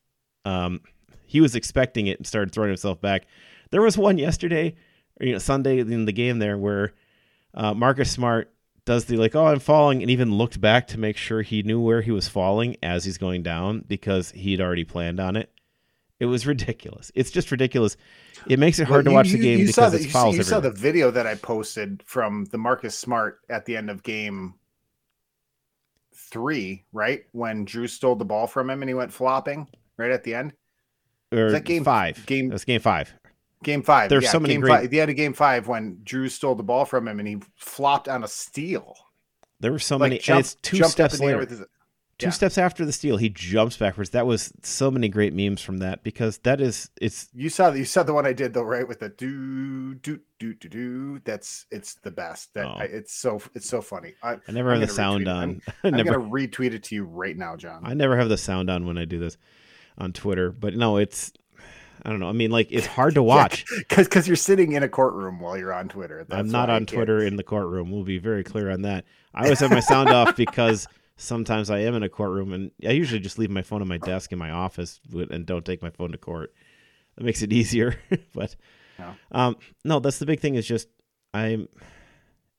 Um, 0.44 0.83
he 1.27 1.40
was 1.40 1.57
expecting 1.57 2.07
it 2.07 2.18
and 2.18 2.27
started 2.27 2.53
throwing 2.53 2.70
himself 2.70 3.01
back. 3.01 3.27
There 3.71 3.83
was 3.83 3.99
one 3.99 4.19
yesterday, 4.19 4.75
you 5.21 5.33
know, 5.33 5.39
Sunday 5.39 5.81
in 5.81 6.05
the 6.05 6.13
game 6.13 6.39
there 6.39 6.59
where 6.59 6.93
uh, 7.55 7.75
Marcus 7.75 8.11
Smart 8.11 8.53
does 8.85 9.07
the 9.07 9.17
like, 9.17 9.35
oh, 9.35 9.47
I'm 9.47 9.59
falling, 9.59 10.01
and 10.03 10.11
even 10.11 10.35
looked 10.35 10.61
back 10.61 10.87
to 10.89 10.99
make 10.99 11.17
sure 11.17 11.43
he 11.43 11.63
knew 11.63 11.81
where 11.81 12.03
he 12.03 12.13
was 12.13 12.29
falling 12.29 12.77
as 12.83 13.05
he's 13.05 13.19
going 13.19 13.43
down 13.43 13.85
because 13.87 14.31
he'd 14.31 14.61
already 14.61 14.85
planned 14.85 15.21
on 15.21 15.37
it. 15.37 15.51
It 16.19 16.27
was 16.27 16.47
ridiculous. 16.47 17.13
It's 17.15 17.31
just 17.31 17.51
ridiculous. 17.51 17.97
It 18.47 18.59
makes 18.59 18.79
it 18.79 18.87
hard 18.87 19.05
well, 19.05 19.13
to 19.13 19.15
watch 19.17 19.27
you, 19.29 19.39
the 19.39 19.43
game 19.43 19.59
you 19.59 19.67
because 19.67 19.93
it's 19.93 20.11
fouls. 20.11 20.35
You, 20.35 20.39
you 20.39 20.45
saw 20.45 20.61
the 20.61 20.71
video 20.71 21.11
that 21.11 21.27
I 21.27 21.35
posted 21.35 22.03
from 22.07 22.47
the 22.47 22.59
Marcus 22.59 22.97
Smart 22.97 23.41
at 23.51 23.67
the 23.67 23.77
end 23.77 23.91
of 23.91 24.03
game 24.03 24.55
three, 26.15 26.85
right? 26.93 27.25
When 27.33 27.67
Jrue 27.67 27.91
stole 27.91 28.17
the 28.17 28.25
ball 28.25 28.47
from 28.47 28.71
him 28.71 28.83
and 28.83 28.89
he 28.89 28.95
went 28.95 29.13
flopping 29.13 29.69
right 29.99 30.11
at 30.11 30.25
the 30.25 30.35
end. 30.35 30.53
Or 31.33 31.51
that 31.51 31.65
game 31.65 31.85
five. 31.85 32.25
Game 32.25 32.49
that's 32.49 32.65
game 32.65 32.81
five. 32.81 33.13
Game 33.67 33.83
five. 33.83 34.09
There's 34.09 34.23
yeah, 34.23 34.31
so 34.31 34.39
many 34.39 34.55
game 34.55 34.61
great. 34.61 34.83
Five, 34.83 34.91
the 34.91 35.01
end 35.01 35.11
of 35.11 35.17
game 35.17 35.33
five 35.33 35.67
when 35.67 35.97
Jrue 36.05 36.31
stole 36.31 36.55
the 36.55 36.63
ball 36.63 36.85
from 36.85 37.09
him 37.09 37.19
and 37.19 37.27
he 37.27 37.39
flopped 37.57 38.07
on 38.07 38.23
a 38.23 38.29
steal. 38.29 38.97
There 39.59 39.73
were 39.73 39.81
so 39.81 39.97
like 39.97 40.11
many. 40.11 40.39
It's 40.39 40.55
two 40.55 40.85
steps 40.85 41.19
later. 41.19 41.45
His, 41.45 41.65
two 42.19 42.27
yeah. 42.27 42.31
steps 42.31 42.59
after 42.59 42.85
the 42.85 42.93
steal, 42.93 43.17
he 43.17 43.29
jumps 43.29 43.77
backwards. 43.77 44.11
That 44.11 44.25
was 44.25 44.53
so 44.63 44.89
many 44.89 45.09
great 45.09 45.35
memes 45.35 45.63
from 45.63 45.79
that 45.79 46.05
because 46.05 46.39
that 46.39 46.61
is 46.61 46.91
it's. 47.01 47.29
You 47.35 47.49
saw 47.49 47.73
you 47.73 47.85
saw 47.85 48.05
the 48.05 48.15
one 48.15 48.25
I 48.25 48.33
did 48.33 48.55
though, 48.55 48.63
right? 48.63 48.87
With 48.87 49.01
the 49.01 49.09
do 49.09 49.97
do 49.97 50.21
do 50.39 50.55
do 50.55 50.69
do. 50.69 51.19
That's 51.25 51.67
it's 51.73 51.95
the 51.95 52.13
best. 52.13 52.55
That 52.55 52.67
oh. 52.67 52.77
I, 52.79 52.85
it's 52.85 53.15
so 53.15 53.43
it's 53.55 53.69
so 53.69 53.83
funny. 53.83 54.15
I, 54.23 54.35
I 54.47 54.53
never 54.53 54.71
I'm 54.71 54.79
have 54.79 54.89
the 54.89 54.95
sound 54.95 55.27
on. 55.27 55.61
I'm, 55.83 55.93
I'm 55.93 56.05
never, 56.05 56.21
gonna 56.21 56.31
retweet 56.31 56.73
it 56.73 56.85
to 56.85 56.95
you 56.95 57.03
right 57.03 57.37
now, 57.37 57.57
John. 57.57 57.81
I 57.83 57.95
never 57.95 58.17
have 58.17 58.29
the 58.29 58.39
sound 58.39 58.71
on 58.71 58.87
when 58.87 58.97
I 58.97 59.07
do 59.07 59.19
this 59.19 59.37
on 59.99 60.13
Twitter, 60.13 60.53
but 60.53 60.75
no, 60.75 60.99
it's 60.99 61.33
I 62.05 62.11
don't 62.11 62.21
know. 62.21 62.29
I 62.29 62.33
mean, 62.33 62.51
like 62.51 62.69
it's 62.71 62.87
hard 62.87 63.15
to 63.15 63.23
watch 63.23 63.65
because 63.79 63.99
yeah, 63.99 64.05
because 64.05 64.27
you're 64.27 64.37
sitting 64.37 64.73
in 64.73 64.83
a 64.83 64.89
courtroom 64.89 65.41
while 65.41 65.57
you're 65.57 65.73
on 65.73 65.89
Twitter. 65.89 66.25
That's 66.29 66.39
I'm 66.39 66.49
not 66.49 66.71
on 66.71 66.87
Twitter 66.87 67.23
in 67.23 67.37
the 67.37 67.43
courtroom. 67.43 67.91
We'll 67.91 68.05
be 68.05 68.19
very 68.19 68.45
clear 68.45 68.71
on 68.71 68.83
that. 68.83 69.05
I 69.35 69.45
always 69.45 69.61
have 69.61 69.71
my 69.71 69.81
sound 69.81 70.11
off 70.11 70.37
because 70.37 70.87
sometimes 71.17 71.71
I 71.71 71.79
am 71.81 71.95
in 71.95 72.03
a 72.03 72.09
courtroom, 72.09 72.53
and 72.53 72.71
I 72.87 72.93
usually 72.93 73.21
just 73.21 73.39
leave 73.39 73.51
my 73.51 73.63
phone 73.63 73.83
on 73.83 73.89
my 73.89 73.99
desk 73.99 74.33
in 74.33 74.39
my 74.39 74.51
office 74.51 75.01
and 75.13 75.47
don't 75.47 75.65
take 75.65 75.83
my 75.83 75.91
phone 75.91 76.13
to 76.13 76.19
court. 76.19 76.53
That 77.17 77.25
makes 77.25 77.43
it 77.43 77.53
easier. 77.53 77.99
but 78.35 78.57
no. 78.99 79.15
Um, 79.33 79.57
no, 79.85 80.01
that's 80.01 80.19
the 80.19 80.27
big 80.27 80.41
thing. 80.41 80.55
Is 80.55 80.67
just 80.67 80.89
I'm. 81.35 81.69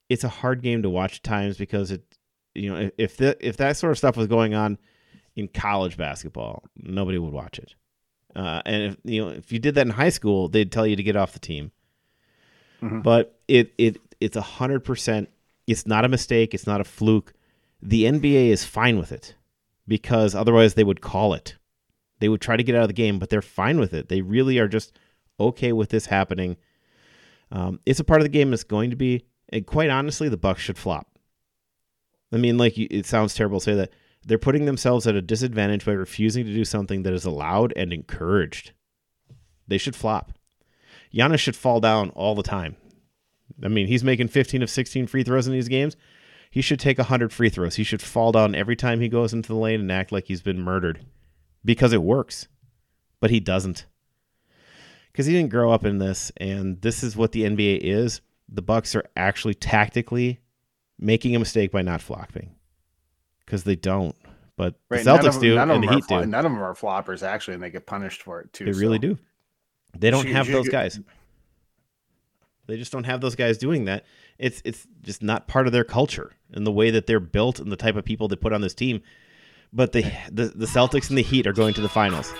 It's 0.08 0.24
a 0.24 0.28
hard 0.28 0.62
game 0.62 0.82
to 0.82 0.90
watch 0.90 1.16
at 1.16 1.22
times 1.22 1.58
because 1.58 1.90
it, 1.90 2.02
you 2.54 2.72
know, 2.72 2.90
if 2.96 3.18
the 3.18 3.36
if 3.46 3.58
that 3.58 3.76
sort 3.76 3.90
of 3.90 3.98
stuff 3.98 4.16
was 4.16 4.26
going 4.26 4.54
on 4.54 4.78
in 5.36 5.48
college 5.48 5.96
basketball, 5.96 6.64
nobody 6.76 7.18
would 7.18 7.32
watch 7.32 7.58
it. 7.58 7.74
Uh, 8.36 8.62
and 8.66 8.82
if 8.82 8.96
you 9.04 9.24
know 9.24 9.30
if 9.30 9.52
you 9.52 9.58
did 9.58 9.74
that 9.74 9.86
in 9.86 9.92
high 9.92 10.10
school, 10.10 10.48
they'd 10.48 10.70
tell 10.70 10.86
you 10.86 10.96
to 10.96 11.02
get 11.02 11.16
off 11.16 11.32
the 11.32 11.38
team. 11.38 11.72
Mm-hmm. 12.82 13.00
But 13.00 13.38
it 13.48 13.72
it 13.78 13.98
it's 14.20 14.36
a 14.36 14.42
hundred 14.42 14.80
percent. 14.80 15.28
It's 15.66 15.86
not 15.86 16.04
a 16.04 16.08
mistake. 16.08 16.54
It's 16.54 16.66
not 16.66 16.80
a 16.80 16.84
fluke. 16.84 17.32
The 17.82 18.04
NBA 18.04 18.48
is 18.48 18.64
fine 18.64 18.98
with 18.98 19.12
it 19.12 19.34
because 19.86 20.34
otherwise 20.34 20.74
they 20.74 20.84
would 20.84 21.00
call 21.00 21.34
it. 21.34 21.56
They 22.20 22.28
would 22.28 22.40
try 22.40 22.56
to 22.56 22.62
get 22.62 22.74
out 22.74 22.82
of 22.82 22.88
the 22.88 22.94
game, 22.94 23.18
but 23.18 23.30
they're 23.30 23.42
fine 23.42 23.78
with 23.78 23.94
it. 23.94 24.08
They 24.08 24.20
really 24.20 24.58
are 24.58 24.68
just 24.68 24.98
okay 25.38 25.72
with 25.72 25.90
this 25.90 26.06
happening. 26.06 26.56
Um, 27.50 27.80
it's 27.86 28.00
a 28.00 28.04
part 28.04 28.20
of 28.20 28.24
the 28.24 28.30
game 28.30 28.52
It's 28.52 28.64
going 28.64 28.90
to 28.90 28.96
be, 28.96 29.24
and 29.48 29.66
quite 29.66 29.90
honestly, 29.90 30.28
the 30.28 30.36
Bucks 30.36 30.60
should 30.60 30.78
flop. 30.78 31.06
I 32.32 32.36
mean, 32.36 32.58
like 32.58 32.76
it 32.76 33.06
sounds 33.06 33.34
terrible 33.34 33.60
to 33.60 33.64
say 33.64 33.74
that, 33.74 33.92
they're 34.28 34.38
putting 34.38 34.66
themselves 34.66 35.06
at 35.06 35.16
a 35.16 35.22
disadvantage 35.22 35.86
by 35.86 35.92
refusing 35.92 36.44
to 36.44 36.52
do 36.52 36.64
something 36.64 37.02
that 37.02 37.14
is 37.14 37.24
allowed 37.24 37.72
and 37.76 37.94
encouraged. 37.94 38.72
They 39.66 39.78
should 39.78 39.96
flop. 39.96 40.32
Giannis 41.14 41.38
should 41.38 41.56
fall 41.56 41.80
down 41.80 42.10
all 42.10 42.34
the 42.34 42.42
time. 42.42 42.76
I 43.62 43.68
mean, 43.68 43.86
he's 43.86 44.04
making 44.04 44.28
15 44.28 44.62
of 44.62 44.68
16 44.68 45.06
free 45.06 45.24
throws 45.24 45.46
in 45.46 45.54
these 45.54 45.68
games. 45.68 45.96
He 46.50 46.60
should 46.60 46.78
take 46.78 46.98
100 46.98 47.32
free 47.32 47.48
throws. 47.48 47.76
He 47.76 47.84
should 47.84 48.02
fall 48.02 48.32
down 48.32 48.54
every 48.54 48.76
time 48.76 49.00
he 49.00 49.08
goes 49.08 49.32
into 49.32 49.48
the 49.48 49.54
lane 49.54 49.80
and 49.80 49.90
act 49.90 50.12
like 50.12 50.26
he's 50.26 50.42
been 50.42 50.60
murdered 50.60 51.06
because 51.64 51.94
it 51.94 52.02
works. 52.02 52.48
But 53.20 53.30
he 53.30 53.40
doesn't. 53.40 53.86
Because 55.10 55.24
he 55.24 55.32
didn't 55.32 55.50
grow 55.50 55.72
up 55.72 55.86
in 55.86 55.98
this, 55.98 56.30
and 56.36 56.80
this 56.82 57.02
is 57.02 57.16
what 57.16 57.32
the 57.32 57.44
NBA 57.44 57.78
is. 57.78 58.20
The 58.46 58.62
Bucks 58.62 58.94
are 58.94 59.08
actually 59.16 59.54
tactically 59.54 60.40
making 60.98 61.34
a 61.34 61.38
mistake 61.38 61.72
by 61.72 61.80
not 61.80 62.02
flopping 62.02 62.57
because 63.48 63.64
they 63.64 63.76
don't. 63.76 64.14
But 64.56 64.74
right, 64.90 65.02
the 65.02 65.10
Celtics 65.10 65.36
of, 65.36 65.40
do, 65.40 65.56
and 65.56 65.82
the 65.82 65.94
Heat 65.94 66.04
fl- 66.04 66.20
do. 66.20 66.26
None 66.26 66.44
of 66.44 66.52
them 66.52 66.62
are 66.62 66.74
floppers 66.74 67.22
actually, 67.22 67.54
and 67.54 67.62
they 67.62 67.70
get 67.70 67.86
punished 67.86 68.22
for 68.22 68.40
it 68.42 68.52
too. 68.52 68.66
They 68.66 68.72
so. 68.74 68.80
really 68.80 68.98
do. 68.98 69.16
They 69.98 70.10
don't 70.10 70.26
have 70.26 70.46
those 70.46 70.68
guys. 70.68 71.00
They 72.66 72.76
just 72.76 72.92
don't 72.92 73.04
have 73.04 73.22
those 73.22 73.34
guys 73.34 73.56
doing 73.56 73.86
that. 73.86 74.04
It's 74.38 74.60
it's 74.64 74.86
just 75.00 75.22
not 75.22 75.48
part 75.48 75.66
of 75.66 75.72
their 75.72 75.84
culture 75.84 76.32
and 76.52 76.66
the 76.66 76.72
way 76.72 76.90
that 76.90 77.06
they're 77.06 77.20
built 77.20 77.58
and 77.58 77.72
the 77.72 77.76
type 77.76 77.96
of 77.96 78.04
people 78.04 78.28
they 78.28 78.36
put 78.36 78.52
on 78.52 78.60
this 78.60 78.74
team. 78.74 79.00
but 79.72 79.92
the, 79.92 80.02
the 80.30 80.46
the 80.48 80.66
Celtics 80.66 81.08
and 81.08 81.16
the 81.16 81.22
Heat 81.22 81.46
are 81.46 81.52
going 81.52 81.72
to 81.74 81.80
the 81.80 81.88
finals. 81.88 82.32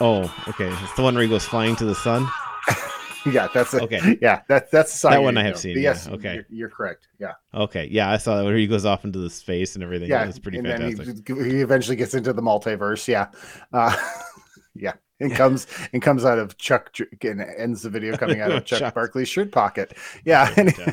Oh, 0.00 0.22
okay. 0.48 0.72
It's 0.82 0.94
the 0.94 1.02
one 1.02 1.14
where 1.14 1.22
he 1.22 1.28
goes 1.28 1.44
flying 1.44 1.76
to 1.76 1.84
the 1.84 1.94
sun. 1.94 2.26
yeah, 3.30 3.48
that's 3.52 3.74
a, 3.74 3.82
okay. 3.82 4.18
Yeah, 4.20 4.42
that, 4.48 4.70
that's 4.70 5.00
the 5.00 5.10
that 5.10 5.22
one 5.22 5.36
I 5.36 5.42
have 5.44 5.54
know. 5.54 5.58
seen. 5.58 5.78
yes, 5.78 6.06
yeah. 6.06 6.14
okay, 6.14 6.34
you're, 6.34 6.46
you're, 6.50 6.68
correct. 6.68 7.08
Yeah. 7.18 7.32
Okay, 7.54 7.88
yeah, 7.90 8.10
I 8.10 8.16
saw 8.16 8.36
that 8.36 8.44
where 8.44 8.56
he 8.56 8.66
goes 8.66 8.84
off 8.84 9.04
into 9.04 9.18
the 9.18 9.30
space 9.30 9.74
and 9.74 9.84
everything. 9.84 10.08
Yeah, 10.08 10.24
it's 10.24 10.38
pretty 10.38 10.58
and 10.58 10.66
fantastic. 10.66 11.24
Then 11.26 11.44
he, 11.44 11.50
he, 11.50 11.60
eventually 11.60 11.96
gets 11.96 12.14
into 12.14 12.32
the 12.32 12.42
multiverse. 12.42 13.06
Yeah, 13.06 13.28
uh, 13.72 13.96
yeah, 14.74 14.94
and 15.20 15.32
comes 15.32 15.66
and 15.92 16.02
comes 16.02 16.24
out 16.24 16.38
of 16.38 16.56
Chuck 16.58 16.90
and 17.22 17.40
ends 17.40 17.82
the 17.82 17.90
video 17.90 18.16
coming 18.16 18.40
out 18.40 18.50
of 18.50 18.64
Chuck 18.66 18.94
Barkley's 18.94 19.28
shirt 19.28 19.52
pocket. 19.52 19.96
Yeah, 20.24 20.52
and 20.56 20.74
yeah. 20.76 20.92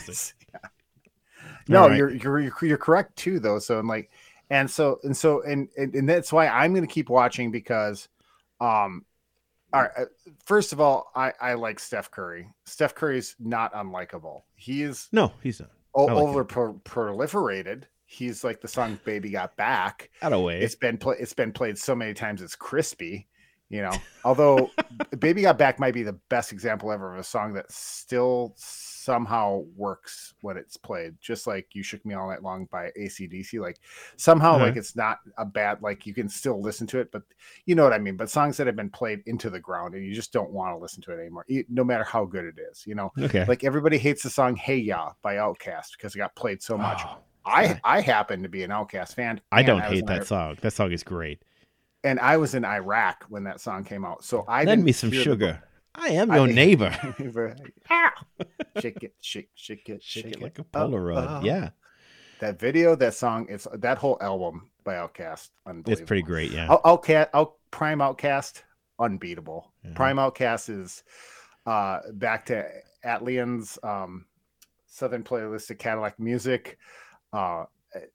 No, 1.68 1.88
right. 1.88 1.98
you're, 1.98 2.10
you're 2.10 2.52
you're 2.62 2.78
correct 2.78 3.16
too, 3.16 3.40
though. 3.40 3.60
So 3.60 3.78
I'm 3.78 3.88
like, 3.88 4.10
and 4.50 4.70
so 4.70 5.00
and 5.04 5.16
so 5.16 5.42
and 5.44 5.70
and, 5.78 5.94
and 5.96 6.10
that's 6.10 6.34
why 6.34 6.48
I'm 6.48 6.74
going 6.74 6.88
to 6.88 6.94
keep 6.94 7.10
watching 7.10 7.52
because 7.52 8.10
um 8.60 9.06
all 9.74 9.82
right. 9.82 9.92
Uh, 9.98 10.06
first 10.46 10.74
of 10.74 10.82
all, 10.82 11.12
I, 11.16 11.34
I 11.40 11.54
like 11.54 11.80
Steph 11.80 12.12
Curry. 12.12 12.50
Steph 12.66 12.96
Curry's 12.96 13.36
not 13.40 13.74
unlikable. 13.74 14.44
He 14.56 14.84
is 14.84 15.08
no, 15.12 15.32
he's 15.42 15.60
not. 15.60 15.70
O- 15.94 16.06
like 16.06 16.16
over 16.16 16.44
pro- 16.44 16.82
proliferated. 16.86 17.84
He's 18.06 18.44
like 18.44 18.62
the 18.62 18.68
song 18.68 19.00
"Baby 19.06 19.30
Got 19.30 19.56
Back." 19.56 20.10
Out 20.22 20.34
of 20.34 20.42
way. 20.42 20.62
It's 20.62 20.76
been 20.76 20.98
played. 20.98 21.20
It's 21.20 21.34
been 21.34 21.52
played 21.52 21.78
so 21.78 21.96
many 21.96 22.14
times. 22.14 22.42
It's 22.42 22.56
crispy. 22.56 23.28
You 23.70 23.84
know, 23.84 23.94
although 24.24 24.72
"Baby 25.20 25.44
Got 25.44 25.60
Back" 25.60 25.80
might 25.80 25.94
be 25.94 26.04
the 26.04 26.14
best 26.30 26.52
example 26.52 26.92
ever 26.92 27.14
of 27.14 27.20
a 27.20 27.24
song 27.24 27.54
that 27.54 27.72
still 27.72 28.56
somehow 29.10 29.64
works 29.76 30.36
when 30.42 30.56
it's 30.56 30.78
played, 30.78 31.16
just 31.20 31.48
like 31.48 31.66
You 31.74 31.82
Shook 31.82 32.06
Me 32.06 32.14
All 32.14 32.30
Night 32.30 32.44
Long 32.44 32.66
by 32.66 32.92
ACDC. 32.96 33.60
Like 33.60 33.80
somehow, 34.18 34.54
uh-huh. 34.54 34.66
like 34.66 34.76
it's 34.76 34.96
not 34.96 35.18
a 35.40 35.46
bad, 35.46 35.82
like 35.82 36.06
you 36.06 36.14
can 36.14 36.30
still 36.30 36.62
listen 36.62 36.86
to 36.88 37.00
it, 37.00 37.12
but 37.12 37.24
you 37.66 37.74
know 37.74 37.84
what 37.84 37.92
I 37.92 37.98
mean? 37.98 38.18
But 38.18 38.30
songs 38.30 38.56
that 38.58 38.68
have 38.68 38.76
been 38.76 38.92
played 38.92 39.24
into 39.26 39.50
the 39.50 39.60
ground 39.60 39.96
and 39.96 40.06
you 40.06 40.14
just 40.14 40.32
don't 40.32 40.52
want 40.52 40.76
to 40.76 40.80
listen 40.80 41.02
to 41.02 41.12
it 41.12 41.20
anymore, 41.20 41.44
no 41.70 41.84
matter 41.84 42.04
how 42.04 42.24
good 42.24 42.46
it 42.46 42.60
is, 42.72 42.86
you 42.86 42.94
know? 42.94 43.12
Okay. 43.20 43.46
Like 43.46 43.64
everybody 43.64 43.98
hates 43.98 44.22
the 44.22 44.30
song 44.30 44.56
Hey 44.56 44.78
Ya 44.78 45.14
by 45.24 45.38
OutKast 45.38 45.94
because 45.94 46.14
it 46.14 46.20
got 46.20 46.36
played 46.36 46.62
so 46.62 46.78
much. 46.78 47.02
Oh, 47.04 47.18
I, 47.48 47.82
I 47.84 48.02
happen 48.02 48.44
to 48.44 48.50
be 48.50 48.62
an 48.62 48.70
OutKast 48.70 49.16
fan. 49.16 49.42
I 49.52 49.64
don't 49.64 49.82
I 49.82 49.90
hate 49.90 50.06
that 50.06 50.28
song. 50.28 50.60
That 50.62 50.74
song 50.74 50.92
is 50.92 51.02
great. 51.02 51.42
And 52.04 52.20
I 52.20 52.38
was 52.38 52.54
in 52.54 52.64
Iraq 52.64 53.26
when 53.28 53.44
that 53.46 53.60
song 53.60 53.84
came 53.84 54.06
out. 54.06 54.24
So 54.24 54.46
I 54.48 54.66
lend 54.66 54.84
me 54.84 54.92
some 54.92 55.12
sugar. 55.12 55.64
I 55.96 56.10
am 56.10 56.32
your 56.32 56.48
I, 56.48 56.52
neighbor. 56.52 56.92
shake 58.80 59.04
it, 59.04 59.14
shake, 59.22 59.50
shake 59.56 59.90
it, 59.90 60.04
shake, 60.04 60.26
shake 60.26 60.26
it 60.36 60.42
like 60.42 60.60
a 60.60 60.64
Polaroid. 60.64 61.40
Uh, 61.40 61.42
yeah. 61.44 61.70
That 62.40 62.60
video, 62.60 62.96
that 62.96 63.14
song, 63.14 63.48
it's 63.50 63.68
that 63.74 63.98
whole 63.98 64.18
album 64.22 64.70
by 64.84 64.96
OutKast. 64.96 65.50
It's 65.88 66.02
pretty 66.02 66.22
great, 66.22 66.52
yeah. 66.52 66.68
OutKast, 66.68 67.30
Out, 67.34 67.56
Prime 67.70 68.00
OutKast, 68.00 68.64
unbeatable. 68.98 69.74
Prime 69.94 70.18
OutKast 70.18 70.70
is 70.70 71.04
uh, 71.66 72.00
back 72.14 72.46
to 72.46 72.66
ATLiens 73.06 73.78
um, 73.84 74.26
Southernplayalisticadillacmuzik. 74.92 76.76
Uh, 77.34 77.66
it, 77.94 78.14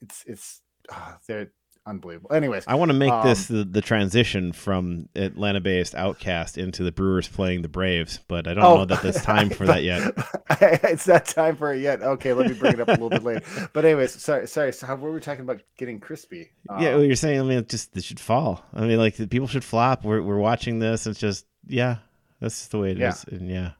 it's 0.00 0.24
it's 0.26 0.62
uh, 0.92 1.12
they're 1.26 1.52
unbelievable. 1.86 2.32
Anyways, 2.32 2.64
I 2.66 2.74
want 2.74 2.90
to 2.90 2.96
make 2.96 3.12
um, 3.12 3.26
this 3.26 3.46
the, 3.46 3.64
the, 3.64 3.80
transition 3.80 4.52
from 4.52 5.08
Atlanta-based 5.14 5.94
OutKast 5.94 6.58
into 6.58 6.82
the 6.82 6.92
Brewers 6.92 7.28
playing 7.28 7.62
the 7.62 7.68
Braves, 7.68 8.20
but 8.28 8.46
I 8.46 8.54
don't 8.54 8.64
oh, 8.64 8.76
know 8.78 8.84
that 8.86 9.02
there's 9.02 9.22
time 9.22 9.50
for 9.50 9.66
that 9.66 9.82
yet. 9.82 10.12
it's 10.60 11.06
not 11.06 11.26
time 11.26 11.56
for 11.56 11.72
it 11.72 11.80
yet. 11.80 12.02
Okay, 12.02 12.32
let 12.32 12.48
me 12.48 12.54
bring 12.54 12.74
it 12.74 12.80
up 12.80 12.88
a 12.88 12.92
little 12.92 13.10
bit 13.10 13.24
later. 13.24 13.42
But 13.72 13.84
anyways, 13.84 14.20
sorry, 14.20 14.46
sorry. 14.46 14.72
So 14.72 14.86
how 14.86 14.96
were 14.96 15.12
we 15.12 15.20
talking 15.20 15.42
about 15.42 15.60
getting 15.76 16.00
crispy? 16.00 16.50
Um, 16.68 16.82
yeah, 16.82 16.94
well, 16.94 17.04
you're 17.04 17.16
saying 17.16 17.40
I 17.40 17.42
mean, 17.42 17.64
just 17.66 17.96
it 17.96 18.04
should 18.04 18.20
fall. 18.20 18.64
I 18.74 18.82
mean, 18.82 18.98
like 18.98 19.16
people 19.30 19.48
should 19.48 19.64
flop. 19.64 20.04
We're 20.04 20.22
we're 20.22 20.38
watching 20.38 20.78
this. 20.78 21.06
It's 21.06 21.20
just 21.20 21.46
yeah, 21.66 21.98
that's 22.40 22.58
just 22.58 22.70
the 22.70 22.78
way 22.78 22.92
it 22.92 22.98
yeah. 22.98 23.10
is. 23.10 23.24
And 23.24 23.48
yeah. 23.48 23.72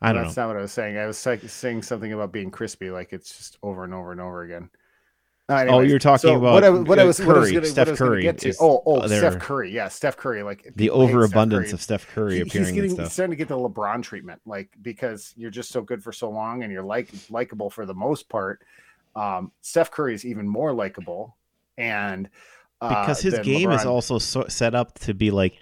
I 0.00 0.12
don't 0.12 0.24
that's 0.24 0.36
know. 0.36 0.44
not 0.44 0.48
what 0.48 0.58
I 0.58 0.62
was 0.62 0.72
saying. 0.72 0.96
I 0.96 1.06
was 1.06 1.24
like, 1.26 1.42
saying 1.42 1.82
something 1.82 2.12
about 2.12 2.32
being 2.32 2.50
crispy, 2.50 2.90
like 2.90 3.12
it's 3.12 3.36
just 3.36 3.58
over 3.62 3.84
and 3.84 3.92
over 3.92 4.12
and 4.12 4.20
over 4.20 4.42
again. 4.42 4.70
Anyways, 5.50 5.72
oh, 5.72 5.80
you're 5.80 5.98
talking 5.98 6.28
so 6.28 6.36
about 6.36 6.52
what 6.52 6.64
I, 6.64 6.68
what 6.68 6.98
I 6.98 7.04
was, 7.04 7.18
Curry, 7.18 7.26
what 7.26 7.36
I 7.36 7.40
was 7.40 7.52
gonna, 7.52 7.66
Steph 7.66 7.96
Curry. 7.96 8.22
Get 8.22 8.38
to. 8.38 8.54
Oh, 8.60 8.82
oh, 8.84 9.06
Steph 9.06 9.38
Curry. 9.38 9.72
Yeah, 9.72 9.88
Steph 9.88 10.18
Curry. 10.18 10.42
Like 10.42 10.70
the 10.76 10.90
overabundance 10.90 11.72
of 11.72 11.80
Steph 11.80 12.06
Curry 12.08 12.34
he, 12.34 12.40
appearing. 12.42 12.66
He's, 12.66 12.74
getting, 12.74 12.96
he's 12.98 13.12
starting 13.12 13.30
to 13.30 13.36
get 13.36 13.48
the 13.48 13.56
LeBron 13.56 14.02
treatment, 14.02 14.42
like 14.44 14.70
because 14.82 15.32
you're 15.38 15.50
just 15.50 15.70
so 15.70 15.80
good 15.80 16.02
for 16.02 16.12
so 16.12 16.28
long 16.28 16.64
and 16.64 16.72
you're 16.72 16.82
like 16.82 17.08
likable 17.30 17.70
for 17.70 17.86
the 17.86 17.94
most 17.94 18.28
part. 18.28 18.60
Um, 19.16 19.50
Steph 19.62 19.90
Curry 19.90 20.14
is 20.14 20.26
even 20.26 20.46
more 20.46 20.74
likable, 20.74 21.34
and 21.78 22.28
uh, 22.82 22.88
because 23.00 23.22
his 23.22 23.38
game 23.38 23.70
LeBron. 23.70 23.76
is 23.76 23.86
also 23.86 24.18
so, 24.18 24.44
set 24.48 24.74
up 24.74 24.98
to 24.98 25.14
be 25.14 25.30
like 25.30 25.54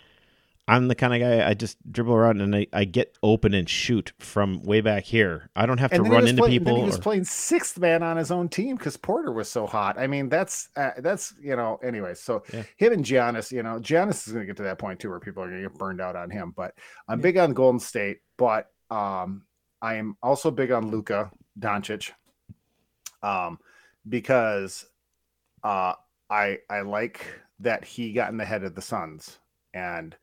I'm 0.69 0.89
the 0.89 0.97
kind 0.97 1.15
of 1.15 1.21
guy 1.21 1.49
I 1.49 1.55
just 1.55 1.77
dribble 1.93 2.13
around 2.13 2.41
and 2.41 2.55
I, 2.55 2.67
I 2.73 2.85
get 2.85 3.17
open 3.23 3.55
and 3.55 3.69
shoot 3.69 4.13
from 4.19 4.63
way 4.65 4.81
back 4.81 5.05
here. 5.05 5.49
I 5.55 5.65
don't 5.65 5.79
have 5.79 5.93
to 5.93 6.03
run 6.03 6.27
into 6.27 6.43
playing, 6.43 6.59
people. 6.59 6.75
Then 6.75 6.83
he 6.83 6.87
was 6.87 6.99
or... 6.99 7.03
playing 7.03 7.25
sixth 7.25 7.79
man 7.79 8.03
on 8.03 8.17
his 8.17 8.33
own 8.33 8.49
team 8.49 8.75
because 8.75 8.97
Porter 8.97 9.31
was 9.31 9.49
so 9.49 9.67
hot. 9.67 9.97
I 9.97 10.09
mean, 10.09 10.29
that's 10.29 10.69
uh, 10.77 10.91
that's 10.99 11.35
you 11.41 11.55
know. 11.55 11.79
Anyway, 11.85 12.15
so 12.15 12.43
yeah. 12.53 12.65
him 12.77 12.95
and 12.95 13.05
Giannis, 13.05 13.53
you 13.53 13.63
know, 13.63 13.79
Giannis 13.79 14.27
is 14.27 14.33
going 14.33 14.43
to 14.43 14.47
get 14.47 14.57
to 14.57 14.65
that 14.65 14.79
point 14.79 14.99
too 14.99 15.09
where 15.09 15.21
people 15.21 15.43
are 15.45 15.49
going 15.49 15.63
to 15.63 15.69
get 15.69 15.79
burned 15.79 16.01
out 16.01 16.17
on 16.17 16.31
him. 16.31 16.53
But 16.57 16.75
I'm 17.07 17.21
yeah. 17.21 17.23
big 17.23 17.37
on 17.37 17.53
Golden 17.53 17.79
State, 17.79 18.19
but 18.37 18.69
um, 18.91 19.43
I 19.81 19.95
am 19.95 20.17
also 20.21 20.51
big 20.51 20.73
on 20.73 20.91
Luka 20.91 21.31
Doncic, 21.61 22.11
um, 23.23 23.61
because 24.09 24.85
uh, 25.63 25.93
I 26.29 26.59
I 26.69 26.81
like 26.81 27.25
that 27.61 27.85
he 27.85 28.13
got 28.13 28.31
in 28.31 28.37
the 28.37 28.45
head 28.45 28.65
of 28.65 28.75
the 28.75 28.83
Suns 28.83 29.39
and 29.73 30.17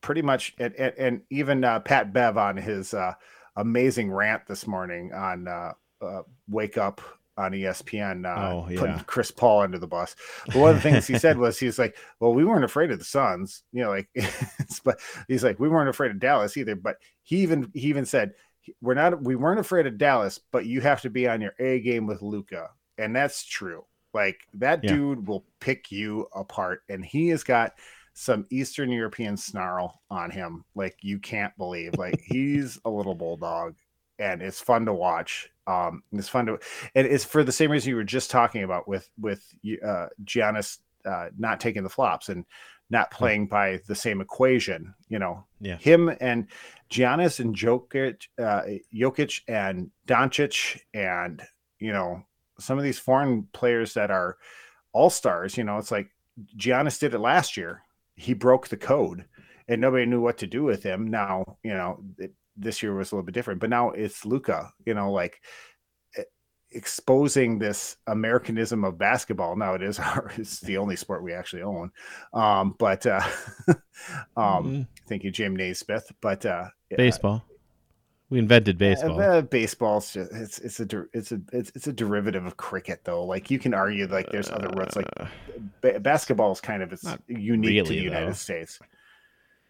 pretty 0.00 0.22
much, 0.22 0.54
and, 0.58 0.74
and, 0.74 0.94
and 0.98 1.20
even 1.30 1.64
uh, 1.64 1.80
Pat 1.80 2.12
Bev 2.12 2.36
on 2.36 2.56
his 2.56 2.94
uh, 2.94 3.14
amazing 3.56 4.10
rant 4.10 4.46
this 4.46 4.66
morning 4.66 5.12
on 5.12 5.48
uh, 5.48 5.72
uh 6.00 6.22
Wake 6.48 6.78
Up 6.78 7.00
on 7.40 7.52
ESPN, 7.52 8.26
uh, 8.26 8.52
oh, 8.52 8.68
yeah. 8.68 8.78
putting 8.78 8.98
Chris 9.00 9.30
Paul 9.30 9.62
under 9.62 9.78
the 9.78 9.86
bus. 9.86 10.14
But 10.46 10.56
one 10.56 10.70
of 10.70 10.76
the 10.76 10.82
things 10.82 11.06
he 11.06 11.18
said 11.18 11.38
was, 11.38 11.58
he's 11.58 11.78
like, 11.78 11.96
"Well, 12.20 12.34
we 12.34 12.44
weren't 12.44 12.64
afraid 12.64 12.90
of 12.90 12.98
the 12.98 13.04
Suns, 13.04 13.62
you 13.72 13.82
know, 13.82 13.90
like, 13.90 14.08
but 14.84 15.00
he's 15.26 15.42
like, 15.42 15.58
we 15.58 15.68
weren't 15.68 15.88
afraid 15.88 16.10
of 16.10 16.20
Dallas 16.20 16.56
either." 16.56 16.76
But 16.76 16.98
he 17.22 17.38
even 17.38 17.70
he 17.72 17.88
even 17.88 18.04
said, 18.04 18.34
"We're 18.82 18.94
not, 18.94 19.22
we 19.22 19.36
weren't 19.36 19.60
afraid 19.60 19.86
of 19.86 19.98
Dallas, 19.98 20.38
but 20.52 20.66
you 20.66 20.80
have 20.82 21.00
to 21.02 21.10
be 21.10 21.26
on 21.28 21.40
your 21.40 21.54
A 21.58 21.80
game 21.80 22.06
with 22.06 22.22
Luka," 22.22 22.70
and 22.98 23.16
that's 23.16 23.44
true. 23.44 23.84
Like 24.12 24.40
that 24.54 24.84
yeah. 24.84 24.92
dude 24.92 25.26
will 25.26 25.44
pick 25.60 25.90
you 25.90 26.26
apart, 26.34 26.82
and 26.88 27.04
he 27.04 27.28
has 27.28 27.42
got 27.42 27.74
some 28.14 28.46
Eastern 28.50 28.90
European 28.90 29.36
snarl 29.36 30.00
on 30.10 30.30
him, 30.30 30.64
like 30.74 30.96
you 31.00 31.18
can't 31.18 31.56
believe. 31.56 31.94
Like 31.96 32.20
he's 32.24 32.78
a 32.84 32.90
little 32.90 33.14
bulldog, 33.14 33.74
and 34.18 34.42
it's 34.42 34.60
fun 34.60 34.86
to 34.86 34.92
watch. 34.92 35.48
Um, 35.66 36.02
it's 36.12 36.28
fun 36.28 36.46
to, 36.46 36.58
and 36.94 37.06
it's 37.06 37.24
for 37.24 37.44
the 37.44 37.52
same 37.52 37.70
reason 37.70 37.90
you 37.90 37.96
were 37.96 38.04
just 38.04 38.30
talking 38.30 38.62
about 38.62 38.88
with 38.88 39.08
with 39.18 39.44
uh, 39.84 40.06
Giannis 40.24 40.78
uh, 41.04 41.28
not 41.38 41.60
taking 41.60 41.82
the 41.82 41.88
flops 41.88 42.28
and 42.28 42.44
not 42.90 43.10
playing 43.12 43.46
by 43.46 43.80
the 43.86 43.94
same 43.94 44.20
equation. 44.20 44.94
You 45.08 45.20
know, 45.20 45.46
yeah. 45.60 45.76
him 45.76 46.14
and 46.20 46.48
Giannis 46.90 47.40
and 47.40 47.54
Jokic, 47.54 48.26
uh, 48.38 48.62
Jokic 48.94 49.42
and 49.48 49.90
Doncic, 50.06 50.80
and 50.92 51.42
you 51.78 51.92
know 51.92 52.24
some 52.58 52.76
of 52.76 52.84
these 52.84 52.98
foreign 52.98 53.48
players 53.52 53.94
that 53.94 54.10
are 54.10 54.36
all 54.92 55.10
stars. 55.10 55.56
You 55.56 55.64
know, 55.64 55.78
it's 55.78 55.92
like 55.92 56.10
Giannis 56.56 56.98
did 56.98 57.14
it 57.14 57.20
last 57.20 57.56
year 57.56 57.82
he 58.20 58.34
broke 58.34 58.68
the 58.68 58.76
code 58.76 59.24
and 59.68 59.80
nobody 59.80 60.06
knew 60.06 60.20
what 60.20 60.38
to 60.38 60.46
do 60.46 60.62
with 60.62 60.82
him. 60.82 61.08
Now, 61.08 61.56
you 61.62 61.72
know, 61.72 62.02
it, 62.18 62.32
this 62.56 62.82
year 62.82 62.94
was 62.94 63.10
a 63.10 63.14
little 63.14 63.24
bit 63.24 63.34
different, 63.34 63.60
but 63.60 63.70
now 63.70 63.90
it's 63.90 64.24
Luka, 64.24 64.72
you 64.84 64.94
know, 64.94 65.10
like 65.10 65.40
exposing 66.72 67.58
this 67.58 67.96
Americanism 68.06 68.84
of 68.84 68.98
basketball. 68.98 69.56
Now 69.56 69.74
it 69.74 69.82
is 69.82 69.98
our, 69.98 70.30
it's 70.36 70.60
the 70.60 70.76
only 70.76 70.96
sport 70.96 71.22
we 71.22 71.32
actually 71.32 71.62
own. 71.62 71.90
Um, 72.32 72.74
but, 72.78 73.06
uh, 73.06 73.22
um, 73.68 73.74
mm-hmm. 74.36 74.82
thank 75.08 75.24
you, 75.24 75.30
Jim 75.30 75.56
Naismith, 75.56 76.12
but, 76.20 76.44
uh, 76.44 76.66
baseball. 76.96 77.44
We 78.28 78.38
invented 78.38 78.78
baseball. 78.78 79.20
Uh, 79.20 79.42
baseball's 79.42 80.12
just 80.12 80.30
it's 80.32 80.60
it's 80.60 80.78
a 80.78 81.04
it's 81.12 81.32
a 81.32 81.40
it's, 81.52 81.72
it's 81.74 81.88
a 81.88 81.92
derivative 81.92 82.46
of 82.46 82.56
cricket 82.56 83.00
though. 83.02 83.24
Like 83.24 83.50
you 83.50 83.58
can 83.58 83.74
argue 83.74 84.06
like 84.06 84.30
there's 84.30 84.48
other 84.48 84.70
roots. 84.76 84.94
Like 84.94 85.08
uh, 85.18 85.26
basketball 85.80 86.52
is 86.52 86.60
kind 86.60 86.82
of 86.82 86.92
it's 86.92 87.04
unique 87.26 87.68
really, 87.70 87.82
to 87.82 87.88
the 87.88 87.96
United 87.96 88.28
though. 88.28 88.34
States. 88.34 88.78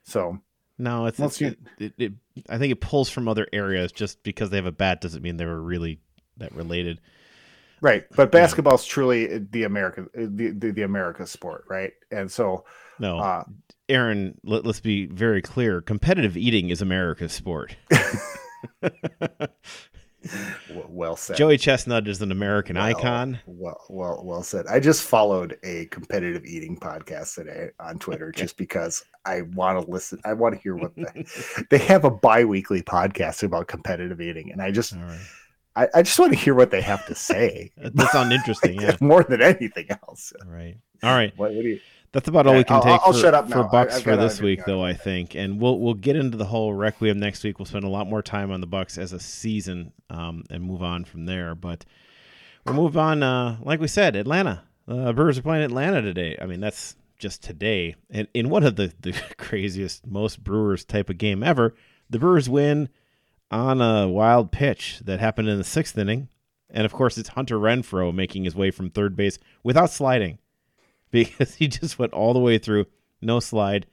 So 0.04 0.38
no, 0.78 1.06
it's, 1.06 1.20
it's 1.20 1.40
it, 1.42 1.58
it, 1.78 1.92
it, 1.98 2.12
I 2.48 2.58
think 2.58 2.72
it 2.72 2.80
pulls 2.80 3.10
from 3.10 3.28
other 3.28 3.46
areas. 3.52 3.92
Just 3.92 4.22
because 4.22 4.50
they 4.50 4.56
have 4.56 4.66
a 4.66 4.72
bat 4.72 5.00
doesn't 5.00 5.22
mean 5.22 5.36
they 5.36 5.46
were 5.46 5.60
really 5.60 6.00
that 6.38 6.54
related. 6.54 7.00
Right, 7.82 8.04
but 8.14 8.30
basketball 8.30 8.74
is 8.74 8.84
truly 8.84 9.38
the 9.38 9.64
American 9.64 10.08
the, 10.14 10.50
the, 10.50 10.70
the 10.70 10.82
America 10.82 11.26
sport, 11.26 11.64
right? 11.68 11.92
And 12.10 12.30
so 12.30 12.64
no, 12.98 13.18
uh, 13.18 13.44
Aaron, 13.88 14.38
let, 14.44 14.66
us 14.66 14.80
be 14.80 15.06
very 15.06 15.40
clear. 15.40 15.80
Competitive 15.80 16.36
eating 16.36 16.68
is 16.68 16.82
America's 16.82 17.32
sport. 17.32 17.76
well 20.88 21.16
said. 21.16 21.36
Joey 21.36 21.58
Chestnut 21.58 22.06
is 22.08 22.20
an 22.22 22.32
American 22.32 22.76
well, 22.76 22.84
icon. 22.84 23.38
Well, 23.46 23.80
well, 23.88 24.20
well 24.24 24.42
said. 24.42 24.66
I 24.66 24.80
just 24.80 25.02
followed 25.02 25.58
a 25.62 25.86
competitive 25.86 26.44
eating 26.44 26.78
podcast 26.78 27.34
today 27.34 27.70
on 27.80 27.98
Twitter 27.98 28.32
just 28.32 28.56
because 28.56 29.04
I 29.24 29.42
want 29.42 29.84
to 29.84 29.90
listen. 29.90 30.20
I 30.24 30.32
want 30.32 30.54
to 30.54 30.60
hear 30.60 30.76
what 30.76 30.92
they, 30.96 31.26
they 31.70 31.78
have 31.78 32.04
a 32.04 32.10
bi-weekly 32.10 32.82
podcast 32.82 33.42
about 33.42 33.68
competitive 33.68 34.20
eating, 34.20 34.52
and 34.52 34.60
I 34.62 34.70
just. 34.70 34.94
I, 35.76 35.86
I, 35.94 36.02
just 36.02 36.18
want 36.18 36.32
to 36.32 36.38
hear 36.38 36.56
what 36.56 36.72
they 36.72 36.80
have 36.80 37.06
to 37.06 37.14
say. 37.14 37.70
that 37.76 38.10
sounds 38.10 38.32
interesting, 38.32 38.80
yeah. 38.80 38.96
More 39.00 39.22
than 39.22 39.40
anything 39.40 39.86
else. 39.88 40.32
All 40.44 40.50
right. 40.50 40.76
All 41.04 41.14
right. 41.14 41.32
What, 41.38 41.54
what 41.54 41.62
do 41.62 41.68
you? 41.68 41.80
That's 42.12 42.26
about 42.26 42.46
all 42.48 42.56
we 42.56 42.64
can 42.64 42.76
I'll, 42.76 42.82
take 42.82 43.00
I'll, 43.02 43.12
for, 43.12 43.18
shut 43.18 43.34
up 43.34 43.48
for 43.48 43.62
Bucks 43.62 43.98
I, 43.98 44.00
for 44.00 44.16
this 44.16 44.40
week, 44.40 44.64
though. 44.66 44.82
I 44.82 44.94
think, 44.94 45.36
and 45.36 45.60
we'll 45.60 45.78
we'll 45.78 45.94
get 45.94 46.16
into 46.16 46.36
the 46.36 46.44
whole 46.44 46.72
Requiem 46.72 47.20
next 47.20 47.44
week. 47.44 47.58
We'll 47.58 47.66
spend 47.66 47.84
a 47.84 47.88
lot 47.88 48.08
more 48.08 48.20
time 48.20 48.50
on 48.50 48.60
the 48.60 48.66
Bucks 48.66 48.98
as 48.98 49.12
a 49.12 49.20
season, 49.20 49.92
um, 50.08 50.44
and 50.50 50.64
move 50.64 50.82
on 50.82 51.04
from 51.04 51.26
there. 51.26 51.54
But 51.54 51.84
we'll 52.66 52.74
move 52.74 52.96
on. 52.96 53.22
Uh, 53.22 53.58
like 53.62 53.80
we 53.80 53.86
said, 53.86 54.16
Atlanta. 54.16 54.64
Uh, 54.88 55.12
Brewers 55.12 55.38
are 55.38 55.42
playing 55.42 55.62
Atlanta 55.62 56.02
today. 56.02 56.36
I 56.42 56.46
mean, 56.46 56.58
that's 56.58 56.96
just 57.16 57.44
today, 57.44 57.94
and 58.10 58.26
in 58.34 58.50
one 58.50 58.64
of 58.64 58.74
the 58.74 58.92
the 59.00 59.12
craziest, 59.38 60.04
most 60.04 60.42
Brewers 60.42 60.84
type 60.84 61.10
of 61.10 61.18
game 61.18 61.44
ever. 61.44 61.76
The 62.08 62.18
Brewers 62.18 62.48
win 62.48 62.88
on 63.52 63.80
a 63.80 64.08
wild 64.08 64.50
pitch 64.50 65.00
that 65.04 65.20
happened 65.20 65.48
in 65.48 65.58
the 65.58 65.64
sixth 65.64 65.96
inning, 65.96 66.28
and 66.68 66.84
of 66.84 66.92
course, 66.92 67.16
it's 67.18 67.28
Hunter 67.30 67.56
Renfroe 67.56 68.12
making 68.12 68.42
his 68.42 68.56
way 68.56 68.72
from 68.72 68.90
third 68.90 69.14
base 69.14 69.38
without 69.62 69.90
sliding 69.90 70.39
because 71.12 71.54
he 71.54 71.68
just 71.68 71.98
went 71.98 72.12
all 72.12 72.32
the 72.32 72.40
way 72.40 72.58
through, 72.58 72.86
no 73.20 73.40
slide. 73.40 73.86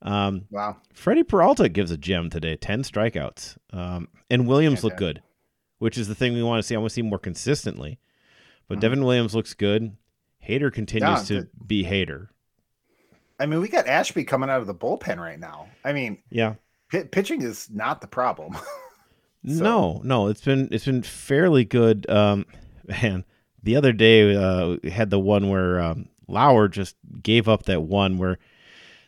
Um, 0.00 0.46
wow. 0.50 0.76
Freddie 0.92 1.22
Peralta 1.22 1.68
gives 1.68 1.90
a 1.90 1.96
gem 1.96 2.30
today, 2.30 2.56
10 2.56 2.82
strikeouts. 2.82 3.56
Um, 3.72 4.08
and 4.30 4.46
Williams 4.46 4.82
looked 4.82 4.96
good, 4.96 5.22
which 5.78 5.96
is 5.96 6.08
the 6.08 6.14
thing 6.14 6.34
we 6.34 6.42
want 6.42 6.58
to 6.58 6.66
see. 6.66 6.74
I 6.74 6.78
want 6.78 6.90
to 6.90 6.94
see 6.94 7.02
more 7.02 7.18
consistently. 7.18 7.98
But 8.68 8.74
mm-hmm. 8.74 8.80
Devin 8.80 9.04
Williams 9.04 9.34
looks 9.34 9.54
good. 9.54 9.96
Hader 10.46 10.72
continues 10.72 11.30
yeah, 11.30 11.36
to 11.36 11.42
the, 11.42 11.64
be 11.64 11.84
Hader. 11.84 12.28
I 13.38 13.46
mean, 13.46 13.60
we 13.60 13.68
got 13.68 13.86
Ashby 13.86 14.24
coming 14.24 14.50
out 14.50 14.60
of 14.60 14.66
the 14.66 14.74
bullpen 14.74 15.18
right 15.18 15.38
now. 15.38 15.68
I 15.84 15.92
mean, 15.92 16.18
yeah, 16.30 16.54
p- 16.88 17.04
pitching 17.04 17.42
is 17.42 17.68
not 17.70 18.00
the 18.00 18.06
problem. 18.06 18.54
so. 19.46 19.62
No, 19.62 20.00
no, 20.04 20.28
it's 20.28 20.40
been 20.40 20.68
it's 20.70 20.84
been 20.84 21.02
fairly 21.02 21.64
good. 21.64 22.08
Um, 22.08 22.46
man, 22.84 23.24
the 23.62 23.76
other 23.76 23.92
day 23.92 24.34
uh, 24.34 24.76
we 24.82 24.90
had 24.90 25.10
the 25.10 25.18
one 25.18 25.48
where 25.48 25.80
um, 25.80 26.08
Lauer 26.32 26.68
just 26.68 26.96
gave 27.22 27.48
up 27.48 27.64
that 27.64 27.82
one 27.82 28.18
where 28.18 28.38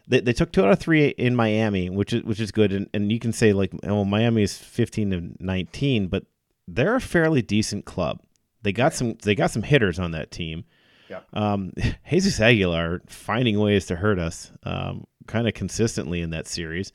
they, 0.07 0.21
they 0.21 0.33
took 0.33 0.53
two 0.53 0.65
out 0.65 0.71
of 0.71 0.79
three 0.79 1.09
in 1.09 1.35
Miami, 1.35 1.91
which 1.91 2.13
is 2.13 2.23
which 2.23 2.41
is 2.41 2.53
good. 2.53 2.73
And, 2.73 2.89
and 2.93 3.11
you 3.11 3.19
can 3.19 3.33
say 3.33 3.53
like, 3.53 3.73
well, 3.83 4.05
Miami 4.05 4.43
is 4.43 4.57
fifteen 4.57 5.11
to 5.11 5.45
nineteen, 5.45 6.09
but 6.09 6.25
they're 6.69 6.97
a 6.97 7.01
fairly 7.01 7.43
decent 7.43 7.85
club. 7.85 8.21
They 8.63 8.73
got 8.73 8.95
some 8.95 9.15
they 9.23 9.35
got 9.35 9.51
some 9.51 9.63
hitters 9.63 9.99
on 9.99 10.13
that 10.13 10.31
team. 10.31 10.65
Yeah. 11.09 11.21
Um, 11.33 11.73
Jesus 12.11 12.41
Aguilar 12.41 13.03
finding 13.07 13.59
ways 13.59 13.87
to 13.87 13.97
hurt 13.97 14.19
us, 14.19 14.53
um, 14.63 15.07
kind 15.27 15.49
of 15.49 15.55
consistently 15.55 16.21
in 16.21 16.31
that 16.31 16.47
series. 16.47 16.93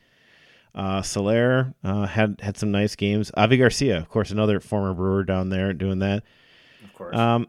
Uh, 0.75 1.01
Soler 1.01 1.73
uh, 1.83 2.05
had 2.05 2.39
had 2.41 2.57
some 2.57 2.71
nice 2.71 2.95
games. 2.95 3.31
Avi 3.35 3.57
Garcia, 3.57 3.97
of 3.97 4.09
course, 4.09 4.29
another 4.29 4.59
former 4.59 4.93
Brewer 4.93 5.23
down 5.23 5.49
there 5.49 5.73
doing 5.73 5.99
that. 5.99 6.23
Of 6.83 6.93
course. 6.93 7.15
Um, 7.17 7.47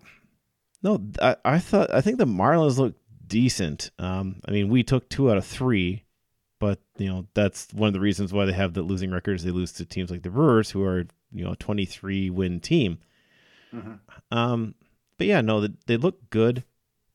no, 0.82 1.00
I, 1.20 1.36
I 1.44 1.58
thought 1.58 1.92
I 1.92 2.00
think 2.00 2.18
the 2.18 2.26
Marlins 2.26 2.78
looked 2.78 2.98
decent. 3.26 3.90
Um, 3.98 4.40
I 4.46 4.50
mean, 4.50 4.68
we 4.68 4.82
took 4.82 5.08
two 5.08 5.30
out 5.30 5.36
of 5.36 5.44
three, 5.44 6.04
but 6.58 6.80
you 6.96 7.08
know 7.08 7.26
that's 7.34 7.72
one 7.72 7.88
of 7.88 7.92
the 7.92 8.00
reasons 8.00 8.32
why 8.32 8.44
they 8.44 8.52
have 8.52 8.74
the 8.74 8.82
losing 8.82 9.10
records. 9.10 9.44
They 9.44 9.50
lose 9.50 9.72
to 9.74 9.84
teams 9.84 10.10
like 10.10 10.22
the 10.22 10.30
Brewers, 10.30 10.70
who 10.70 10.84
are 10.84 11.06
you 11.32 11.44
know 11.44 11.52
a 11.52 11.56
twenty 11.56 11.84
three 11.84 12.30
win 12.30 12.60
team. 12.60 12.98
Mm-hmm. 13.74 14.36
Um, 14.36 14.74
but 15.18 15.26
yeah, 15.26 15.40
no, 15.40 15.60
they, 15.60 15.74
they 15.86 15.96
look 15.96 16.30
good. 16.30 16.64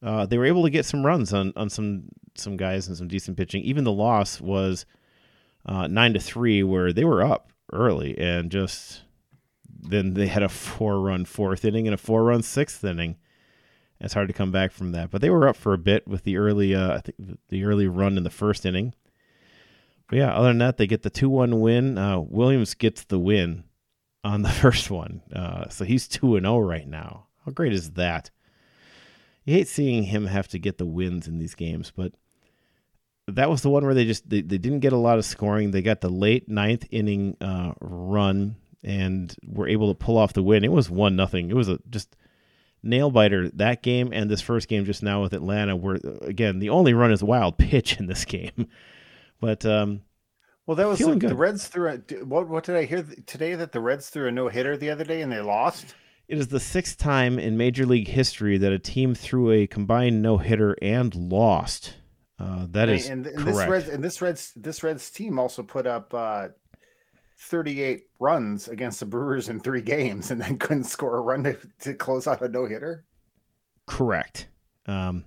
Uh, 0.02 0.26
they 0.26 0.38
were 0.38 0.46
able 0.46 0.64
to 0.64 0.70
get 0.70 0.86
some 0.86 1.06
runs 1.06 1.34
on 1.34 1.54
on 1.56 1.70
some 1.70 2.10
some 2.36 2.58
guys 2.58 2.88
and 2.88 2.98
some 2.98 3.08
decent 3.08 3.38
pitching. 3.38 3.64
Even 3.64 3.84
the 3.84 3.92
loss 3.92 4.40
was 4.40 4.86
uh, 5.66 5.88
nine 5.88 6.14
to 6.14 6.20
three, 6.20 6.64
where 6.64 6.94
they 6.94 7.04
were 7.04 7.24
up 7.24 7.52
early 7.74 8.18
and 8.18 8.52
just 8.52 9.02
then 9.68 10.14
they 10.14 10.28
had 10.28 10.44
a 10.44 10.50
four 10.50 11.00
run 11.00 11.26
fourth 11.26 11.66
inning 11.66 11.88
and 11.88 11.94
a 11.94 11.98
four 11.98 12.24
run 12.24 12.42
sixth 12.42 12.84
inning 12.84 13.18
it's 14.06 14.14
hard 14.14 14.28
to 14.28 14.34
come 14.34 14.52
back 14.52 14.72
from 14.72 14.92
that. 14.92 15.10
But 15.10 15.22
they 15.22 15.30
were 15.30 15.48
up 15.48 15.56
for 15.56 15.74
a 15.74 15.78
bit 15.80 16.08
with 16.08 16.24
the 16.24 16.38
early, 16.38 16.76
uh, 16.76 16.96
I 16.96 17.00
think 17.00 17.40
the 17.50 17.64
early 17.64 17.88
run 17.88 18.18
in 18.18 18.24
the 18.24 18.30
first 18.30 18.66
inning. 18.66 18.94
But 20.08 20.20
yeah, 20.20 20.34
other 20.34 20.50
than 20.50 20.60
that, 20.60 20.78
they 20.78 20.86
get 20.86 21.02
the 21.02 21.10
two 21.10 21.30
one 21.30 21.60
win. 21.60 21.98
Uh, 21.98 22.20
Williams 22.20 22.76
gets 22.76 23.04
the 23.04 23.20
win 23.20 23.64
on 24.24 24.44
the 24.44 24.50
first 24.62 24.92
one, 24.92 25.22
uh, 25.34 25.70
so 25.70 25.84
he's 25.84 26.08
two 26.08 26.36
and 26.36 26.46
zero 26.46 26.56
oh 26.56 26.60
right 26.60 26.88
now. 26.88 27.26
How 27.44 27.52
great 27.52 27.74
is 27.74 27.92
that? 27.92 28.30
You 29.44 29.56
hate 29.56 29.68
seeing 29.68 30.04
him 30.04 30.28
have 30.28 30.48
to 30.50 30.60
get 30.60 30.78
the 30.78 30.86
wins 30.86 31.28
in 31.28 31.40
these 31.40 31.56
games, 31.56 31.92
but 31.96 32.14
that 33.28 33.50
was 33.50 33.64
the 33.64 33.70
one 33.70 33.84
where 33.84 33.96
they 33.96 34.06
just 34.06 34.30
they, 34.30 34.42
they 34.42 34.60
didn't 34.60 34.80
get 34.82 34.94
a 34.94 34.98
lot 34.98 35.18
of 35.18 35.26
scoring. 35.26 35.72
They 35.72 35.82
got 35.82 36.02
the 36.02 36.10
late 36.10 36.48
ninth 36.48 36.86
inning 36.92 37.38
uh, 37.42 37.74
run 37.82 38.56
and 38.84 39.36
were 39.48 39.68
able 39.68 39.92
to 39.92 39.98
pull 39.98 40.18
off 40.18 40.34
the 40.34 40.44
win. 40.44 40.64
It 40.64 40.72
was 40.72 40.92
one 40.92 41.16
nothing. 41.16 41.50
It 41.50 41.56
was 41.56 41.70
a 41.70 41.80
just 41.90 42.16
nail 42.86 43.12
biter 43.12 43.50
that 43.50 43.84
game 43.84 44.12
and 44.14 44.30
this 44.30 44.42
first 44.42 44.68
game 44.68 44.86
just 44.86 45.04
now 45.04 45.22
with 45.22 45.34
Atlanta, 45.34 45.76
where 45.76 46.00
again 46.22 46.60
the 46.60 46.70
only 46.70 46.94
run 46.94 47.12
is 47.12 47.24
wild 47.24 47.58
pitch 47.58 48.00
in 48.00 48.08
this 48.08 48.26
game. 48.26 48.68
But 49.42 49.66
um, 49.66 50.02
well, 50.66 50.76
that 50.76 50.88
was 50.88 51.00
the, 51.00 51.16
the, 51.16 51.36
Reds 51.36 51.68
threw. 51.68 51.90
A, 51.90 51.98
what 52.24 52.48
what 52.48 52.64
did 52.64 52.76
I 52.76 52.86
hear 52.86 53.06
today 53.26 53.56
that 53.56 53.72
the 53.72 53.82
Reds 53.82 54.10
threw 54.10 54.28
a 54.28 54.32
no 54.32 54.48
hitter 54.48 54.78
the 54.78 54.90
other 54.90 55.04
day 55.04 55.22
and 55.22 55.32
they 55.32 55.42
lost? 55.42 55.94
It 56.28 56.40
is 56.40 56.48
the 56.48 56.60
sixth 56.60 56.98
time 56.98 57.38
in 57.38 57.56
Major 57.56 57.86
League 57.86 58.08
history 58.08 58.58
that 58.58 58.72
a 58.72 58.80
team 58.80 59.14
threw 59.14 59.52
a 59.52 59.68
combined 59.68 60.24
no 60.24 60.38
hitter 60.38 60.76
and 60.82 61.14
lost. 61.14 61.96
Uh, 62.40 62.66
that 62.72 62.90
and, 62.90 63.00
is 63.00 63.10
and, 63.10 63.28
and 63.28 63.38
correct. 63.38 63.58
This 63.58 63.68
Reds, 63.68 63.90
and 63.90 64.04
this 64.04 64.22
Reds 64.22 64.54
this 64.56 64.84
Reds 64.84 65.10
team 65.12 65.38
also 65.38 65.62
put 65.62 65.86
up 65.86 66.14
uh, 66.14 66.48
38 67.38 68.04
runs 68.20 68.68
against 68.68 69.00
the 69.00 69.06
Brewers 69.06 69.50
in 69.50 69.60
three 69.60 69.82
games 69.82 70.32
and 70.32 70.42
then 70.42 70.58
couldn't 70.58 70.86
score 70.86 71.18
a 71.18 71.22
run 71.22 71.44
to, 71.44 71.58
to 71.82 71.94
close 71.94 72.28
out 72.28 72.42
a 72.42 72.48
no 72.48 72.66
hitter? 72.66 73.06
Correct. 73.86 74.48
Um, 74.88 75.26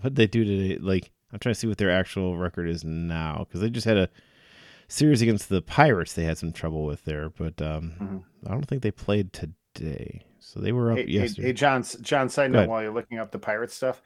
what 0.00 0.14
they 0.14 0.26
do 0.26 0.44
today? 0.44 0.78
Like, 0.78 1.10
I'm 1.32 1.38
trying 1.38 1.54
to 1.54 1.60
see 1.60 1.66
what 1.66 1.78
their 1.78 1.90
actual 1.90 2.36
record 2.36 2.68
is 2.68 2.84
now 2.84 3.46
because 3.46 3.60
they 3.60 3.70
just 3.70 3.86
had 3.86 3.96
a 3.96 4.08
series 4.88 5.22
against 5.22 5.48
the 5.48 5.62
Pirates. 5.62 6.12
They 6.12 6.24
had 6.24 6.38
some 6.38 6.52
trouble 6.52 6.84
with 6.84 7.04
there, 7.04 7.30
but 7.30 7.60
um, 7.62 7.92
mm-hmm. 8.00 8.18
I 8.46 8.50
don't 8.50 8.66
think 8.66 8.82
they 8.82 8.90
played 8.90 9.32
today. 9.32 10.24
So 10.38 10.60
they 10.60 10.72
were 10.72 10.92
up 10.92 10.98
hey, 10.98 11.06
yesterday. 11.06 11.42
Hey, 11.42 11.48
hey 11.48 11.52
John, 11.54 11.84
John, 12.02 12.28
side 12.28 12.50
note 12.50 12.68
while 12.68 12.82
you're 12.82 12.92
looking 12.92 13.18
up 13.18 13.30
the 13.30 13.38
Pirates 13.38 13.74
stuff, 13.74 14.02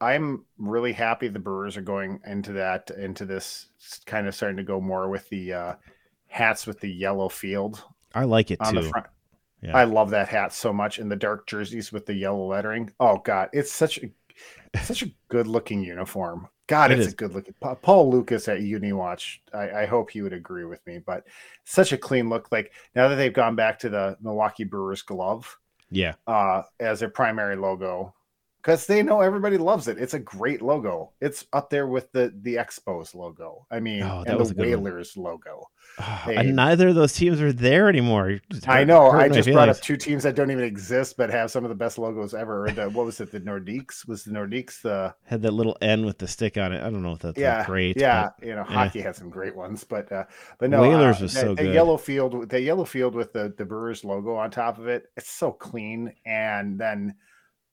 I'm 0.00 0.44
really 0.58 0.92
happy 0.92 1.28
the 1.28 1.38
Brewers 1.38 1.76
are 1.76 1.82
going 1.82 2.20
into 2.24 2.52
that, 2.52 2.90
into 2.90 3.24
this 3.24 3.66
kind 4.06 4.28
of 4.28 4.34
starting 4.34 4.58
to 4.58 4.62
go 4.62 4.80
more 4.80 5.08
with 5.08 5.28
the 5.28 5.52
uh, 5.52 5.74
hats 6.28 6.66
with 6.66 6.80
the 6.80 6.90
yellow 6.90 7.28
field. 7.28 7.82
I 8.14 8.24
like 8.24 8.50
it 8.50 8.60
on 8.60 8.74
too. 8.74 8.82
The 8.82 8.88
front. 8.88 9.06
Yeah. 9.62 9.76
I 9.76 9.84
love 9.84 10.10
that 10.10 10.28
hat 10.28 10.52
so 10.52 10.72
much, 10.72 10.98
and 10.98 11.10
the 11.10 11.16
dark 11.16 11.46
jerseys 11.46 11.92
with 11.92 12.06
the 12.06 12.14
yellow 12.14 12.46
lettering. 12.46 12.92
Oh 13.00 13.18
God, 13.18 13.48
it's 13.52 13.72
such 13.72 13.98
a 13.98 14.10
such 14.82 15.02
a 15.02 15.10
good 15.28 15.46
looking 15.46 15.82
uniform. 15.82 16.48
God, 16.68 16.92
it 16.92 16.98
it's 16.98 17.08
is. 17.08 17.12
a 17.14 17.16
good 17.16 17.34
looking. 17.34 17.54
Paul 17.82 18.10
Lukas 18.10 18.46
at 18.46 18.60
UniWatch. 18.60 19.38
I, 19.54 19.82
I 19.82 19.86
hope 19.86 20.10
he 20.10 20.22
would 20.22 20.34
agree 20.34 20.66
with 20.66 20.86
me, 20.86 20.98
but 20.98 21.24
such 21.64 21.92
a 21.92 21.98
clean 21.98 22.28
look. 22.28 22.52
Like 22.52 22.72
now 22.94 23.08
that 23.08 23.16
they've 23.16 23.32
gone 23.32 23.56
back 23.56 23.78
to 23.80 23.88
the 23.88 24.16
Milwaukee 24.20 24.64
Brewers 24.64 25.02
glove, 25.02 25.58
yeah, 25.90 26.14
uh, 26.26 26.62
as 26.78 27.00
their 27.00 27.08
primary 27.08 27.56
logo, 27.56 28.14
because 28.62 28.86
they 28.86 29.02
know 29.02 29.20
everybody 29.20 29.56
loves 29.56 29.88
it. 29.88 29.98
It's 29.98 30.14
a 30.14 30.18
great 30.18 30.62
logo. 30.62 31.12
It's 31.20 31.46
up 31.52 31.70
there 31.70 31.86
with 31.86 32.12
the 32.12 32.34
the 32.42 32.56
Expos 32.56 33.14
logo. 33.14 33.66
I 33.70 33.80
mean, 33.80 34.02
oh, 34.02 34.24
and 34.26 34.38
the 34.38 34.54
Whalers 34.54 35.16
logo. 35.16 35.68
Oh, 36.00 36.24
and 36.26 36.54
neither 36.54 36.88
of 36.88 36.94
those 36.94 37.12
teams 37.12 37.40
are 37.40 37.52
there 37.52 37.88
anymore. 37.88 38.40
I 38.66 38.84
know. 38.84 39.10
I 39.10 39.28
just 39.28 39.50
brought 39.50 39.68
up 39.68 39.80
two 39.80 39.96
teams 39.96 40.22
that 40.22 40.36
don't 40.36 40.50
even 40.50 40.62
exist, 40.64 41.16
but 41.16 41.30
have 41.30 41.50
some 41.50 41.64
of 41.64 41.70
the 41.70 41.74
best 41.74 41.98
logos 41.98 42.34
ever. 42.34 42.70
The, 42.70 42.90
what 42.90 43.06
was 43.06 43.20
it? 43.20 43.32
The 43.32 43.40
Nordiques 43.40 44.06
was 44.06 44.22
the 44.22 44.30
Nordiques. 44.30 44.82
The 44.82 45.14
had 45.24 45.42
that 45.42 45.52
little 45.52 45.76
N 45.80 46.04
with 46.04 46.18
the 46.18 46.28
stick 46.28 46.56
on 46.56 46.72
it. 46.72 46.82
I 46.82 46.90
don't 46.90 47.02
know 47.02 47.12
if 47.12 47.20
that's 47.20 47.38
yeah, 47.38 47.64
great. 47.64 47.96
Yeah, 47.98 48.30
but, 48.38 48.46
you 48.46 48.54
know, 48.54 48.64
hockey 48.64 49.00
had 49.00 49.16
some 49.16 49.30
great 49.30 49.56
ones, 49.56 49.82
but 49.82 50.10
uh, 50.12 50.24
but 50.58 50.70
no, 50.70 50.82
Whalers 50.82 51.20
uh, 51.20 51.22
was 51.22 51.32
so 51.32 51.40
the, 51.40 51.54
good. 51.54 51.66
The 51.66 51.74
yellow 51.74 51.96
field, 51.96 52.48
the 52.48 52.60
yellow 52.60 52.84
field 52.84 53.14
with 53.14 53.32
the 53.32 53.54
the 53.56 53.64
Brewers 53.64 54.04
logo 54.04 54.36
on 54.36 54.50
top 54.50 54.78
of 54.78 54.88
it. 54.88 55.06
It's 55.16 55.30
so 55.30 55.50
clean, 55.52 56.12
and 56.26 56.78
then 56.78 57.14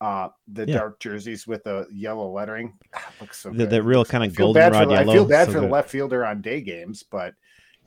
uh 0.05 0.29
the 0.47 0.67
yeah. 0.67 0.77
dark 0.77 0.99
jerseys 0.99 1.47
with 1.47 1.63
the 1.63 1.87
yellow 1.91 2.29
lettering 2.31 2.73
looks 3.19 3.39
so 3.39 3.49
the, 3.49 3.81
real 3.81 4.05
kind 4.05 4.23
of 4.23 4.35
goldenrod 4.35 4.91
yellow. 4.91 5.11
I 5.11 5.15
feel 5.15 5.25
bad 5.25 5.47
so 5.47 5.53
for 5.53 5.59
good. 5.61 5.67
the 5.67 5.73
left 5.73 5.89
fielder 5.89 6.23
on 6.23 6.41
day 6.41 6.61
games, 6.61 7.01
but 7.01 7.33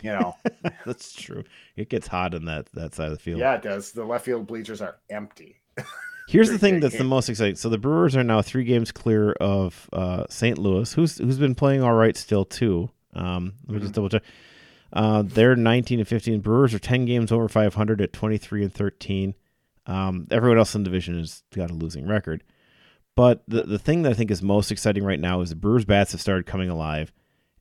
you 0.03 0.11
know 0.11 0.37
that's 0.87 1.13
true. 1.13 1.45
It 1.77 1.89
gets 1.89 2.09
hot 2.09 2.35
in 2.35 2.45
that 2.47 2.67
that 2.75 2.95
side 2.95 3.07
of 3.07 3.13
the 3.13 3.19
field. 3.19 3.39
Yeah, 3.39 3.55
it 3.55 3.63
does. 3.63 3.93
The 3.93 4.05
left 4.05 4.25
field 4.25 4.49
bleachers 4.49 4.83
are 4.83 4.97
empty. 5.11 5.61
Here's 6.29 6.51
the 6.51 6.59
thing 6.59 6.81
that's 6.81 6.95
game. 6.95 7.05
the 7.05 7.09
most 7.09 7.29
exciting. 7.29 7.55
So 7.55 7.69
the 7.69 7.79
Brewers 7.79 8.15
are 8.15 8.25
now 8.25 8.43
three 8.43 8.65
games 8.65 8.93
clear 8.93 9.33
of 9.33 9.89
uh, 9.93 10.25
St. 10.29 10.59
Louis, 10.59 10.93
who's 10.93 11.19
who's 11.19 11.39
been 11.39 11.55
playing 11.55 11.83
all 11.83 11.95
right 11.95 12.17
still 12.17 12.45
too. 12.45 12.91
Um, 13.15 13.55
let 13.67 13.69
me 13.69 13.75
mm-hmm. 13.77 13.83
just 13.85 13.95
double 13.95 14.09
check. 14.09 14.23
Uh, 14.93 15.23
they're 15.25 15.55
19 15.55 16.01
and 16.01 16.09
15. 16.09 16.41
Brewers 16.41 16.75
are 16.75 16.79
10 16.79 17.05
games 17.05 17.31
over 17.31 17.49
500 17.49 18.01
at 18.01 18.13
23 18.13 18.65
and 18.65 18.73
13. 18.73 19.35
Um, 19.89 20.29
everyone 20.31 20.59
else 20.59 20.75
in 20.75 20.85
the 20.85 20.91
division 20.91 21.19
has 21.19 21.43
got 21.55 21.71
a 21.71 21.75
losing 21.75 22.07
record. 22.07 22.45
But 23.17 23.43
the 23.49 23.63
the 23.63 23.79
thing 23.79 24.03
that 24.03 24.11
I 24.11 24.15
think 24.15 24.31
is 24.31 24.43
most 24.43 24.71
exciting 24.71 25.03
right 25.03 25.19
now 25.19 25.41
is 25.41 25.51
the 25.51 25.57
Brewers 25.57 25.85
bats 25.85 26.13
have 26.13 26.21
started 26.21 26.47
coming 26.47 26.71
alive, 26.71 27.13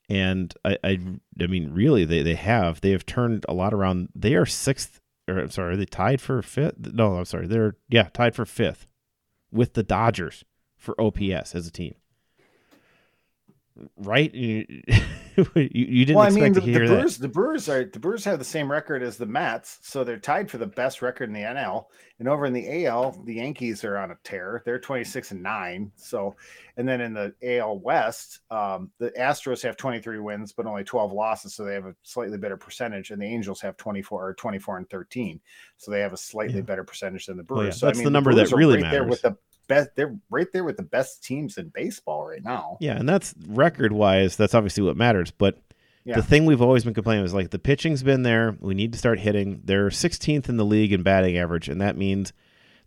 and 0.07 0.53
I 0.63 0.77
I, 0.83 0.99
I 1.41 1.47
mean 1.47 1.73
really 1.73 2.05
they, 2.05 2.21
they 2.21 2.35
have 2.35 2.81
they 2.81 2.91
have 2.91 3.07
turned 3.07 3.45
a 3.49 3.53
lot 3.53 3.73
around. 3.73 4.09
They 4.13 4.35
are 4.35 4.45
sixth 4.45 5.01
or 5.27 5.39
I'm 5.39 5.49
sorry, 5.49 5.73
are 5.73 5.77
they 5.77 5.85
tied 5.85 6.21
for 6.21 6.41
fifth? 6.43 6.93
No, 6.93 7.15
I'm 7.15 7.25
sorry, 7.25 7.47
they're 7.47 7.75
yeah 7.89 8.09
tied 8.13 8.35
for 8.35 8.45
fifth 8.45 8.85
with 9.51 9.73
the 9.73 9.83
Dodgers 9.83 10.43
for 10.75 10.99
OPS 11.01 11.55
as 11.55 11.65
a 11.65 11.71
team 11.71 11.95
right? 13.97 14.33
You, 15.37 15.45
you, 15.53 16.05
didn't 16.05 16.17
well, 16.17 16.25
expect 16.25 16.41
I 16.41 16.45
mean, 16.45 16.53
the, 16.53 16.61
to 16.61 16.65
hear 16.65 16.87
the 16.87 16.95
Brewers, 16.95 17.17
that. 17.17 17.21
The 17.21 17.27
Brewers 17.27 17.69
are 17.69 17.85
the 17.85 17.99
Brewers 17.99 18.25
have 18.25 18.39
the 18.39 18.45
same 18.45 18.71
record 18.71 19.03
as 19.03 19.17
the 19.17 19.27
Mets, 19.27 19.77
so 19.83 20.03
they're 20.03 20.17
tied 20.17 20.49
for 20.49 20.57
the 20.57 20.65
best 20.65 21.03
record 21.03 21.29
in 21.29 21.33
the 21.33 21.41
NL. 21.41 21.85
And 22.17 22.27
over 22.27 22.47
in 22.47 22.53
the 22.53 22.87
AL, 22.87 23.21
the 23.23 23.35
Yankees 23.35 23.83
are 23.83 23.97
on 23.97 24.09
a 24.09 24.17
tear. 24.23 24.63
They're 24.65 24.79
26 24.79 25.29
and 25.29 25.43
9. 25.43 25.91
So 25.95 26.35
and 26.75 26.87
then 26.87 27.01
in 27.01 27.13
the 27.13 27.35
AL 27.43 27.77
West, 27.77 28.39
um, 28.49 28.89
the 28.97 29.11
Astros 29.11 29.61
have 29.61 29.77
23 29.77 30.17
wins 30.17 30.53
but 30.53 30.65
only 30.65 30.83
12 30.83 31.13
losses, 31.13 31.53
so 31.53 31.63
they 31.63 31.75
have 31.75 31.85
a 31.85 31.95
slightly 32.01 32.39
better 32.39 32.57
percentage. 32.57 33.11
And 33.11 33.21
the 33.21 33.27
Angels 33.27 33.61
have 33.61 33.77
24 33.77 34.29
or 34.29 34.33
24 34.33 34.77
and 34.77 34.89
13. 34.89 35.39
So 35.77 35.91
they 35.91 35.99
have 35.99 36.13
a 36.13 36.17
slightly 36.17 36.55
yeah. 36.55 36.61
better 36.61 36.83
percentage 36.83 37.27
than 37.27 37.37
the 37.37 37.43
Brewers. 37.43 37.61
Oh, 37.61 37.65
yeah. 37.65 37.71
so 37.71 37.85
That's 37.85 37.97
I 37.97 37.99
mean, 37.99 38.05
the 38.05 38.11
number 38.11 38.33
the 38.33 38.43
that 38.43 38.55
really 38.55 38.77
right 38.77 38.83
matters. 38.83 38.97
There 38.97 39.07
with 39.07 39.21
the 39.21 39.37
best. 39.67 39.89
They're 39.95 40.17
right 40.29 40.47
there 40.51 40.63
with 40.63 40.77
the 40.77 40.83
best 40.83 41.23
teams 41.23 41.57
in 41.57 41.69
baseball 41.69 42.27
right 42.27 42.43
now. 42.43 42.77
Yeah, 42.79 42.97
and 42.97 43.07
that's 43.07 43.33
record 43.47 43.91
wise. 43.91 44.35
That's 44.35 44.55
obviously 44.55 44.83
what 44.83 44.97
matters. 44.97 45.31
But 45.31 45.59
yeah. 46.03 46.15
the 46.15 46.23
thing 46.23 46.45
we've 46.45 46.61
always 46.61 46.83
been 46.83 46.93
complaining 46.93 47.25
is 47.25 47.33
like 47.33 47.51
the 47.51 47.59
pitching's 47.59 48.03
been 48.03 48.23
there. 48.23 48.57
We 48.59 48.73
need 48.73 48.93
to 48.93 48.99
start 48.99 49.19
hitting. 49.19 49.61
They're 49.63 49.89
16th 49.89 50.49
in 50.49 50.57
the 50.57 50.65
league 50.65 50.93
in 50.93 51.03
batting 51.03 51.37
average, 51.37 51.69
and 51.69 51.81
that 51.81 51.97
means 51.97 52.33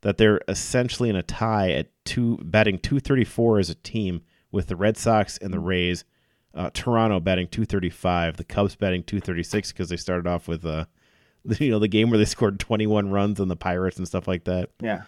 that 0.01 0.17
they're 0.17 0.41
essentially 0.49 1.11
in 1.11 1.17
a 1.17 1.23
tie 1.23 1.71
at 1.73 1.91
two 2.05 2.39
batting 2.43 2.79
234 2.79 3.59
as 3.59 3.71
a 3.71 3.75
team 3.75 4.23
with 4.51 4.67
the 4.67 4.77
Red 4.77 4.97
Sox 4.97 5.39
and 5.39 5.53
the 5.53 5.59
mm. 5.59 5.67
Rays. 5.67 6.05
Uh, 6.53 6.71
Toronto 6.75 7.21
batting 7.21 7.47
235, 7.47 8.37
the 8.37 8.45
Cubs 8.45 8.75
batting 8.75 9.05
236 9.05 9.71
because 9.71 9.89
they 9.89 9.97
started 9.97 10.27
off 10.27 10.49
with 10.49 10.65
uh, 10.65 10.87
you 11.59 11.71
know 11.71 11.79
the 11.79 11.89
game 11.89 12.11
where 12.11 12.19
they 12.19 12.25
scored 12.25 12.59
21 12.59 13.11
runs 13.11 13.39
on 13.39 13.49
the 13.49 13.57
Pirates 13.57 13.99
and 13.99 14.07
stuff 14.07 14.27
like 14.27 14.45
that. 14.45 14.71
Yeah. 14.81 15.03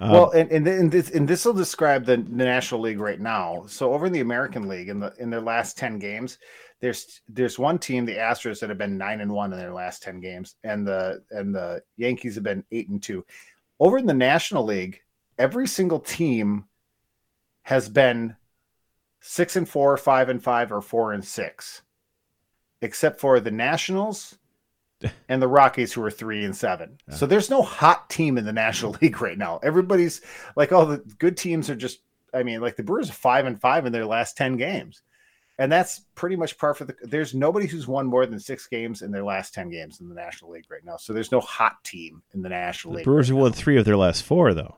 Um, 0.00 0.10
well, 0.10 0.30
and, 0.30 0.50
and 0.50 0.66
and 0.66 0.92
this 0.92 1.10
and 1.10 1.26
this 1.26 1.44
will 1.44 1.52
describe 1.52 2.04
the, 2.04 2.16
the 2.16 2.44
National 2.44 2.80
League 2.80 3.00
right 3.00 3.20
now. 3.20 3.64
So 3.66 3.92
over 3.92 4.06
in 4.06 4.12
the 4.12 4.20
American 4.20 4.68
League, 4.68 4.88
in 4.88 5.00
the 5.00 5.12
in 5.18 5.30
their 5.30 5.40
last 5.40 5.78
ten 5.78 5.98
games, 5.98 6.38
there's 6.80 7.20
there's 7.28 7.58
one 7.58 7.78
team, 7.78 8.04
the 8.04 8.16
Astros, 8.16 8.60
that 8.60 8.68
have 8.68 8.78
been 8.78 8.98
nine 8.98 9.20
and 9.20 9.32
one 9.32 9.52
in 9.52 9.58
their 9.58 9.72
last 9.72 10.02
ten 10.02 10.20
games, 10.20 10.56
and 10.64 10.86
the 10.86 11.22
and 11.30 11.54
the 11.54 11.82
Yankees 11.96 12.34
have 12.34 12.44
been 12.44 12.64
eight 12.72 12.88
and 12.88 13.02
two. 13.02 13.24
Over 13.80 13.98
in 13.98 14.06
the 14.06 14.14
National 14.14 14.64
League, 14.64 15.00
every 15.38 15.66
single 15.66 16.00
team 16.00 16.64
has 17.62 17.88
been 17.88 18.36
six 19.20 19.56
and 19.56 19.68
four, 19.68 19.96
five 19.96 20.28
and 20.28 20.42
five, 20.42 20.70
or 20.70 20.80
four 20.80 21.12
and 21.12 21.24
six, 21.24 21.82
except 22.82 23.20
for 23.20 23.40
the 23.40 23.50
Nationals, 23.50 24.38
and 25.28 25.42
the 25.42 25.48
Rockies, 25.48 25.92
who 25.92 26.02
are 26.02 26.10
three 26.10 26.44
and 26.44 26.56
seven. 26.56 26.98
Yeah. 27.08 27.14
So 27.14 27.26
there's 27.26 27.50
no 27.50 27.62
hot 27.62 28.08
team 28.10 28.38
in 28.38 28.44
the 28.44 28.52
National 28.52 28.92
League 29.02 29.20
right 29.20 29.38
now. 29.38 29.60
Everybody's 29.62 30.20
like 30.56 30.72
all 30.72 30.86
the 30.86 30.98
good 31.18 31.36
teams 31.36 31.70
are 31.70 31.76
just. 31.76 32.00
I 32.34 32.42
mean, 32.42 32.60
like 32.60 32.76
the 32.76 32.82
Brewers 32.82 33.08
are 33.08 33.14
five 33.14 33.46
and 33.46 33.58
five 33.58 33.86
in 33.86 33.92
their 33.92 34.04
last 34.04 34.36
ten 34.36 34.56
games, 34.56 35.02
and 35.58 35.70
that's 35.70 36.00
pretty 36.14 36.36
much 36.36 36.58
par 36.58 36.74
for 36.74 36.84
the. 36.84 36.94
There's 37.02 37.34
nobody 37.34 37.66
who's 37.66 37.86
won 37.86 38.06
more 38.06 38.26
than 38.26 38.38
six 38.38 38.66
games 38.66 39.00
in 39.02 39.10
their 39.10 39.24
last 39.24 39.54
ten 39.54 39.70
games 39.70 40.00
in 40.00 40.08
the 40.08 40.14
National 40.14 40.50
League 40.50 40.66
right 40.68 40.84
now. 40.84 40.96
So 40.96 41.12
there's 41.12 41.32
no 41.32 41.40
hot 41.40 41.82
team 41.84 42.22
in 42.34 42.42
the 42.42 42.48
National 42.48 42.92
the 42.92 42.98
League. 42.98 43.04
Brewers 43.04 43.30
right 43.30 43.36
have 43.36 43.42
won 43.42 43.52
three 43.52 43.78
of 43.78 43.84
their 43.84 43.96
last 43.96 44.22
four, 44.22 44.52
though. 44.52 44.76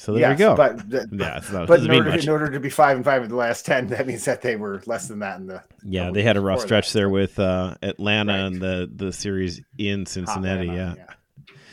So 0.00 0.12
there 0.12 0.22
yes, 0.22 0.38
you 0.38 0.46
go. 0.46 0.56
But, 0.56 0.82
yeah, 1.12 1.42
not, 1.52 1.68
but 1.68 1.80
in 1.80 1.90
order, 1.90 2.10
in 2.10 2.28
order, 2.30 2.50
to 2.50 2.58
be 2.58 2.70
five 2.70 2.96
and 2.96 3.04
five 3.04 3.22
in 3.22 3.28
the 3.28 3.36
last 3.36 3.66
ten, 3.66 3.88
that 3.88 4.06
means 4.06 4.24
that 4.24 4.40
they 4.40 4.56
were 4.56 4.80
less 4.86 5.08
than 5.08 5.18
that 5.18 5.38
in 5.38 5.46
the. 5.46 5.62
Yeah, 5.84 6.10
they 6.10 6.22
had 6.22 6.38
a 6.38 6.40
rough 6.40 6.62
stretch 6.62 6.92
that. 6.92 6.98
there 6.98 7.10
with 7.10 7.38
uh, 7.38 7.74
Atlanta 7.82 8.32
right. 8.32 8.38
and 8.40 8.62
the 8.62 8.90
the 8.90 9.12
series 9.12 9.60
in 9.76 10.06
Cincinnati. 10.06 10.68
yeah. 10.68 10.94
yeah, 10.96 11.04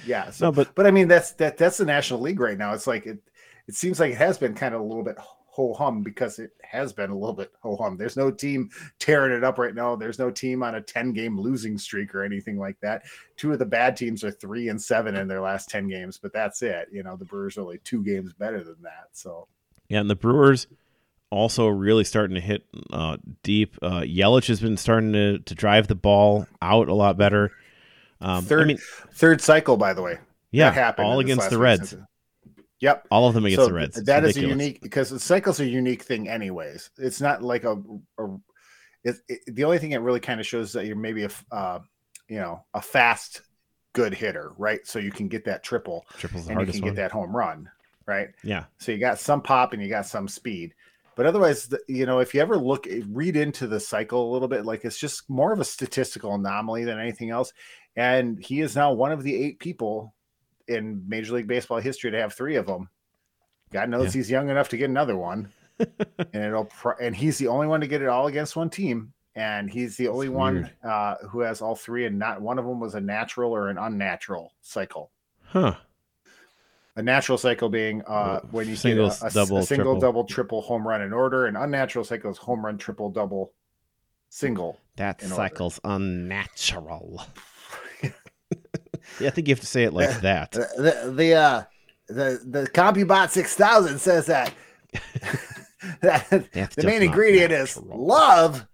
yeah. 0.06 0.30
So, 0.32 0.48
no, 0.48 0.52
but 0.52 0.76
but 0.76 0.86
I 0.86 0.92
mean 0.92 1.08
that's 1.08 1.32
that 1.34 1.58
that's 1.58 1.78
the 1.78 1.86
National 1.86 2.20
League 2.20 2.42
right 2.42 2.58
now. 2.58 2.74
It's 2.74 2.86
like 2.86 3.06
it 3.06 3.20
it 3.66 3.76
seems 3.76 3.98
like 3.98 4.12
it 4.12 4.18
has 4.18 4.38
been 4.38 4.56
kind 4.56 4.76
of 4.76 4.82
a 4.82 4.84
little 4.84 5.06
bit 5.06 5.16
ho 5.58 5.74
hum 5.74 6.04
because 6.04 6.38
it 6.38 6.52
has 6.62 6.94
been 6.94 7.10
a 7.10 7.18
little 7.18 7.34
bit 7.34 7.52
ho 7.64 7.76
hum. 7.76 7.98
There's 7.98 8.16
no 8.16 8.30
team 8.30 8.70
tearing 9.00 9.36
it 9.36 9.44
up 9.44 9.58
right 9.58 9.74
now. 9.74 9.96
There's 9.96 10.20
no 10.20 10.30
team 10.30 10.62
on 10.62 10.76
a 10.76 10.82
10 10.82 11.14
game 11.14 11.38
losing 11.38 11.80
streak 11.80 12.14
or 12.14 12.24
anything 12.24 12.60
like 12.60 12.80
that. 12.82 13.06
Two 13.38 13.52
of 13.52 13.58
the 13.58 13.66
bad 13.66 13.98
teams 13.98 14.24
are 14.24 14.30
three 14.30 14.70
and 14.70 14.80
seven 14.80 15.16
in 15.16 15.28
their 15.28 15.42
last 15.42 15.68
10 15.70 15.88
games, 15.88 16.20
but 16.22 16.32
that's 16.32 16.62
it. 16.62 16.90
You 16.92 17.02
know, 17.02 17.18
the 17.18 17.26
Brewers 17.26 17.58
are 17.58 17.62
only 17.62 17.80
two 17.80 18.04
games 18.04 18.34
better 18.34 18.64
than 18.64 18.80
that. 18.84 19.08
So, 19.14 19.48
yeah, 19.90 20.00
and 20.00 20.10
the 20.10 20.16
Brewers 20.16 20.68
also 21.32 21.66
really 21.68 22.04
starting 22.04 22.36
to 22.36 22.42
hit 22.42 22.64
uh, 22.94 23.18
deep. 23.42 23.80
Uh, 23.82 24.02
Yelich 24.02 24.50
has 24.50 24.62
been 24.62 24.78
starting 24.78 25.12
to, 25.14 25.40
to 25.40 25.56
drive 25.56 25.88
the 25.88 25.96
ball 25.96 26.46
out 26.62 26.88
a 26.88 26.94
lot 26.94 27.18
better. 27.18 27.52
Um, 28.22 28.46
third, 28.46 28.62
I 28.62 28.66
mean, 28.66 28.80
third 29.14 29.42
cycle, 29.42 29.76
by 29.76 29.94
the 29.94 30.04
way. 30.04 30.20
Yeah, 30.52 30.94
all 31.00 31.20
against 31.20 31.50
the 31.50 31.58
Reds. 31.58 31.90
Season. 31.90 32.08
Yep. 32.80 33.08
All 33.10 33.28
of 33.28 33.34
them 33.34 33.46
against 33.46 33.64
so 33.64 33.68
the 33.68 33.74
Reds. 33.74 33.98
It's 33.98 34.06
that 34.06 34.24
ridiculous. 34.24 34.38
is 34.38 34.44
a 34.44 34.48
unique 34.48 34.82
because 34.82 35.10
the 35.10 35.20
cycle's 35.20 35.60
a 35.60 35.66
unique 35.66 36.04
thing, 36.04 36.30
anyways. 36.30 36.92
It's 36.98 37.22
not 37.22 37.42
like 37.42 37.64
a, 37.64 37.82
a 38.20 38.28
it, 39.04 39.16
it, 39.28 39.56
the 39.56 39.64
only 39.64 39.80
thing 39.80 39.92
it 39.92 40.02
really 40.02 40.20
kind 40.20 40.40
of 40.40 40.46
shows 40.46 40.74
that 40.74 40.86
you're 40.86 40.96
maybe 40.96 41.24
a, 41.24 41.30
uh, 41.52 41.80
you 42.28 42.38
know, 42.38 42.64
a 42.74 42.82
fast, 42.82 43.42
good 43.94 44.14
hitter, 44.14 44.52
right? 44.58 44.86
So 44.86 45.00
you 45.00 45.12
can 45.12 45.28
get 45.28 45.46
that 45.46 45.64
triple, 45.64 46.06
Triple's 46.18 46.48
and 46.50 46.60
you 46.60 46.66
can 46.68 46.82
one. 46.82 46.90
get 46.92 46.96
that 46.98 47.12
home 47.12 47.36
run, 47.36 47.70
right? 48.06 48.30
Yeah. 48.44 48.66
So 48.78 48.92
you 48.92 49.00
got 49.00 49.18
some 49.18 49.42
pop 49.42 49.74
and 49.74 49.82
you 49.82 49.90
got 49.90 50.06
some 50.06 50.28
speed, 50.28 50.74
but 51.16 51.26
otherwise, 51.26 51.74
you 51.88 52.06
know, 52.06 52.20
if 52.20 52.36
you 52.36 52.42
ever 52.42 52.58
look, 52.58 52.88
read 53.10 53.36
into 53.36 53.66
the 53.66 53.80
cycle 53.80 54.30
a 54.30 54.32
little 54.32 54.48
bit, 54.48 54.66
like 54.66 54.86
it's 54.86 55.00
just 55.00 55.28
more 55.30 55.52
of 55.52 55.60
a 55.60 55.66
statistical 55.66 56.36
anomaly 56.36 56.84
than 56.84 57.00
anything 57.00 57.32
else. 57.32 57.54
And 57.96 58.38
he 58.40 58.62
is 58.62 58.76
now 58.76 58.94
one 58.94 59.12
of 59.12 59.24
the 59.24 59.36
eight 59.36 59.60
people 59.60 60.14
in 60.68 61.04
Major 61.08 61.36
League 61.36 61.48
Baseball 61.48 61.80
history 61.80 62.12
to 62.12 62.20
have 62.20 62.34
three 62.34 62.56
of 62.56 62.66
them. 62.66 62.90
God 63.72 63.90
knows 63.90 64.08
yeah. 64.16 64.20
he's 64.20 64.30
young 64.30 64.50
enough 64.50 64.70
to 64.70 64.78
get 64.78 64.90
another 64.90 65.18
one, 65.18 65.52
and 65.80 65.90
it'll 66.34 66.66
pro- 66.66 66.96
and 67.02 67.16
he's 67.16 67.38
the 67.38 67.48
only 67.48 67.68
one 67.68 67.82
to 67.82 67.88
get 67.88 68.02
it 68.02 68.08
all 68.08 68.28
against 68.28 68.56
one 68.56 68.70
team, 68.70 69.14
and 69.36 69.70
he's 69.70 69.98
the 69.98 70.08
only 70.08 70.30
one 70.30 70.70
uh, 70.84 71.16
who 71.30 71.42
has 71.42 71.62
all 71.62 71.76
three, 71.76 72.06
and 72.06 72.18
not 72.18 72.42
one 72.42 72.58
of 72.58 72.66
them 72.66 72.80
was 72.80 72.96
a 72.96 73.02
natural 73.02 73.52
or 73.52 73.70
an 73.70 73.78
unnatural 73.78 74.54
cycle. 74.62 75.12
Huh. 75.44 75.76
A 76.96 77.02
natural 77.02 77.38
cycle 77.38 77.70
being 77.70 78.02
uh, 78.08 78.40
when 78.50 78.68
you 78.68 78.76
Singles, 78.76 79.20
get 79.20 79.26
a, 79.26 79.28
a, 79.28 79.32
double, 79.32 79.58
a 79.58 79.64
single, 79.64 79.94
triple. 79.94 80.00
double, 80.00 80.24
triple 80.24 80.62
home 80.62 80.88
run 80.88 81.04
in 81.04 81.14
order. 81.14 81.46
An 81.46 81.56
unnatural 81.56 82.04
cycle 82.04 82.32
is 82.32 82.38
home 82.38 82.66
run, 82.66 82.78
triple, 82.80 83.12
double, 83.12 83.54
single. 84.30 84.80
That 84.96 85.22
cycle's 85.22 85.80
order. 85.84 85.96
unnatural. 85.96 87.24
Yeah, 89.20 89.28
I 89.28 89.32
think 89.32 89.48
you 89.48 89.54
have 89.54 89.62
to 89.62 89.68
say 89.68 89.84
it 89.84 89.94
like 89.94 90.22
that. 90.22 90.52
The 90.52 90.68
the 90.78 91.12
the, 91.12 91.34
uh, 91.34 91.64
the, 92.08 92.42
the 92.46 92.70
CompuBot 92.70 93.30
six 93.30 93.56
thousand 93.56 94.00
says 94.00 94.28
that, 94.28 94.54
that 96.02 96.30
the 96.76 96.84
main 96.84 97.02
ingredient 97.02 97.52
natural. 97.52 97.86
is 97.86 97.98
love. 98.00 98.68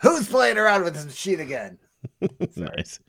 Who's 0.00 0.28
playing 0.28 0.58
around 0.58 0.84
with 0.84 0.94
this 0.94 1.04
machine 1.04 1.40
again? 1.40 1.78
nice. 2.56 3.00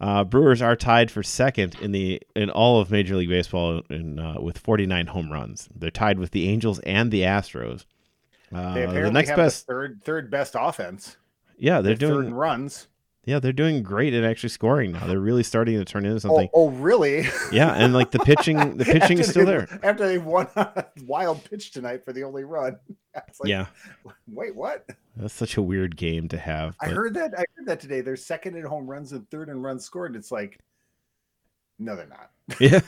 Uh, 0.00 0.24
Brewers 0.24 0.60
are 0.60 0.74
tied 0.74 1.10
for 1.10 1.22
second 1.22 1.76
in 1.80 1.92
the 1.92 2.20
in 2.34 2.50
all 2.50 2.80
of 2.80 2.90
Major 2.90 3.16
League 3.16 3.28
Baseball 3.28 3.82
in, 3.88 4.18
uh, 4.18 4.40
with 4.40 4.58
49 4.58 5.06
home 5.06 5.30
runs. 5.30 5.68
They're 5.74 5.90
tied 5.90 6.18
with 6.18 6.32
the 6.32 6.48
Angels 6.48 6.80
and 6.80 7.10
the 7.10 7.22
Astros. 7.22 7.84
Uh, 8.52 8.74
they 8.74 8.82
apparently 8.82 9.02
the 9.02 9.12
next 9.12 9.28
have 9.30 9.36
best 9.36 9.66
the 9.66 9.72
third 9.72 10.00
third 10.04 10.30
best 10.30 10.56
offense. 10.58 11.16
Yeah, 11.56 11.80
they're 11.80 11.94
doing 11.94 12.34
runs. 12.34 12.88
Yeah, 13.24 13.38
they're 13.38 13.52
doing 13.52 13.84
great 13.84 14.14
at 14.14 14.24
actually 14.24 14.48
scoring 14.48 14.92
now. 14.92 15.06
They're 15.06 15.20
really 15.20 15.44
starting 15.44 15.78
to 15.78 15.84
turn 15.84 16.04
into 16.04 16.16
oh, 16.16 16.18
something. 16.18 16.48
Oh, 16.52 16.66
oh 16.66 16.70
really? 16.70 17.28
Yeah, 17.52 17.72
and 17.72 17.94
like 17.94 18.10
the 18.10 18.18
pitching, 18.18 18.76
the 18.76 18.84
pitching 18.84 19.18
is 19.18 19.28
still 19.28 19.46
they, 19.46 19.52
there. 19.52 19.80
After 19.84 20.08
they 20.08 20.18
won 20.18 20.48
a 20.56 20.84
wild 21.04 21.44
pitch 21.44 21.70
tonight 21.70 22.04
for 22.04 22.12
the 22.12 22.24
only 22.24 22.44
run. 22.44 22.78
Like, 23.14 23.50
yeah. 23.50 23.66
Wait, 24.26 24.56
what? 24.56 24.86
That's 25.16 25.34
such 25.34 25.58
a 25.58 25.62
weird 25.62 25.98
game 25.98 26.28
to 26.28 26.38
have. 26.38 26.74
But... 26.80 26.88
I 26.88 26.92
heard 26.92 27.12
that. 27.12 27.34
I 27.34 27.44
heard 27.54 27.66
that 27.66 27.78
today. 27.78 28.00
They're 28.00 28.16
second 28.16 28.56
in 28.56 28.64
home 28.64 28.86
runs 28.86 29.12
and 29.12 29.28
third 29.30 29.50
in 29.50 29.60
runs 29.60 29.84
scored. 29.84 30.16
It's 30.16 30.32
like, 30.32 30.58
no, 31.78 31.94
they're 31.94 32.06
not. 32.06 32.30
Yeah. 32.58 32.80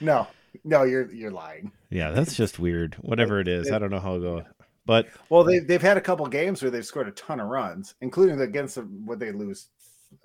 no, 0.00 0.26
no, 0.64 0.82
you're 0.82 1.12
you're 1.12 1.30
lying. 1.30 1.70
Yeah, 1.90 2.10
that's 2.10 2.34
just 2.34 2.58
weird. 2.58 2.96
Whatever 2.96 3.38
it 3.38 3.46
is, 3.46 3.70
I 3.70 3.78
don't 3.78 3.90
know 3.90 4.00
how 4.00 4.16
it'll 4.16 4.40
go. 4.40 4.46
But 4.86 5.08
well, 5.28 5.44
they 5.44 5.58
they've 5.58 5.82
had 5.82 5.96
a 5.96 6.00
couple 6.00 6.26
games 6.26 6.62
where 6.62 6.70
they've 6.70 6.86
scored 6.86 7.08
a 7.08 7.12
ton 7.12 7.40
of 7.40 7.48
runs, 7.48 7.94
including 8.00 8.40
against 8.40 8.78
what 8.78 9.18
they 9.18 9.32
lose. 9.32 9.68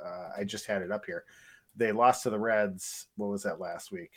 Uh, 0.03 0.29
I 0.37 0.43
just 0.43 0.67
had 0.67 0.81
it 0.81 0.91
up 0.91 1.05
here. 1.05 1.25
They 1.75 1.91
lost 1.91 2.23
to 2.23 2.29
the 2.29 2.39
Reds. 2.39 3.07
What 3.17 3.29
was 3.29 3.43
that 3.43 3.59
last 3.59 3.91
week? 3.91 4.11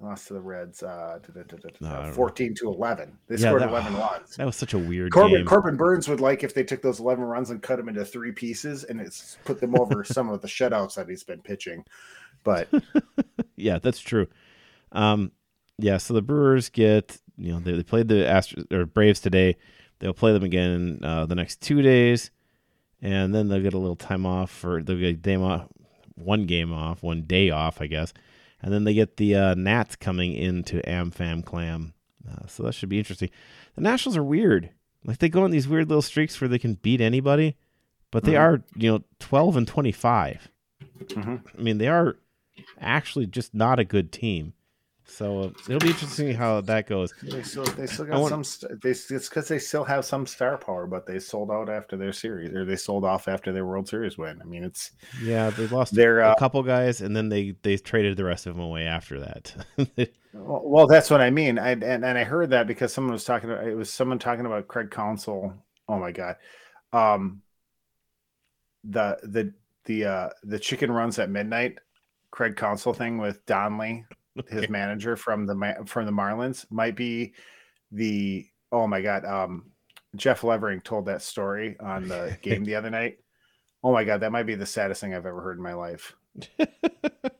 lost 0.00 0.28
to 0.28 0.34
the 0.34 0.40
Reds 0.40 0.82
uh, 0.82 1.18
no, 1.80 2.12
14 2.12 2.54
to 2.56 2.68
11. 2.68 3.18
They 3.26 3.36
yeah, 3.36 3.48
scored 3.48 3.62
that, 3.62 3.70
11 3.70 3.94
runs. 3.98 4.36
That 4.36 4.46
was 4.46 4.56
such 4.56 4.74
a 4.74 4.78
weird 4.78 5.12
Corbin, 5.12 5.38
game. 5.38 5.46
Corbin 5.46 5.76
Burnes 5.76 6.08
would 6.08 6.20
like 6.20 6.44
if 6.44 6.54
they 6.54 6.62
took 6.62 6.82
those 6.82 7.00
11 7.00 7.24
runs 7.24 7.50
and 7.50 7.62
cut 7.62 7.76
them 7.76 7.88
into 7.88 8.04
three 8.04 8.32
pieces 8.32 8.84
and 8.84 9.00
it's 9.00 9.38
put 9.44 9.60
them 9.60 9.78
over 9.78 10.04
some 10.04 10.28
of 10.28 10.40
the 10.40 10.48
shutouts 10.48 10.94
that 10.94 11.08
he's 11.08 11.24
been 11.24 11.40
pitching. 11.40 11.84
But 12.44 12.68
yeah, 13.56 13.78
that's 13.78 14.00
true. 14.00 14.28
Um, 14.92 15.32
yeah, 15.78 15.96
so 15.96 16.14
the 16.14 16.22
Brewers 16.22 16.68
get, 16.68 17.18
you 17.36 17.52
know, 17.52 17.60
they, 17.60 17.72
they 17.72 17.82
played 17.82 18.08
the 18.08 18.16
Astros 18.16 18.72
or 18.72 18.86
Braves 18.86 19.20
today. 19.20 19.56
They'll 19.98 20.14
play 20.14 20.32
them 20.32 20.44
again 20.44 21.00
uh, 21.02 21.26
the 21.26 21.34
next 21.34 21.60
two 21.60 21.82
days, 21.82 22.30
and 23.02 23.34
then 23.34 23.48
they'll 23.48 23.62
get 23.62 23.74
a 23.74 23.78
little 23.78 23.96
time 23.96 24.26
off 24.26 24.50
for 24.50 24.82
they'll 24.82 24.98
get 24.98 25.08
a 25.08 25.12
game 25.12 25.42
off, 25.42 25.66
one 26.14 26.46
game 26.46 26.72
off, 26.72 27.02
one 27.02 27.22
day 27.22 27.50
off, 27.50 27.80
I 27.80 27.86
guess 27.86 28.12
and 28.62 28.72
then 28.72 28.84
they 28.84 28.94
get 28.94 29.16
the 29.16 29.34
uh, 29.34 29.54
Nats 29.54 29.96
coming 29.96 30.34
into 30.34 30.80
AmFam 30.82 31.44
Clam. 31.44 31.94
Uh, 32.28 32.46
so 32.46 32.62
that 32.64 32.74
should 32.74 32.88
be 32.88 32.98
interesting. 32.98 33.30
The 33.74 33.82
Nationals 33.82 34.16
are 34.16 34.24
weird. 34.24 34.70
Like 35.04 35.18
they 35.18 35.28
go 35.28 35.44
on 35.44 35.50
these 35.50 35.68
weird 35.68 35.88
little 35.88 36.02
streaks 36.02 36.40
where 36.40 36.48
they 36.48 36.58
can 36.58 36.74
beat 36.74 37.00
anybody, 37.00 37.56
but 38.10 38.24
they 38.24 38.32
mm-hmm. 38.32 38.54
are, 38.54 38.64
you 38.74 38.90
know, 38.90 39.04
12 39.20 39.56
and 39.56 39.68
25. 39.68 40.48
Mm-hmm. 41.04 41.36
I 41.56 41.62
mean, 41.62 41.78
they 41.78 41.88
are 41.88 42.16
actually 42.80 43.26
just 43.26 43.54
not 43.54 43.78
a 43.78 43.84
good 43.84 44.10
team. 44.12 44.54
So 45.10 45.40
uh, 45.40 45.50
it'll 45.68 45.78
be 45.80 45.88
interesting 45.88 46.34
how 46.34 46.60
that 46.60 46.86
goes. 46.86 47.14
They 47.22 47.42
still, 47.42 47.64
they 47.64 47.86
still 47.86 48.04
got 48.04 48.20
want, 48.20 48.46
some. 48.46 48.78
They, 48.82 48.90
it's 48.90 49.28
because 49.28 49.48
they 49.48 49.58
still 49.58 49.84
have 49.84 50.04
some 50.04 50.26
star 50.26 50.58
power, 50.58 50.86
but 50.86 51.06
they 51.06 51.18
sold 51.18 51.50
out 51.50 51.70
after 51.70 51.96
their 51.96 52.12
series, 52.12 52.52
or 52.52 52.64
they 52.64 52.76
sold 52.76 53.04
off 53.04 53.26
after 53.26 53.50
their 53.50 53.64
World 53.64 53.88
Series 53.88 54.18
win. 54.18 54.38
I 54.40 54.44
mean, 54.44 54.62
it's 54.62 54.92
yeah, 55.22 55.48
they 55.50 55.66
lost 55.68 55.94
their, 55.94 56.20
a 56.20 56.28
uh, 56.28 56.34
couple 56.36 56.62
guys, 56.62 57.00
and 57.00 57.16
then 57.16 57.30
they 57.30 57.54
they 57.62 57.78
traded 57.78 58.16
the 58.16 58.24
rest 58.24 58.46
of 58.46 58.54
them 58.54 58.62
away 58.62 58.84
after 58.84 59.18
that. 59.20 59.54
well, 60.34 60.62
well, 60.64 60.86
that's 60.86 61.10
what 61.10 61.22
I 61.22 61.30
mean. 61.30 61.58
I 61.58 61.70
and, 61.70 61.82
and 61.84 62.18
I 62.18 62.24
heard 62.24 62.50
that 62.50 62.66
because 62.66 62.92
someone 62.92 63.12
was 63.12 63.24
talking 63.24 63.50
about 63.50 63.66
it 63.66 63.74
was 63.74 63.90
someone 63.90 64.18
talking 64.18 64.46
about 64.46 64.68
Craig 64.68 64.90
Counsell. 64.90 65.54
Oh 65.88 65.98
my 65.98 66.12
god, 66.12 66.36
um, 66.92 67.40
the 68.84 69.18
the 69.22 69.54
the 69.86 70.04
uh 70.04 70.28
the 70.44 70.58
chicken 70.58 70.92
runs 70.92 71.18
at 71.18 71.30
midnight. 71.30 71.78
Craig 72.30 72.56
Counsell 72.56 72.92
thing 72.92 73.16
with 73.16 73.44
Donley 73.46 74.04
his 74.48 74.68
manager 74.68 75.16
from 75.16 75.46
the 75.46 75.84
from 75.86 76.06
the 76.06 76.12
Marlins 76.12 76.66
might 76.70 76.96
be 76.96 77.34
the 77.92 78.46
oh 78.72 78.86
my 78.86 79.00
god 79.00 79.24
um 79.24 79.70
Jeff 80.16 80.44
Levering 80.44 80.80
told 80.80 81.06
that 81.06 81.22
story 81.22 81.76
on 81.80 82.08
the 82.08 82.36
game 82.42 82.64
the 82.64 82.74
other 82.74 82.90
night. 82.90 83.18
Oh 83.82 83.92
my 83.92 84.04
god, 84.04 84.20
that 84.20 84.32
might 84.32 84.44
be 84.46 84.54
the 84.54 84.66
saddest 84.66 85.00
thing 85.00 85.14
I've 85.14 85.26
ever 85.26 85.40
heard 85.40 85.58
in 85.58 85.62
my 85.62 85.74
life. 85.74 86.16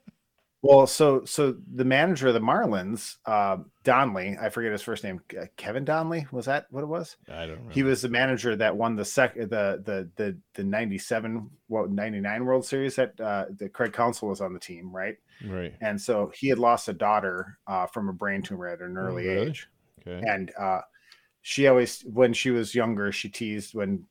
well, 0.63 0.87
so 0.87 1.25
so 1.25 1.55
the 1.75 1.85
manager 1.85 2.29
of 2.29 2.35
the 2.35 2.41
Marlins, 2.41 3.17
uh, 3.27 3.59
Donley, 3.85 4.37
I 4.41 4.49
forget 4.49 4.73
his 4.73 4.83
first 4.83 5.05
name, 5.05 5.21
Kevin 5.57 5.85
Donley, 5.85 6.27
was 6.33 6.47
that 6.47 6.67
what 6.71 6.83
it 6.83 6.89
was? 6.89 7.17
I 7.29 7.41
don't. 7.41 7.51
Remember. 7.51 7.73
He 7.73 7.83
was 7.85 8.03
the 8.03 8.09
manager 8.09 8.57
that 8.57 8.77
won 8.77 8.97
the 8.97 9.05
sec 9.05 9.35
the 9.35 9.47
the 9.47 10.11
the 10.17 10.37
the 10.55 10.65
ninety 10.65 10.99
seven 10.99 11.51
what 11.69 11.91
ninety 11.91 12.21
nine 12.21 12.45
World 12.45 12.65
Series 12.65 12.97
that 12.97 13.19
uh, 13.21 13.47
that 13.59 13.73
Craig 13.73 13.93
Counsell 13.93 14.29
was 14.29 14.41
on 14.41 14.53
the 14.53 14.59
team, 14.59 14.91
right? 14.91 15.17
Right. 15.47 15.75
And 15.81 16.01
so 16.01 16.33
he 16.35 16.49
had 16.49 16.59
lost 16.59 16.89
a 16.89 16.93
daughter 16.93 17.59
uh, 17.67 17.87
from 17.87 18.09
a 18.09 18.13
brain 18.13 18.43
tumor 18.43 18.67
at 18.67 18.81
an 18.81 18.97
early 18.97 19.29
oh, 19.29 19.35
really? 19.35 19.49
age. 19.49 19.69
Okay. 20.07 20.27
And 20.27 20.51
uh, 20.59 20.81
she 21.43 21.67
always, 21.69 22.03
when 22.03 22.33
she 22.33 22.51
was 22.51 22.75
younger, 22.75 23.13
she 23.13 23.29
teased 23.29 23.75
when 23.75 24.05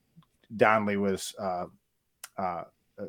Donley 0.56 0.98
was 0.98 1.36
uh, 1.40 1.66
uh, 2.38 2.64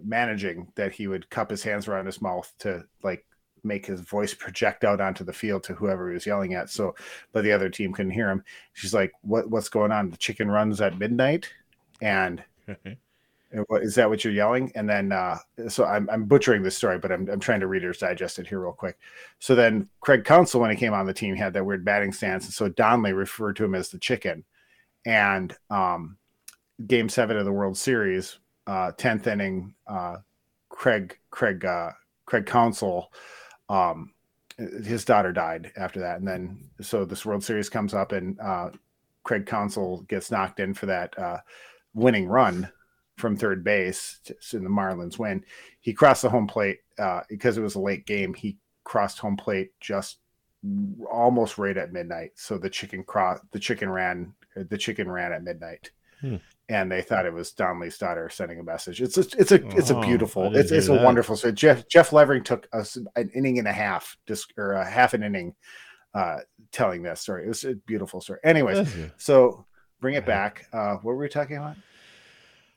managing 0.04 0.70
that 0.74 0.92
he 0.92 1.06
would 1.06 1.28
cup 1.30 1.50
his 1.50 1.62
hands 1.62 1.88
around 1.88 2.06
his 2.06 2.20
mouth 2.20 2.52
to 2.60 2.84
like 3.02 3.24
make 3.64 3.86
his 3.86 4.00
voice 4.00 4.34
project 4.34 4.84
out 4.84 5.00
onto 5.00 5.24
the 5.24 5.32
field 5.32 5.64
to 5.64 5.74
whoever 5.74 6.08
he 6.08 6.14
was 6.14 6.26
yelling 6.26 6.54
at. 6.54 6.70
So, 6.70 6.94
but 7.32 7.44
the 7.44 7.52
other 7.52 7.68
team 7.68 7.92
couldn't 7.92 8.12
hear 8.12 8.30
him. 8.30 8.44
She's 8.72 8.94
like, 8.94 9.12
"What? 9.22 9.50
What's 9.50 9.68
going 9.68 9.92
on? 9.92 10.10
The 10.10 10.16
chicken 10.16 10.50
runs 10.50 10.80
at 10.80 10.98
midnight." 10.98 11.48
And 12.00 12.44
Is 13.50 13.94
that 13.94 14.10
what 14.10 14.24
you're 14.24 14.32
yelling? 14.32 14.70
And 14.74 14.88
then, 14.88 15.10
uh, 15.10 15.38
so 15.68 15.84
I'm, 15.86 16.08
I'm 16.10 16.24
butchering 16.24 16.62
this 16.62 16.76
story, 16.76 16.98
but 16.98 17.10
I'm, 17.10 17.28
I'm 17.30 17.40
trying 17.40 17.60
to 17.60 17.66
Reader's 17.66 17.98
Digest 17.98 18.38
it 18.38 18.46
here 18.46 18.60
real 18.60 18.72
quick. 18.72 18.98
So 19.38 19.54
then 19.54 19.88
Craig 20.00 20.24
Counsell, 20.24 20.60
when 20.60 20.70
he 20.70 20.76
came 20.76 20.92
on 20.92 21.06
the 21.06 21.14
team, 21.14 21.34
had 21.34 21.54
that 21.54 21.64
weird 21.64 21.84
batting 21.84 22.12
stance. 22.12 22.44
And 22.44 22.52
so 22.52 22.68
Donley 22.68 23.14
referred 23.14 23.56
to 23.56 23.64
him 23.64 23.74
as 23.74 23.88
the 23.88 23.98
chicken. 23.98 24.44
And 25.06 25.56
um, 25.70 26.18
game 26.86 27.08
seven 27.08 27.38
of 27.38 27.46
the 27.46 27.52
World 27.52 27.78
Series, 27.78 28.38
uh, 28.68 28.92
10th 28.92 29.26
inning, 29.26 29.74
uh, 29.86 30.16
Craig, 30.68 31.18
Craig, 31.30 31.64
uh, 31.64 31.92
Craig 32.26 32.44
Counsell, 32.46 33.10
um, 33.70 34.12
his 34.58 35.04
daughter 35.04 35.32
died 35.32 35.72
after 35.76 36.00
that. 36.00 36.18
And 36.18 36.28
then, 36.28 36.70
so 36.80 37.04
this 37.04 37.24
World 37.24 37.42
Series 37.42 37.70
comes 37.70 37.94
up 37.94 38.12
and 38.12 38.38
uh, 38.38 38.70
Craig 39.24 39.46
Counsell 39.46 40.02
gets 40.02 40.30
knocked 40.30 40.60
in 40.60 40.74
for 40.74 40.86
that 40.86 41.18
uh, 41.18 41.38
winning 41.94 42.26
run 42.26 42.70
from 43.16 43.36
third 43.36 43.64
base 43.64 44.20
in 44.52 44.64
the 44.64 44.70
Marlins 44.70 45.18
win. 45.18 45.44
He 45.80 45.94
crossed 45.94 46.22
the 46.22 46.30
home 46.30 46.46
plate 46.46 46.78
uh, 46.98 47.22
because 47.28 47.56
it 47.56 47.62
was 47.62 47.74
a 47.74 47.80
late 47.80 48.06
game. 48.06 48.34
He 48.34 48.58
crossed 48.84 49.18
home 49.18 49.36
plate 49.36 49.72
just 49.80 50.18
almost 51.10 51.56
right 51.56 51.76
at 51.76 51.92
midnight. 51.92 52.32
So 52.34 52.58
the 52.58 52.70
chicken 52.70 53.04
cross 53.04 53.40
the 53.52 53.58
chicken 53.58 53.88
ran 53.88 54.34
the 54.54 54.78
chicken 54.78 55.10
ran 55.10 55.32
at 55.32 55.44
midnight. 55.44 55.90
Hmm. 56.20 56.36
And 56.70 56.92
they 56.92 57.00
thought 57.00 57.24
it 57.24 57.32
was 57.32 57.52
Don 57.52 57.76
Donley's 57.76 57.96
daughter 57.96 58.28
sending 58.28 58.60
a 58.60 58.62
message. 58.62 59.00
It's 59.00 59.16
a, 59.16 59.20
it's 59.38 59.52
a, 59.52 59.66
it's 59.68 59.90
a 59.90 59.96
oh, 59.96 60.02
beautiful, 60.02 60.54
it's, 60.54 60.70
it's 60.70 60.88
a 60.88 61.02
wonderful. 61.02 61.34
So 61.34 61.50
Jeff, 61.50 61.88
Jeff 61.88 62.12
Levering 62.12 62.44
took 62.44 62.68
us 62.74 62.98
an 63.16 63.30
inning 63.34 63.58
and 63.58 63.66
a 63.66 63.72
half, 63.72 64.18
disc, 64.26 64.50
or 64.58 64.72
a 64.72 64.88
half 64.88 65.14
an 65.14 65.22
inning, 65.22 65.54
uh, 66.12 66.40
telling 66.70 67.02
that 67.04 67.16
story. 67.16 67.44
It 67.44 67.48
was 67.48 67.64
a 67.64 67.74
beautiful 67.74 68.20
story. 68.20 68.40
Anyways, 68.44 68.86
so 69.16 69.64
bring 70.00 70.14
it 70.14 70.26
back. 70.26 70.66
Uh, 70.72 70.96
what 70.96 71.04
were 71.04 71.16
we 71.16 71.28
talking 71.28 71.56
about? 71.56 71.76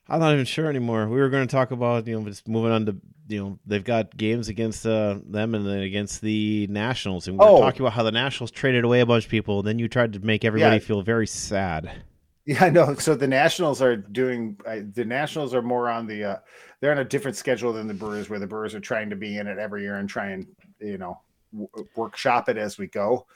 I'm 0.08 0.20
not 0.20 0.34
even 0.34 0.46
sure 0.46 0.68
anymore. 0.68 1.08
We 1.08 1.20
were 1.20 1.30
going 1.30 1.48
to 1.48 1.52
talk 1.52 1.72
about 1.72 2.08
you 2.08 2.20
know 2.20 2.28
just 2.28 2.48
moving 2.48 2.72
on 2.72 2.86
to 2.88 2.96
you 3.28 3.44
know 3.44 3.60
they've 3.66 3.84
got 3.84 4.16
games 4.16 4.50
against 4.50 4.86
uh, 4.86 5.20
them 5.26 5.56
and 5.56 5.66
then 5.66 5.80
against 5.80 6.22
the 6.22 6.68
Nationals, 6.68 7.28
and 7.28 7.38
we 7.38 7.46
were 7.46 7.52
oh. 7.52 7.62
talking 7.62 7.82
about 7.82 7.94
how 7.94 8.04
the 8.04 8.12
Nationals 8.12 8.52
traded 8.52 8.84
away 8.84 9.00
a 9.00 9.06
bunch 9.06 9.26
of 9.26 9.32
people. 9.32 9.60
And 9.60 9.68
then 9.68 9.80
you 9.80 9.88
tried 9.88 10.14
to 10.14 10.20
make 10.20 10.44
everybody 10.44 10.78
yeah. 10.78 10.86
feel 10.86 11.02
very 11.02 11.28
sad. 11.28 12.04
Yeah, 12.46 12.66
I 12.66 12.70
know. 12.72 12.96
So 12.96 13.14
the 13.16 13.28
Nationals 13.28 13.82
are 13.82 13.96
doing. 13.96 14.58
Uh, 14.66 14.80
the 14.94 15.06
Nationals 15.06 15.54
are 15.54 15.62
more 15.62 15.90
on 15.90 16.08
the. 16.08 16.24
Uh, 16.24 16.38
they're 16.80 16.92
on 16.92 16.98
a 16.98 17.06
different 17.06 17.38
schedule 17.38 17.72
than 17.72 17.88
the 17.88 17.94
Brewers, 17.94 18.30
where 18.30 18.40
the 18.40 18.48
Brewers 18.48 18.74
are 18.74 18.80
trying 18.80 19.12
to 19.12 19.16
be 19.16 19.38
in 19.38 19.46
it 19.46 19.60
every 19.60 19.84
year 19.84 19.98
and 19.98 20.10
try 20.10 20.30
and 20.32 20.48
you 20.80 20.98
know 20.98 21.20
w- 21.54 21.88
workshop 21.96 22.50
it 22.50 22.58
as 22.58 22.80
we 22.80 22.88
go 22.88 23.28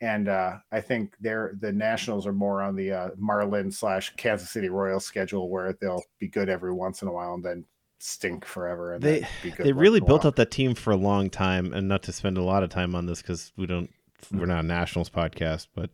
and 0.00 0.28
uh, 0.28 0.58
I 0.70 0.80
think 0.80 1.14
they're 1.20 1.56
the 1.60 1.72
Nationals 1.72 2.26
are 2.26 2.32
more 2.32 2.62
on 2.62 2.76
the 2.76 2.92
uh, 2.92 3.08
Marlin 3.16 3.70
slash 3.70 4.14
Kansas 4.16 4.50
City 4.50 4.68
Royals 4.68 5.04
schedule 5.04 5.48
where 5.48 5.72
they'll 5.72 6.04
be 6.18 6.28
good 6.28 6.48
every 6.48 6.72
once 6.72 7.02
in 7.02 7.08
a 7.08 7.12
while 7.12 7.34
and 7.34 7.44
then 7.44 7.64
stink 7.98 8.44
forever. 8.44 8.94
And 8.94 9.02
they 9.02 9.26
they 9.58 9.72
really 9.72 10.00
built 10.00 10.24
up 10.24 10.36
that 10.36 10.50
team 10.50 10.74
for 10.74 10.92
a 10.92 10.96
long 10.96 11.30
time, 11.30 11.72
and 11.72 11.88
not 11.88 12.02
to 12.04 12.12
spend 12.12 12.38
a 12.38 12.42
lot 12.42 12.62
of 12.62 12.70
time 12.70 12.94
on 12.94 13.06
this 13.06 13.20
because 13.20 13.52
we 13.56 13.66
don't 13.66 13.90
we're 14.32 14.46
not 14.46 14.64
a 14.64 14.66
Nationals 14.66 15.10
podcast, 15.10 15.66
but 15.74 15.90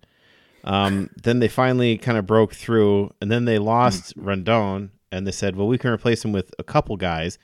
um, 0.65 1.11
then 1.23 1.39
they 1.41 1.49
finally 1.49 1.97
kind 1.99 2.19
of 2.19 2.27
broke 2.27 2.55
through, 2.55 3.13
and 3.21 3.31
then 3.31 3.45
they 3.45 3.59
lost 3.59 4.17
mm. 4.17 4.25
Rendon, 4.25 4.91
and 5.13 5.27
they 5.27 5.33
said, 5.33 5.57
well, 5.57 5.69
we 5.69 5.79
can 5.79 5.91
replace 5.91 6.25
him 6.25 6.33
with 6.33 6.53
a 6.59 6.65
couple 6.65 6.97
guys. 6.97 7.39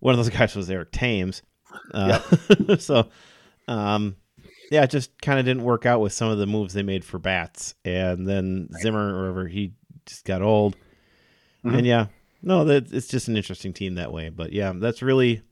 One 0.00 0.12
of 0.12 0.18
those 0.18 0.30
guys 0.36 0.56
was 0.56 0.70
Eric 0.70 0.92
Thames. 0.92 1.42
Uh, 1.92 2.20
yep. 2.48 2.80
so. 2.80 3.08
Um, 3.66 4.16
yeah, 4.70 4.82
it 4.82 4.90
just 4.90 5.20
kind 5.20 5.38
of 5.38 5.44
didn't 5.44 5.64
work 5.64 5.86
out 5.86 6.00
with 6.00 6.12
some 6.12 6.30
of 6.30 6.38
the 6.38 6.46
moves 6.46 6.74
they 6.74 6.82
made 6.82 7.04
for 7.04 7.18
bats, 7.18 7.74
and 7.84 8.26
then 8.26 8.68
Zimmer 8.80 9.14
or 9.14 9.20
whatever 9.20 9.46
he 9.46 9.72
just 10.06 10.24
got 10.24 10.42
old, 10.42 10.76
mm-hmm. 11.64 11.76
and 11.76 11.86
yeah, 11.86 12.06
no, 12.42 12.64
that 12.64 12.92
it's 12.92 13.08
just 13.08 13.28
an 13.28 13.36
interesting 13.36 13.72
team 13.72 13.94
that 13.94 14.12
way. 14.12 14.30
But 14.30 14.52
yeah, 14.52 14.72
that's 14.74 15.02
really 15.02 15.42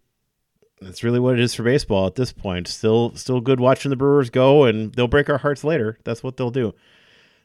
that's 0.84 1.02
really 1.02 1.20
what 1.20 1.34
it 1.34 1.40
is 1.40 1.54
for 1.54 1.62
baseball 1.62 2.06
at 2.06 2.14
this 2.14 2.32
point. 2.32 2.68
Still, 2.68 3.14
still 3.14 3.40
good 3.40 3.60
watching 3.60 3.90
the 3.90 3.96
Brewers 3.96 4.30
go, 4.30 4.64
and 4.64 4.92
they'll 4.94 5.08
break 5.08 5.28
our 5.28 5.38
hearts 5.38 5.64
later. 5.64 5.98
That's 6.04 6.22
what 6.22 6.36
they'll 6.36 6.50
do. 6.50 6.74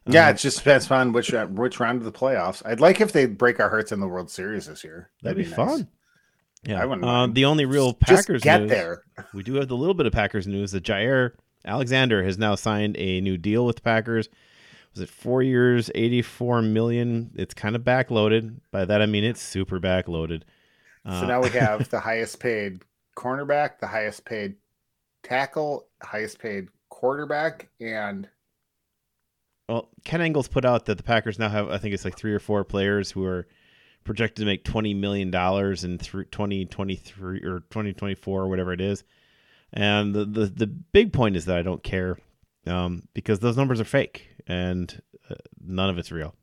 Yeah, 0.05 0.27
um, 0.27 0.35
it 0.35 0.37
just 0.37 0.59
depends 0.59 0.89
on 0.89 1.11
which 1.11 1.33
uh, 1.33 1.47
which 1.47 1.79
round 1.79 1.99
of 1.99 2.05
the 2.05 2.11
playoffs. 2.11 2.61
I'd 2.65 2.79
like 2.79 3.01
if 3.01 3.11
they 3.11 3.25
break 3.25 3.59
our 3.59 3.69
hearts 3.69 3.91
in 3.91 3.99
the 3.99 4.07
World 4.07 4.29
Series 4.29 4.67
this 4.67 4.83
year. 4.83 5.09
That'd, 5.21 5.37
That'd 5.37 5.51
be, 5.51 5.55
be 5.55 5.61
nice. 5.61 5.77
fun. 5.77 5.87
Yeah, 6.63 6.81
I 6.81 6.85
wouldn't. 6.85 7.05
Uh, 7.05 7.27
the 7.27 7.45
only 7.45 7.65
real 7.65 7.93
Packers 7.93 8.41
just 8.41 8.43
get 8.43 8.61
news, 8.61 8.69
there. 8.69 9.03
we 9.33 9.43
do 9.43 9.55
have 9.55 9.67
the 9.67 9.77
little 9.77 9.93
bit 9.93 10.05
of 10.05 10.13
Packers 10.13 10.47
news 10.47 10.71
that 10.71 10.83
Jaire 10.83 11.31
Alexander 11.65 12.23
has 12.23 12.37
now 12.37 12.55
signed 12.55 12.95
a 12.97 13.21
new 13.21 13.37
deal 13.37 13.65
with 13.65 13.77
the 13.77 13.81
Packers. 13.81 14.29
Was 14.93 15.01
it 15.01 15.09
four 15.09 15.43
years, 15.43 15.91
eighty-four 15.93 16.61
million? 16.61 17.31
It's 17.35 17.53
kind 17.53 17.75
of 17.75 17.83
backloaded. 17.83 18.61
By 18.71 18.85
that 18.85 19.01
I 19.01 19.05
mean 19.05 19.23
it's 19.23 19.41
super 19.41 19.79
backloaded. 19.79 20.43
So 21.05 21.11
uh, 21.11 21.25
now 21.25 21.41
we 21.41 21.49
have 21.51 21.89
the 21.89 21.99
highest 21.99 22.39
paid 22.39 22.81
cornerback, 23.17 23.79
the 23.79 23.87
highest 23.87 24.23
paid 24.23 24.55
tackle, 25.23 25.87
highest 26.01 26.39
paid 26.39 26.67
quarterback, 26.89 27.69
and 27.81 28.29
well, 29.67 29.89
Ken 30.05 30.21
Ingalls 30.21 30.47
put 30.47 30.63
out 30.63 30.85
that 30.85 30.95
the 30.97 31.03
Packers 31.03 31.37
now 31.37 31.49
have, 31.49 31.69
I 31.69 31.77
think 31.77 31.93
it's 31.93 32.05
like 32.05 32.17
three 32.17 32.33
or 32.33 32.39
four 32.39 32.63
players 32.63 33.11
who 33.11 33.25
are 33.25 33.47
projected 34.05 34.43
to 34.43 34.45
make 34.45 34.63
twenty 34.63 34.93
million 34.93 35.31
dollars 35.31 35.83
in 35.83 35.97
th- 35.97 36.31
twenty 36.31 36.65
twenty 36.65 36.95
three 36.95 37.43
or 37.43 37.63
twenty 37.69 37.91
twenty 37.91 38.15
four 38.15 38.43
or 38.43 38.47
whatever 38.47 38.71
it 38.71 38.79
is. 38.79 39.03
And 39.73 40.15
the, 40.15 40.23
the, 40.23 40.45
the 40.45 40.67
big 40.67 41.11
point 41.11 41.35
is 41.35 41.45
that 41.45 41.57
I 41.57 41.61
don't 41.61 41.83
care 41.83 42.17
um, 42.65 43.03
because 43.13 43.39
those 43.39 43.57
numbers 43.57 43.81
are 43.81 43.85
fake 43.85 44.29
and 44.47 45.01
uh, 45.29 45.35
none 45.59 45.89
of 45.89 45.97
it's 45.97 46.11
real. 46.11 46.33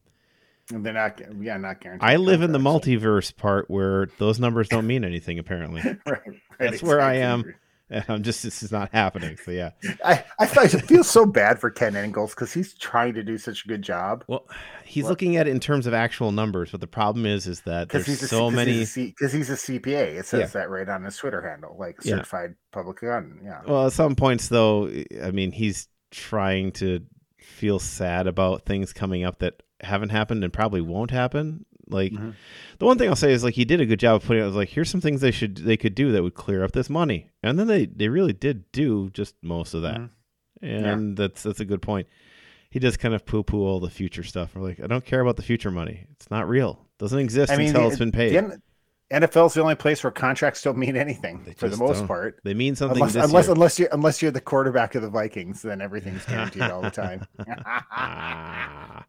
They're 0.69 0.93
not, 0.93 1.21
yeah, 1.41 1.59
not 1.59 1.81
guaranteed. 1.81 2.09
I 2.09 2.17
live 2.17 2.43
in 2.43 2.53
the 2.53 2.59
multiverse 2.59 3.37
part 3.37 3.69
where 3.69 4.09
those 4.19 4.41
numbers 4.41 4.69
don't 4.69 4.87
mean 4.87 5.05
anything. 5.05 5.39
Apparently, 5.39 5.83
right, 5.85 5.99
right, 6.07 6.21
That's 6.59 6.75
exactly. 6.75 6.89
where 6.89 7.01
I 7.01 7.15
am. 7.17 7.55
I'm 8.09 8.23
just 8.23 8.43
this 8.43 8.62
is 8.62 8.73
not 8.73 8.91
happening. 8.93 9.37
So 9.45 9.51
yeah, 9.51 9.71
I 10.05 10.25
I 10.39 10.47
feel 10.47 11.05
so 11.05 11.27
bad 11.27 11.61
for 11.61 11.71
Ken 11.71 11.95
Ingalls 11.95 12.35
because 12.35 12.53
he's 12.53 12.73
trying 12.75 13.15
to 13.15 13.23
do 13.23 13.37
such 13.37 13.67
a 13.67 13.69
good 13.69 13.83
job. 13.83 14.25
Well, 14.27 14.49
he's 14.85 15.05
what? 15.05 15.11
looking 15.11 15.37
at 15.37 15.47
it 15.47 15.51
in 15.51 15.61
terms 15.61 15.87
of 15.87 15.93
actual 15.93 16.33
numbers, 16.33 16.71
but 16.71 16.81
the 16.81 16.87
problem 16.87 17.27
is 17.27 17.47
is 17.47 17.61
that 17.62 17.91
there's 17.91 18.07
he's 18.07 18.23
a, 18.23 18.29
so 18.29 18.51
many 18.51 18.73
because 18.81 18.95
he's, 18.95 19.33
he's, 19.33 19.51
a 19.51 19.79
CPA. 19.79 20.19
It 20.19 20.27
says 20.27 20.41
yeah. 20.55 20.61
that 20.61 20.71
right 20.71 20.89
on 20.89 21.05
his 21.05 21.17
Twitter 21.17 21.47
handle, 21.47 21.77
like 21.79 22.01
certified 22.01 22.51
yeah. 22.51 22.73
public 22.73 23.01
gun. 23.01 23.41
Yeah. 23.45 23.61
Well, 23.67 23.87
at 23.87 23.93
some 23.93 24.17
points 24.17 24.49
though, 24.49 24.91
I 25.23 25.31
mean, 25.31 25.53
he's 25.53 25.87
trying 26.11 26.73
to 26.73 27.01
feel 27.39 27.79
sad 27.79 28.27
about 28.27 28.65
things 28.65 28.95
coming 28.95 29.25
up 29.25 29.41
that 29.41 29.62
haven't 29.85 30.11
happened 30.11 30.45
and 30.45 30.53
probably 30.53 30.80
won't 30.80 31.11
happen. 31.11 31.64
Like 31.89 32.12
mm-hmm. 32.12 32.30
the 32.78 32.87
one 32.87 32.99
thing 32.99 33.09
I'll 33.09 33.16
say 33.16 33.32
is 33.32 33.45
like 33.45 33.55
he 33.55 33.64
did 33.64 33.80
a 33.80 33.87
good 33.87 34.01
job 34.01 34.16
of 34.16 34.26
putting 34.26 34.43
it 34.43 34.47
was 34.47 34.55
like 34.55 34.70
here's 34.70 34.91
some 34.91 35.01
things 35.01 35.20
they 35.20 35.30
should 35.30 35.57
they 35.59 35.76
could 35.76 35.95
do 35.95 36.12
that 36.12 36.22
would 36.22 36.35
clear 36.35 36.64
up 36.64 36.72
this 36.72 36.89
money. 36.89 37.30
And 37.43 37.59
then 37.59 37.66
they 37.66 37.87
they 37.87 38.09
really 38.09 38.32
did 38.32 38.70
do 38.72 39.11
just 39.11 39.35
most 39.43 39.74
of 39.74 39.82
that. 39.82 39.97
Mm-hmm. 39.97 40.66
And 40.66 41.18
yeah. 41.18 41.26
that's 41.26 41.43
that's 41.43 41.61
a 41.61 41.64
good 41.64 41.82
point. 41.82 42.09
He 42.70 42.78
does 42.78 42.97
kind 42.97 43.14
of 43.14 43.24
poo 43.24 43.43
poo 43.43 43.64
all 43.64 43.80
the 43.80 43.91
future 43.91 44.24
stuff. 44.24 44.55
We're 44.55 44.62
like, 44.62 44.80
I 44.80 44.87
don't 44.87 45.05
care 45.05 45.20
about 45.20 45.37
the 45.37 45.43
future 45.43 45.70
money. 45.70 46.07
It's 46.12 46.30
not 46.30 46.49
real. 46.49 46.87
It 46.99 47.03
doesn't 47.03 47.18
exist 47.18 47.53
I 47.53 47.57
mean, 47.57 47.68
until 47.68 47.82
the, 47.82 47.89
it's 47.89 47.99
been 47.99 48.12
paid. 48.12 48.35
The, 48.35 48.61
NFL's 49.12 49.55
the 49.55 49.61
only 49.61 49.74
place 49.74 50.03
where 50.03 50.11
contracts 50.11 50.62
don't 50.62 50.78
mean 50.78 50.97
anything 50.97 51.45
they 51.45 51.53
for 51.53 51.68
the 51.68 51.76
most 51.76 51.99
don't. 51.99 52.09
part. 52.09 52.41
They 52.43 52.55
mean 52.55 52.74
something 52.74 53.01
unless 53.01 53.14
unless, 53.14 53.49
unless 53.49 53.78
you 53.78 53.89
unless 53.93 54.22
you're 54.22 54.30
the 54.30 54.41
quarterback 54.41 54.95
of 54.95 55.03
the 55.03 55.11
Vikings, 55.11 55.62
then 55.62 55.80
everything's 55.80 56.24
guaranteed 56.24 56.62
all 56.62 56.80
the 56.80 56.91
time. 56.91 57.26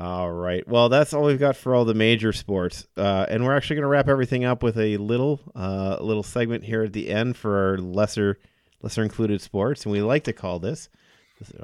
All 0.00 0.30
right. 0.30 0.66
Well, 0.68 0.88
that's 0.88 1.12
all 1.12 1.24
we've 1.24 1.40
got 1.40 1.56
for 1.56 1.74
all 1.74 1.84
the 1.84 1.94
major 1.94 2.32
sports, 2.32 2.86
uh, 2.96 3.26
and 3.28 3.44
we're 3.44 3.56
actually 3.56 3.76
going 3.76 3.82
to 3.82 3.88
wrap 3.88 4.08
everything 4.08 4.44
up 4.44 4.62
with 4.62 4.78
a 4.78 4.96
little, 4.98 5.40
uh, 5.56 5.98
little 6.00 6.22
segment 6.22 6.64
here 6.64 6.84
at 6.84 6.92
the 6.92 7.10
end 7.10 7.36
for 7.36 7.70
our 7.70 7.78
lesser, 7.78 8.38
lesser 8.80 9.02
included 9.02 9.40
sports, 9.40 9.84
and 9.84 9.92
we 9.92 10.00
like 10.00 10.22
to 10.24 10.32
call 10.32 10.60
this. 10.60 10.88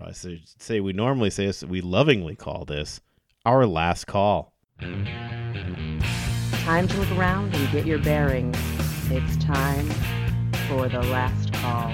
I 0.01 0.13
say 0.13 0.81
we 0.81 0.93
normally 0.93 1.31
say 1.31 1.47
this. 1.47 1.63
We 1.63 1.81
lovingly 1.81 2.35
call 2.35 2.65
this 2.65 3.01
our 3.47 3.67
last 3.67 4.07
call. 4.07 4.53
Time 4.81 6.89
to 6.89 6.97
look 6.99 7.11
around 7.13 7.55
and 7.55 7.73
get 7.73 7.87
your 7.87 7.99
bearings. 7.99 8.57
It's 9.11 9.37
time 9.37 9.89
for 10.69 10.89
the 10.89 11.03
last 11.03 11.53
call. 11.53 11.93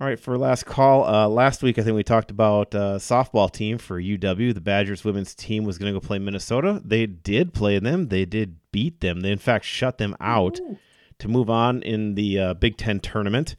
All 0.00 0.06
right, 0.06 0.18
for 0.18 0.38
last 0.38 0.64
call, 0.64 1.04
uh, 1.04 1.28
last 1.28 1.62
week 1.62 1.78
I 1.78 1.82
think 1.82 1.94
we 1.94 2.02
talked 2.02 2.30
about 2.30 2.74
uh, 2.74 2.96
softball 2.96 3.52
team 3.52 3.76
for 3.76 4.00
UW. 4.00 4.54
The 4.54 4.60
Badgers 4.62 5.04
women's 5.04 5.34
team 5.34 5.64
was 5.64 5.76
going 5.76 5.92
to 5.92 6.00
go 6.00 6.06
play 6.06 6.18
Minnesota. 6.18 6.80
They 6.82 7.04
did 7.04 7.52
play 7.52 7.78
them. 7.78 8.08
They 8.08 8.24
did 8.24 8.56
beat 8.72 9.02
them. 9.02 9.20
They 9.20 9.30
in 9.30 9.36
fact 9.36 9.66
shut 9.66 9.98
them 9.98 10.16
out 10.18 10.58
Ooh. 10.58 10.78
to 11.18 11.28
move 11.28 11.50
on 11.50 11.82
in 11.82 12.14
the 12.14 12.38
uh, 12.38 12.54
Big 12.54 12.78
Ten 12.78 12.98
tournament, 12.98 13.56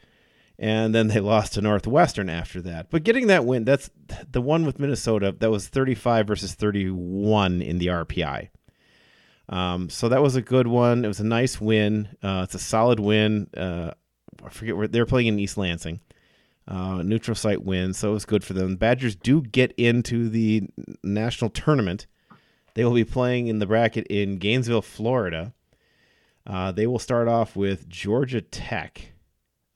and 0.57 0.95
then 0.95 1.09
they 1.09 1.19
lost 1.19 1.53
to 1.53 1.61
Northwestern 1.61 2.27
after 2.27 2.59
that. 2.63 2.89
But 2.89 3.03
getting 3.03 3.27
that 3.27 3.45
win, 3.45 3.63
that's 3.63 3.91
the 4.27 4.41
one 4.41 4.65
with 4.65 4.79
Minnesota. 4.79 5.35
That 5.37 5.51
was 5.51 5.67
35 5.67 6.25
versus 6.25 6.55
31 6.55 7.61
in 7.61 7.77
the 7.77 7.85
RPI. 7.85 8.49
Um, 9.47 9.91
so 9.91 10.09
that 10.09 10.23
was 10.23 10.35
a 10.35 10.41
good 10.41 10.65
one. 10.65 11.05
It 11.05 11.07
was 11.07 11.19
a 11.19 11.23
nice 11.23 11.61
win. 11.61 12.07
Uh, 12.23 12.41
it's 12.45 12.55
a 12.55 12.59
solid 12.59 12.99
win. 12.99 13.47
Uh, 13.55 13.91
I 14.43 14.49
forget 14.49 14.75
where 14.75 14.87
they're 14.87 15.05
playing 15.05 15.27
in 15.27 15.37
East 15.37 15.55
Lansing 15.55 15.99
uh, 16.67 17.01
neutral 17.03 17.35
site 17.35 17.63
win, 17.63 17.93
so 17.93 18.11
it 18.11 18.13
was 18.13 18.25
good 18.25 18.43
for 18.43 18.53
them. 18.53 18.75
Badgers 18.75 19.15
do 19.15 19.41
get 19.41 19.73
into 19.73 20.29
the 20.29 20.69
national 21.03 21.49
tournament. 21.49 22.07
They 22.73 22.85
will 22.85 22.93
be 22.93 23.03
playing 23.03 23.47
in 23.47 23.59
the 23.59 23.65
bracket 23.65 24.07
in 24.07 24.37
Gainesville, 24.37 24.81
Florida. 24.81 25.53
Uh, 26.45 26.71
they 26.71 26.87
will 26.87 26.99
start 26.99 27.27
off 27.27 27.55
with 27.55 27.87
Georgia 27.89 28.41
Tech, 28.41 29.11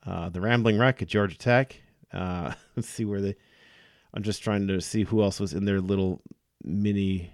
uh, 0.05 0.29
the 0.29 0.41
Rambling 0.41 0.79
Wreck 0.79 1.01
at 1.01 1.07
Georgia 1.07 1.37
Tech. 1.37 1.81
Uh, 2.13 2.53
let's 2.75 2.89
see 2.89 3.05
where 3.05 3.21
they. 3.21 3.35
I'm 4.13 4.23
just 4.23 4.43
trying 4.43 4.67
to 4.67 4.79
see 4.79 5.03
who 5.03 5.21
else 5.21 5.39
was 5.39 5.53
in 5.53 5.65
their 5.65 5.81
little 5.81 6.21
mini 6.63 7.33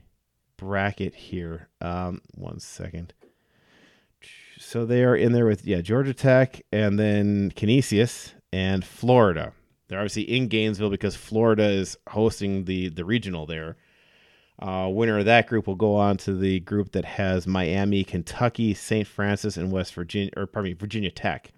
bracket 0.58 1.14
here. 1.14 1.70
Um, 1.80 2.22
one 2.34 2.60
second. 2.60 3.14
So 4.58 4.86
they 4.86 5.04
are 5.04 5.16
in 5.16 5.32
there 5.32 5.46
with 5.46 5.66
yeah 5.66 5.82
Georgia 5.82 6.14
Tech 6.14 6.62
and 6.72 6.98
then 7.00 7.52
Canisius 7.52 8.34
and 8.52 8.84
Florida. 8.86 9.54
They're 9.88 10.00
obviously 10.00 10.24
in 10.24 10.48
Gainesville 10.48 10.90
because 10.90 11.16
Florida 11.16 11.64
is 11.64 11.98
hosting 12.10 12.66
the 12.66 12.90
the 12.90 13.06
regional 13.06 13.46
there. 13.46 13.78
Uh, 14.60 14.88
winner 14.90 15.18
of 15.18 15.26
that 15.26 15.48
group 15.48 15.66
will 15.66 15.76
go 15.76 15.96
on 15.96 16.18
to 16.18 16.36
the 16.36 16.60
group 16.60 16.92
that 16.92 17.04
has 17.04 17.48
Miami, 17.48 18.04
Kentucky, 18.04 18.76
St. 18.76 19.08
Francis, 19.08 19.58
and 19.58 19.72
West 19.72 19.94
Virginia, 19.96 20.32
or 20.38 20.46
pardon 20.46 20.72
me, 20.72 20.78
Virginia 20.78 21.10
Tech. 21.10 21.52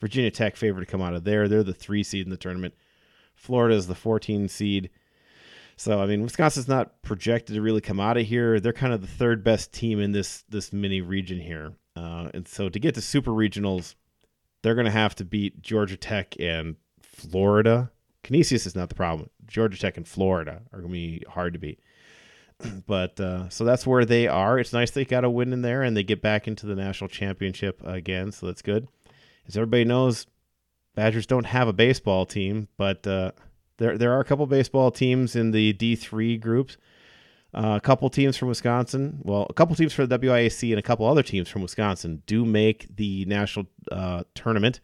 Virginia 0.00 0.30
Tech 0.30 0.56
favored 0.56 0.80
to 0.80 0.86
come 0.86 1.00
out 1.00 1.14
of 1.14 1.24
there. 1.24 1.48
They're 1.48 1.62
the 1.62 1.72
three 1.72 2.02
seed 2.02 2.26
in 2.26 2.30
the 2.30 2.36
tournament. 2.36 2.74
Florida 3.34 3.74
is 3.74 3.86
the 3.86 3.94
14 3.94 4.48
seed. 4.48 4.90
So 5.76 6.00
I 6.02 6.06
mean, 6.06 6.22
Wisconsin's 6.22 6.68
not 6.68 7.00
projected 7.00 7.54
to 7.54 7.62
really 7.62 7.80
come 7.80 7.98
out 7.98 8.18
of 8.18 8.26
here. 8.26 8.60
They're 8.60 8.74
kind 8.74 8.92
of 8.92 9.00
the 9.00 9.06
third 9.06 9.42
best 9.42 9.72
team 9.72 9.98
in 9.98 10.12
this 10.12 10.44
this 10.48 10.72
mini 10.72 11.00
region 11.00 11.40
here. 11.40 11.72
Uh, 11.96 12.28
and 12.34 12.46
so 12.46 12.68
to 12.68 12.78
get 12.78 12.94
to 12.96 13.00
super 13.00 13.30
regionals, 13.30 13.94
they're 14.62 14.74
going 14.74 14.86
to 14.86 14.90
have 14.90 15.14
to 15.16 15.24
beat 15.24 15.62
Georgia 15.62 15.96
Tech 15.96 16.34
and 16.38 16.76
Florida. 17.02 17.90
Canisius 18.22 18.66
is 18.66 18.76
not 18.76 18.88
the 18.88 18.94
problem. 18.94 19.30
Georgia 19.46 19.78
Tech 19.78 19.96
and 19.96 20.06
Florida 20.06 20.62
are 20.72 20.80
going 20.80 20.92
to 20.92 20.98
be 20.98 21.24
hard 21.28 21.54
to 21.54 21.58
beat. 21.58 21.80
but 22.86 23.18
uh, 23.20 23.48
so 23.48 23.64
that's 23.64 23.86
where 23.86 24.04
they 24.04 24.28
are. 24.28 24.58
It's 24.58 24.72
nice 24.72 24.90
they 24.90 25.04
got 25.04 25.24
a 25.24 25.30
win 25.30 25.52
in 25.52 25.62
there 25.62 25.82
and 25.82 25.96
they 25.96 26.02
get 26.02 26.22
back 26.22 26.46
into 26.46 26.66
the 26.66 26.74
national 26.74 27.08
championship 27.08 27.82
again. 27.84 28.32
So 28.32 28.46
that's 28.46 28.62
good. 28.62 28.88
As 29.46 29.56
everybody 29.56 29.84
knows, 29.84 30.26
Badgers 30.94 31.26
don't 31.26 31.46
have 31.46 31.68
a 31.68 31.72
baseball 31.72 32.26
team, 32.26 32.68
but 32.76 33.06
uh, 33.06 33.32
there 33.78 33.96
there 33.96 34.12
are 34.12 34.20
a 34.20 34.24
couple 34.24 34.46
baseball 34.46 34.90
teams 34.90 35.36
in 35.36 35.52
the 35.52 35.72
D 35.72 35.96
three 35.96 36.36
groups. 36.36 36.76
Uh, 37.52 37.74
a 37.76 37.80
couple 37.80 38.08
teams 38.10 38.36
from 38.36 38.48
Wisconsin, 38.48 39.18
well, 39.22 39.46
a 39.50 39.52
couple 39.52 39.74
teams 39.74 39.92
for 39.92 40.06
the 40.06 40.18
WIAC 40.18 40.70
and 40.70 40.78
a 40.78 40.82
couple 40.82 41.06
other 41.06 41.22
teams 41.22 41.48
from 41.48 41.62
Wisconsin 41.62 42.22
do 42.26 42.44
make 42.44 42.94
the 42.94 43.24
national 43.24 43.66
uh, 43.90 44.22
tournament. 44.34 44.80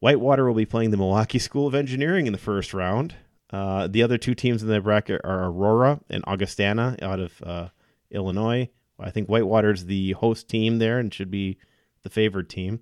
Whitewater 0.00 0.46
will 0.46 0.54
be 0.54 0.66
playing 0.66 0.90
the 0.90 0.98
Milwaukee 0.98 1.38
School 1.38 1.66
of 1.66 1.74
Engineering 1.74 2.26
in 2.26 2.32
the 2.32 2.38
first 2.38 2.74
round. 2.74 3.14
Uh, 3.50 3.86
the 3.86 4.02
other 4.02 4.18
two 4.18 4.34
teams 4.34 4.62
in 4.62 4.68
the 4.68 4.80
bracket 4.80 5.22
are 5.24 5.46
Aurora 5.46 6.00
and 6.10 6.22
Augustana 6.26 6.96
out 7.00 7.18
of 7.18 7.42
uh, 7.42 7.68
Illinois. 8.10 8.68
I 8.98 9.10
think 9.10 9.28
Whitewater's 9.28 9.86
the 9.86 10.12
host 10.12 10.48
team 10.48 10.78
there 10.78 10.98
and 10.98 11.12
should 11.12 11.30
be 11.30 11.58
the 12.02 12.10
favored 12.10 12.50
team. 12.50 12.80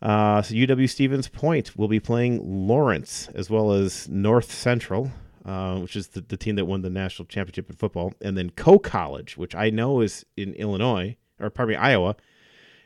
Uh, 0.00 0.40
so 0.40 0.54
UW 0.54 0.88
Stevens 0.88 1.28
Point 1.28 1.76
will 1.76 1.88
be 1.88 2.00
playing 2.00 2.40
Lawrence 2.42 3.28
as 3.34 3.50
well 3.50 3.72
as 3.72 4.08
North 4.08 4.50
Central 4.50 5.10
uh, 5.44 5.78
which 5.78 5.96
is 5.96 6.08
the, 6.08 6.20
the 6.20 6.36
team 6.36 6.56
that 6.56 6.66
won 6.66 6.82
the 6.82 6.90
national 6.90 7.26
championship 7.26 7.70
in 7.70 7.76
football, 7.76 8.12
and 8.20 8.36
then 8.36 8.50
Coe 8.50 8.78
College, 8.78 9.36
which 9.36 9.54
I 9.54 9.70
know 9.70 10.00
is 10.00 10.24
in 10.36 10.54
Illinois 10.54 11.16
or 11.40 11.50
pardon 11.50 11.74
me 11.74 11.80
Iowa. 11.80 12.16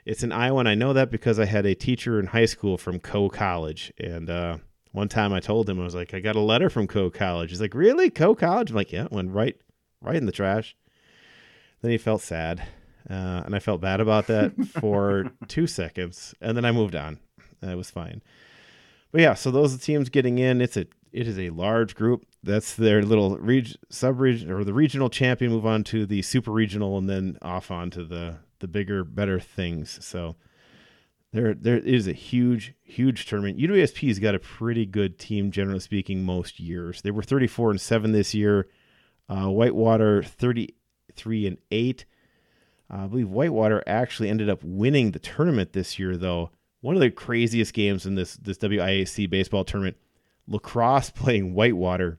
It's 0.04 0.22
in 0.22 0.32
Iowa, 0.32 0.60
and 0.60 0.68
I 0.68 0.74
know 0.74 0.92
that 0.92 1.10
because 1.10 1.38
I 1.38 1.46
had 1.46 1.66
a 1.66 1.74
teacher 1.74 2.20
in 2.20 2.26
high 2.26 2.44
school 2.44 2.76
from 2.76 3.00
Coe 3.00 3.28
College, 3.28 3.92
and 3.98 4.28
uh, 4.28 4.58
one 4.92 5.08
time 5.08 5.32
I 5.32 5.40
told 5.40 5.68
him 5.68 5.80
I 5.80 5.84
was 5.84 5.94
like, 5.94 6.12
I 6.12 6.20
got 6.20 6.36
a 6.36 6.40
letter 6.40 6.68
from 6.68 6.86
Coe 6.86 7.10
College. 7.10 7.50
He's 7.50 7.60
like, 7.60 7.74
really, 7.74 8.10
Coe 8.10 8.34
College? 8.34 8.70
I'm 8.70 8.76
like, 8.76 8.92
yeah, 8.92 9.08
went 9.10 9.32
right, 9.32 9.56
right 10.02 10.16
in 10.16 10.26
the 10.26 10.32
trash. 10.32 10.76
Then 11.80 11.90
he 11.90 11.98
felt 11.98 12.20
sad, 12.20 12.60
uh, 13.08 13.42
and 13.44 13.54
I 13.54 13.60
felt 13.60 13.80
bad 13.80 14.00
about 14.00 14.26
that 14.26 14.52
for 14.80 15.32
two 15.48 15.66
seconds, 15.66 16.34
and 16.40 16.56
then 16.56 16.64
I 16.64 16.72
moved 16.72 16.94
on. 16.94 17.18
It 17.62 17.76
was 17.76 17.90
fine. 17.90 18.20
But 19.10 19.22
yeah, 19.22 19.34
so 19.34 19.50
those 19.50 19.72
are 19.72 19.78
the 19.78 19.82
teams 19.82 20.10
getting 20.10 20.38
in. 20.38 20.60
It's 20.60 20.76
a 20.76 20.86
it 21.12 21.28
is 21.28 21.38
a 21.38 21.50
large 21.50 21.94
group. 21.94 22.26
That's 22.44 22.74
their 22.74 23.02
little 23.02 23.38
reg- 23.38 23.76
sub 23.88 24.20
region 24.20 24.50
or 24.50 24.64
the 24.64 24.74
regional 24.74 25.08
champion. 25.08 25.50
Move 25.52 25.66
on 25.66 25.82
to 25.84 26.04
the 26.06 26.22
super 26.22 26.50
regional, 26.50 26.98
and 26.98 27.08
then 27.08 27.38
off 27.42 27.70
on 27.70 27.90
to 27.90 28.04
the 28.04 28.38
the 28.60 28.68
bigger, 28.68 29.02
better 29.04 29.40
things. 29.40 29.98
So 30.04 30.36
there 31.32 31.54
there 31.54 31.78
is 31.78 32.06
a 32.06 32.12
huge, 32.12 32.74
huge 32.82 33.26
tournament. 33.26 33.58
UWSP's 33.58 34.18
got 34.18 34.34
a 34.34 34.38
pretty 34.38 34.86
good 34.86 35.18
team, 35.18 35.50
generally 35.50 35.80
speaking, 35.80 36.22
most 36.22 36.60
years. 36.60 37.02
They 37.02 37.10
were 37.10 37.22
34 37.22 37.72
and 37.72 37.80
seven 37.80 38.12
this 38.12 38.34
year. 38.34 38.68
Uh, 39.28 39.48
Whitewater 39.48 40.22
33 40.22 41.46
and 41.46 41.58
eight. 41.70 42.04
Uh, 42.92 43.04
I 43.04 43.06
believe 43.06 43.30
Whitewater 43.30 43.82
actually 43.86 44.28
ended 44.28 44.50
up 44.50 44.62
winning 44.62 45.10
the 45.10 45.18
tournament 45.18 45.72
this 45.72 45.98
year, 45.98 46.16
though. 46.16 46.50
One 46.82 46.94
of 46.94 47.00
the 47.00 47.10
craziest 47.10 47.72
games 47.72 48.04
in 48.04 48.14
this 48.14 48.36
this 48.36 48.58
WIAC 48.58 49.30
baseball 49.30 49.64
tournament 49.64 49.96
La 50.46 50.58
Crosse 50.58 51.10
playing 51.10 51.54
Whitewater. 51.54 52.18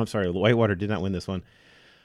I'm 0.00 0.06
sorry, 0.06 0.30
Whitewater 0.30 0.74
did 0.74 0.88
not 0.88 1.02
win 1.02 1.12
this 1.12 1.28
one. 1.28 1.42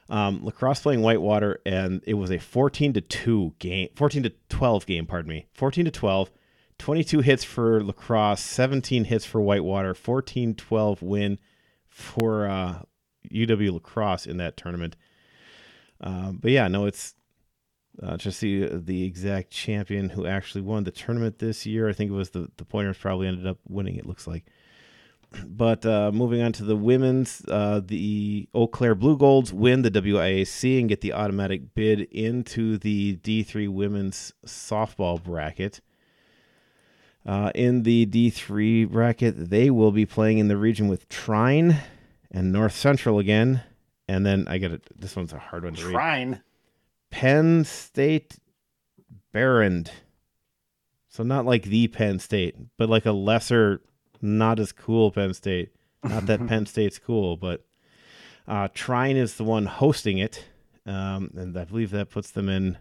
Um, 0.09 0.43
La 0.43 0.51
Crosse 0.51 0.81
playing 0.81 1.01
Whitewater, 1.01 1.59
and 1.65 2.01
it 2.05 2.15
was 2.15 2.31
a 2.31 2.37
14 2.37 2.93
to 2.93 3.01
two 3.01 3.53
game, 3.59 3.89
14 3.95 4.23
to 4.23 4.33
12 4.49 4.85
game. 4.85 5.05
Pardon 5.05 5.29
me, 5.29 5.47
14 5.53 5.85
to 5.85 5.91
12. 5.91 6.31
22 6.79 7.19
hits 7.21 7.43
for 7.43 7.83
La 7.83 7.93
Crosse, 7.93 8.41
17 8.41 9.05
hits 9.05 9.25
for 9.25 9.39
Whitewater, 9.39 9.93
14 9.93 10.55
12 10.55 11.01
win 11.01 11.39
for 11.87 12.47
uh, 12.47 12.81
UW 13.31 13.73
La 13.73 13.79
Crosse 13.79 14.25
in 14.25 14.37
that 14.37 14.57
tournament. 14.57 14.95
Uh, 16.01 16.31
but 16.33 16.51
yeah, 16.51 16.67
no, 16.67 16.85
it's 16.85 17.13
uh, 18.01 18.17
to 18.17 18.31
see 18.31 18.65
the 18.65 19.03
exact 19.03 19.51
champion 19.51 20.09
who 20.09 20.25
actually 20.25 20.61
won 20.61 20.83
the 20.83 20.91
tournament 20.91 21.39
this 21.39 21.65
year. 21.65 21.87
I 21.87 21.93
think 21.93 22.11
it 22.11 22.15
was 22.15 22.31
the, 22.31 22.49
the 22.57 22.65
Pointers 22.65 22.97
probably 22.97 23.27
ended 23.27 23.47
up 23.47 23.59
winning, 23.67 23.95
it 23.95 24.05
looks 24.05 24.27
like. 24.27 24.45
But 25.45 25.85
uh, 25.85 26.11
moving 26.11 26.41
on 26.41 26.51
to 26.53 26.63
the 26.63 26.75
women's, 26.75 27.43
uh, 27.47 27.81
the 27.83 28.47
Eau 28.53 28.67
Claire 28.67 28.95
Blugolds 28.95 29.51
win 29.51 29.81
the 29.81 29.91
WIAC 29.91 30.79
and 30.79 30.89
get 30.89 31.01
the 31.01 31.13
automatic 31.13 31.73
bid 31.75 32.01
into 32.01 32.77
the 32.77 33.17
D3 33.17 33.69
women's 33.69 34.33
softball 34.45 35.21
bracket. 35.21 35.81
Uh, 37.25 37.51
in 37.55 37.83
the 37.83 38.05
D3 38.05 38.89
bracket, 38.89 39.49
they 39.49 39.69
will 39.69 39.91
be 39.91 40.05
playing 40.05 40.39
in 40.39 40.49
the 40.49 40.57
region 40.57 40.87
with 40.87 41.07
Trine 41.07 41.77
and 42.31 42.51
North 42.51 42.75
Central 42.75 43.19
again. 43.19 43.63
And 44.07 44.25
then 44.25 44.45
I 44.47 44.57
get 44.57 44.71
it. 44.71 44.87
This 44.99 45.15
one's 45.15 45.31
a 45.31 45.39
hard 45.39 45.63
one 45.63 45.75
to 45.75 45.85
read. 45.85 45.93
Trine. 45.93 46.43
Penn 47.09 47.63
State 47.63 48.39
Behrend. 49.31 49.91
So 51.07 51.23
not 51.23 51.45
like 51.45 51.63
the 51.63 51.87
Penn 51.87 52.19
State, 52.19 52.55
but 52.77 52.89
like 52.89 53.05
a 53.05 53.11
lesser 53.11 53.81
not 54.23 54.59
as 54.59 54.71
cool 54.71 55.11
Penn 55.11 55.33
State. 55.33 55.69
Not 56.03 56.25
that 56.25 56.47
Penn 56.47 56.65
State's 56.65 56.97
cool, 56.97 57.37
but 57.37 57.65
uh, 58.47 58.69
Trine 58.73 59.17
is 59.17 59.35
the 59.35 59.43
one 59.43 59.65
hosting 59.65 60.17
it, 60.17 60.45
um, 60.85 61.31
and 61.35 61.57
I 61.57 61.65
believe 61.65 61.91
that 61.91 62.09
puts 62.09 62.31
them 62.31 62.49
in. 62.49 62.77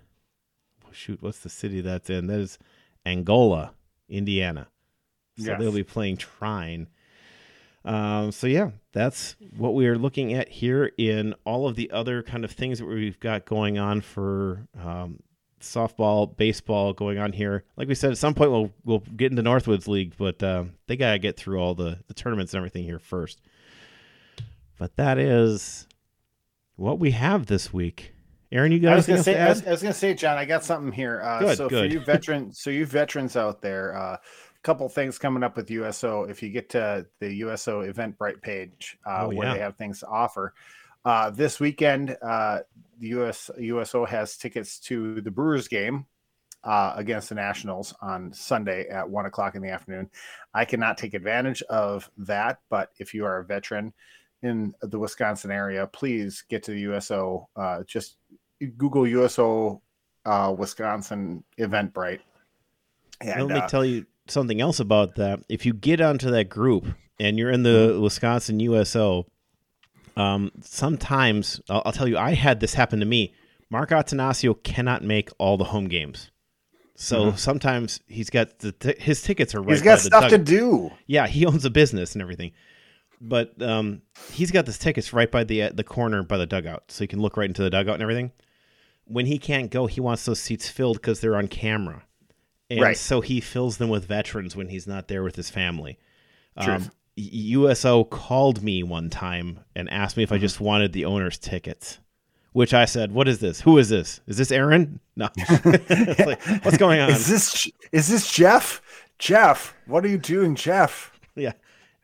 Shoot, 0.92 1.22
what's 1.22 1.40
the 1.40 1.48
city 1.48 1.80
that's 1.80 2.10
in? 2.10 2.26
That 2.26 2.40
is 2.40 2.58
Angola, 3.06 3.72
Indiana. 4.08 4.68
So 5.38 5.46
yes. 5.46 5.58
they'll 5.58 5.72
be 5.72 5.82
playing 5.82 6.18
Trine. 6.18 6.88
Um, 7.84 8.30
so 8.30 8.46
yeah, 8.46 8.70
that's 8.92 9.36
what 9.56 9.74
we 9.74 9.86
are 9.86 9.96
looking 9.96 10.34
at 10.34 10.48
here 10.48 10.92
in 10.98 11.34
all 11.44 11.66
of 11.66 11.76
the 11.76 11.90
other 11.90 12.22
kind 12.22 12.44
of 12.44 12.52
things 12.52 12.78
that 12.78 12.86
we've 12.86 13.18
got 13.18 13.44
going 13.44 13.78
on 13.78 14.02
for 14.02 14.68
um, 14.78 15.20
softball, 15.62 16.36
baseball 16.36 16.92
going 16.92 17.18
on 17.18 17.32
here. 17.32 17.64
Like 17.76 17.88
we 17.88 17.94
said, 17.94 18.12
at 18.12 18.18
some 18.18 18.34
point 18.34 18.50
we'll 18.50 18.70
we'll 18.84 19.02
get 19.16 19.30
into 19.30 19.42
Northwoods 19.42 19.88
League, 19.88 20.14
but 20.16 20.42
uh, 20.42 20.64
they 20.86 20.96
gotta 20.96 21.18
get 21.18 21.36
through 21.36 21.58
all 21.58 21.74
the 21.74 21.98
the 22.08 22.14
tournaments 22.14 22.52
and 22.52 22.58
everything 22.58 22.84
here 22.84 22.98
first. 22.98 23.40
But 24.78 24.96
that 24.96 25.18
is 25.18 25.86
what 26.76 26.98
we 26.98 27.12
have 27.12 27.46
this 27.46 27.72
week. 27.72 28.12
Aaron, 28.50 28.72
you 28.72 28.80
guys? 28.80 28.92
I 28.92 28.96
was 28.96 29.06
gonna 29.06 29.22
say, 29.22 29.40
I 29.40 29.48
was, 29.48 29.66
I 29.66 29.70
was, 29.70 29.82
gonna 29.82 29.94
say, 29.94 30.12
John, 30.12 30.36
I 30.36 30.44
got 30.44 30.62
something 30.62 30.92
here. 30.92 31.22
Uh, 31.22 31.40
good, 31.40 31.56
so 31.56 31.68
good. 31.68 31.90
for 31.90 31.94
you 31.94 32.00
veterans, 32.00 32.60
so 32.60 32.68
you 32.68 32.84
veterans 32.84 33.34
out 33.34 33.62
there, 33.62 33.92
a 33.92 34.00
uh, 34.00 34.16
couple 34.62 34.88
things 34.88 35.18
coming 35.18 35.42
up 35.42 35.56
with 35.56 35.70
USO. 35.70 36.24
If 36.24 36.42
you 36.42 36.50
get 36.50 36.68
to 36.70 37.06
the 37.18 37.32
USO 37.36 37.82
Eventbrite 37.82 38.42
page, 38.42 38.98
uh, 39.06 39.22
oh, 39.22 39.28
where 39.28 39.48
yeah. 39.48 39.54
they 39.54 39.60
have 39.60 39.76
things 39.76 40.00
to 40.00 40.06
offer. 40.06 40.52
Uh, 41.04 41.30
this 41.30 41.58
weekend, 41.58 42.16
uh, 42.22 42.60
the 43.02 43.08
US 43.08 43.50
USO 43.58 44.06
has 44.06 44.36
tickets 44.36 44.78
to 44.78 45.20
the 45.20 45.30
Brewers 45.30 45.66
game 45.66 46.06
uh, 46.62 46.94
against 46.96 47.28
the 47.28 47.34
Nationals 47.34 47.92
on 48.00 48.32
Sunday 48.32 48.86
at 48.88 49.10
one 49.10 49.26
o'clock 49.26 49.56
in 49.56 49.62
the 49.62 49.70
afternoon. 49.70 50.08
I 50.54 50.64
cannot 50.64 50.96
take 50.96 51.12
advantage 51.12 51.62
of 51.62 52.08
that, 52.18 52.60
but 52.70 52.90
if 52.98 53.12
you 53.12 53.26
are 53.26 53.38
a 53.38 53.44
veteran 53.44 53.92
in 54.42 54.72
the 54.82 55.00
Wisconsin 55.00 55.50
area, 55.50 55.88
please 55.88 56.44
get 56.48 56.62
to 56.62 56.70
the 56.70 56.80
USO. 56.82 57.48
Uh, 57.56 57.82
just 57.88 58.18
Google 58.76 59.06
USO 59.06 59.82
uh, 60.24 60.54
Wisconsin 60.56 61.42
Eventbrite. 61.58 62.20
And, 63.20 63.48
Let 63.48 63.54
me 63.54 63.60
uh, 63.60 63.68
tell 63.68 63.84
you 63.84 64.06
something 64.28 64.60
else 64.60 64.78
about 64.78 65.16
that. 65.16 65.40
If 65.48 65.66
you 65.66 65.74
get 65.74 66.00
onto 66.00 66.30
that 66.30 66.48
group 66.48 66.86
and 67.18 67.36
you're 67.36 67.50
in 67.50 67.64
the 67.64 67.90
mm-hmm. 67.94 68.02
Wisconsin 68.02 68.60
USO, 68.60 69.26
um, 70.16 70.50
sometimes 70.60 71.60
I'll, 71.68 71.82
I'll, 71.86 71.92
tell 71.92 72.08
you, 72.08 72.18
I 72.18 72.34
had 72.34 72.60
this 72.60 72.74
happen 72.74 73.00
to 73.00 73.06
me. 73.06 73.34
Mark 73.70 73.90
Attanasio 73.90 74.62
cannot 74.62 75.02
make 75.02 75.30
all 75.38 75.56
the 75.56 75.64
home 75.64 75.88
games, 75.88 76.30
so 76.94 77.26
mm-hmm. 77.26 77.36
sometimes 77.36 78.00
he's 78.06 78.28
got 78.28 78.58
the 78.58 78.72
t- 78.72 78.94
his 78.98 79.22
tickets 79.22 79.54
are 79.54 79.62
right. 79.62 79.70
He's 79.70 79.82
got 79.82 80.00
stuff 80.00 80.28
to 80.28 80.38
do. 80.38 80.90
Yeah, 81.06 81.26
he 81.26 81.46
owns 81.46 81.64
a 81.64 81.70
business 81.70 82.14
and 82.14 82.20
everything, 82.20 82.52
but 83.20 83.60
um, 83.62 84.02
he's 84.30 84.50
got 84.50 84.66
his 84.66 84.78
tickets 84.78 85.14
right 85.14 85.30
by 85.30 85.44
the 85.44 85.62
uh, 85.62 85.70
the 85.72 85.84
corner 85.84 86.22
by 86.22 86.36
the 86.36 86.46
dugout, 86.46 86.84
so 86.88 87.04
he 87.04 87.08
can 87.08 87.20
look 87.20 87.38
right 87.38 87.48
into 87.48 87.62
the 87.62 87.70
dugout 87.70 87.94
and 87.94 88.02
everything. 88.02 88.32
When 89.04 89.26
he 89.26 89.38
can't 89.38 89.70
go, 89.70 89.86
he 89.86 90.00
wants 90.00 90.26
those 90.26 90.40
seats 90.40 90.68
filled 90.68 90.96
because 90.96 91.20
they're 91.20 91.36
on 91.36 91.48
camera, 91.48 92.04
and 92.68 92.80
right. 92.80 92.96
so 92.96 93.22
he 93.22 93.40
fills 93.40 93.78
them 93.78 93.88
with 93.88 94.04
veterans 94.04 94.54
when 94.54 94.68
he's 94.68 94.86
not 94.86 95.08
there 95.08 95.22
with 95.22 95.36
his 95.36 95.48
family. 95.48 95.98
Um, 96.56 96.90
USO 97.16 98.04
called 98.04 98.62
me 98.62 98.82
one 98.82 99.10
time 99.10 99.60
and 99.76 99.90
asked 99.90 100.16
me 100.16 100.22
if 100.22 100.32
I 100.32 100.36
mm-hmm. 100.36 100.42
just 100.42 100.60
wanted 100.60 100.92
the 100.92 101.04
owner's 101.04 101.38
tickets. 101.38 101.98
Which 102.52 102.74
I 102.74 102.84
said, 102.84 103.12
"What 103.12 103.28
is 103.28 103.38
this? 103.38 103.62
Who 103.62 103.78
is 103.78 103.88
this? 103.88 104.20
Is 104.26 104.36
this 104.36 104.52
Aaron? 104.52 105.00
No. 105.14 105.28
like, 105.66 106.42
what's 106.64 106.78
going 106.78 106.98
on? 106.98 107.10
Is 107.10 107.26
this 107.26 107.70
is 107.92 108.08
this 108.08 108.32
Jeff? 108.32 108.80
Jeff, 109.18 109.74
what 109.86 110.06
are 110.06 110.08
you 110.08 110.16
doing, 110.16 110.54
Jeff?" 110.54 111.12
Yeah, 111.34 111.52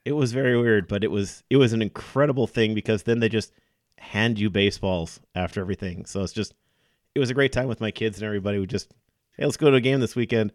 it 0.04 0.12
was 0.12 0.32
very 0.32 0.58
weird, 0.60 0.88
but 0.88 1.04
it 1.04 1.10
was 1.10 1.42
it 1.48 1.56
was 1.56 1.72
an 1.72 1.80
incredible 1.80 2.46
thing 2.46 2.74
because 2.74 3.04
then 3.04 3.20
they 3.20 3.30
just 3.30 3.52
hand 3.98 4.38
you 4.38 4.50
baseballs 4.50 5.20
after 5.34 5.60
everything. 5.60 6.04
So 6.04 6.22
it's 6.22 6.34
just 6.34 6.54
it 7.14 7.18
was 7.18 7.30
a 7.30 7.34
great 7.34 7.52
time 7.52 7.66
with 7.66 7.80
my 7.80 7.90
kids 7.90 8.18
and 8.18 8.26
everybody. 8.26 8.58
We 8.58 8.66
just 8.66 8.92
hey, 9.36 9.44
let's 9.44 9.56
go 9.56 9.70
to 9.70 9.76
a 9.76 9.80
game 9.80 10.00
this 10.00 10.16
weekend. 10.16 10.52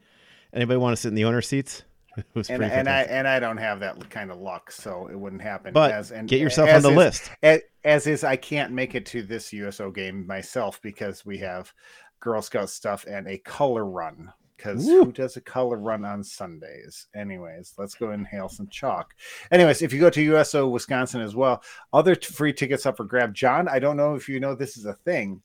Anybody 0.53 0.77
want 0.77 0.95
to 0.95 1.01
sit 1.01 1.09
in 1.09 1.15
the 1.15 1.25
owner 1.25 1.41
seats? 1.41 1.83
and, 2.49 2.63
and 2.63 2.87
I 2.87 3.01
and 3.03 3.27
I 3.27 3.39
don't 3.39 3.57
have 3.57 3.79
that 3.79 4.09
kind 4.09 4.31
of 4.31 4.39
luck, 4.39 4.71
so 4.71 5.07
it 5.11 5.19
wouldn't 5.19 5.41
happen. 5.41 5.73
But 5.73 5.91
as, 5.91 6.11
and, 6.11 6.27
get 6.27 6.39
yourself 6.39 6.69
on 6.69 6.81
the 6.81 6.89
is, 6.89 6.95
list. 6.95 7.31
As, 7.41 7.61
as, 7.83 8.07
is, 8.07 8.23
I 8.23 8.35
can't 8.35 8.71
make 8.71 8.95
it 8.95 9.05
to 9.07 9.23
this 9.23 9.51
USO 9.51 9.91
game 9.91 10.27
myself 10.27 10.79
because 10.81 11.25
we 11.25 11.39
have 11.39 11.73
Girl 12.19 12.41
Scout 12.41 12.69
stuff 12.69 13.05
and 13.07 13.27
a 13.27 13.37
color 13.39 13.85
run. 13.85 14.31
Because 14.55 14.85
who 14.85 15.11
does 15.11 15.35
a 15.35 15.41
color 15.41 15.75
run 15.77 16.05
on 16.05 16.23
Sundays? 16.23 17.07
Anyways, 17.13 17.73
let's 17.77 17.95
go 17.95 18.11
inhale 18.11 18.47
some 18.47 18.67
chalk. 18.67 19.13
Anyways, 19.51 19.81
if 19.81 19.91
you 19.91 19.99
go 19.99 20.09
to 20.11 20.21
USO 20.21 20.69
Wisconsin 20.69 21.19
as 21.19 21.35
well, 21.35 21.61
other 21.91 22.15
t- 22.15 22.33
free 22.33 22.53
tickets 22.53 22.85
up 22.85 22.95
for 22.95 23.03
grab. 23.03 23.33
John, 23.33 23.67
I 23.67 23.79
don't 23.79 23.97
know 23.97 24.15
if 24.15 24.29
you 24.29 24.39
know 24.39 24.55
this 24.55 24.77
is 24.77 24.85
a 24.85 24.93
thing 24.93 25.41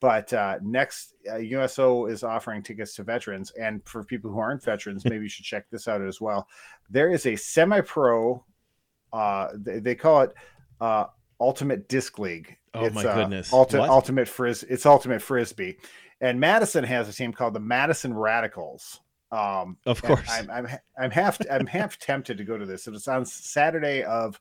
but 0.00 0.32
uh, 0.32 0.58
next, 0.62 1.14
uh, 1.30 1.36
USO 1.36 2.06
is 2.06 2.24
offering 2.24 2.62
tickets 2.62 2.94
to 2.94 3.02
veterans, 3.02 3.52
and 3.52 3.86
for 3.86 4.02
people 4.02 4.30
who 4.30 4.38
aren't 4.38 4.64
veterans, 4.64 5.04
maybe 5.04 5.24
you 5.24 5.28
should 5.28 5.44
check 5.44 5.66
this 5.70 5.86
out 5.88 6.00
as 6.00 6.20
well. 6.20 6.48
There 6.88 7.10
is 7.12 7.26
a 7.26 7.36
semi-pro. 7.36 8.42
Uh, 9.12 9.48
they, 9.54 9.78
they 9.80 9.94
call 9.94 10.22
it 10.22 10.34
uh, 10.80 11.06
Ultimate 11.38 11.88
Disc 11.88 12.18
League. 12.18 12.56
Oh 12.72 12.84
it's, 12.84 12.94
my 12.94 13.04
uh, 13.04 13.14
goodness! 13.14 13.50
Ulti- 13.50 13.86
ultimate 13.86 14.28
fris. 14.28 14.62
It's 14.62 14.86
Ultimate 14.86 15.20
Frisbee, 15.20 15.76
and 16.20 16.40
Madison 16.40 16.84
has 16.84 17.08
a 17.08 17.12
team 17.12 17.32
called 17.32 17.54
the 17.54 17.60
Madison 17.60 18.14
Radicals. 18.14 19.00
Um, 19.32 19.76
of 19.86 20.02
course, 20.02 20.28
I'm, 20.30 20.50
I'm 20.50 20.68
I'm 20.98 21.10
half 21.10 21.38
I'm 21.50 21.66
half 21.66 21.98
tempted 21.98 22.38
to 22.38 22.44
go 22.44 22.56
to 22.56 22.64
this. 22.64 22.86
It's 22.86 23.08
on 23.08 23.26
Saturday 23.26 24.02
of 24.04 24.40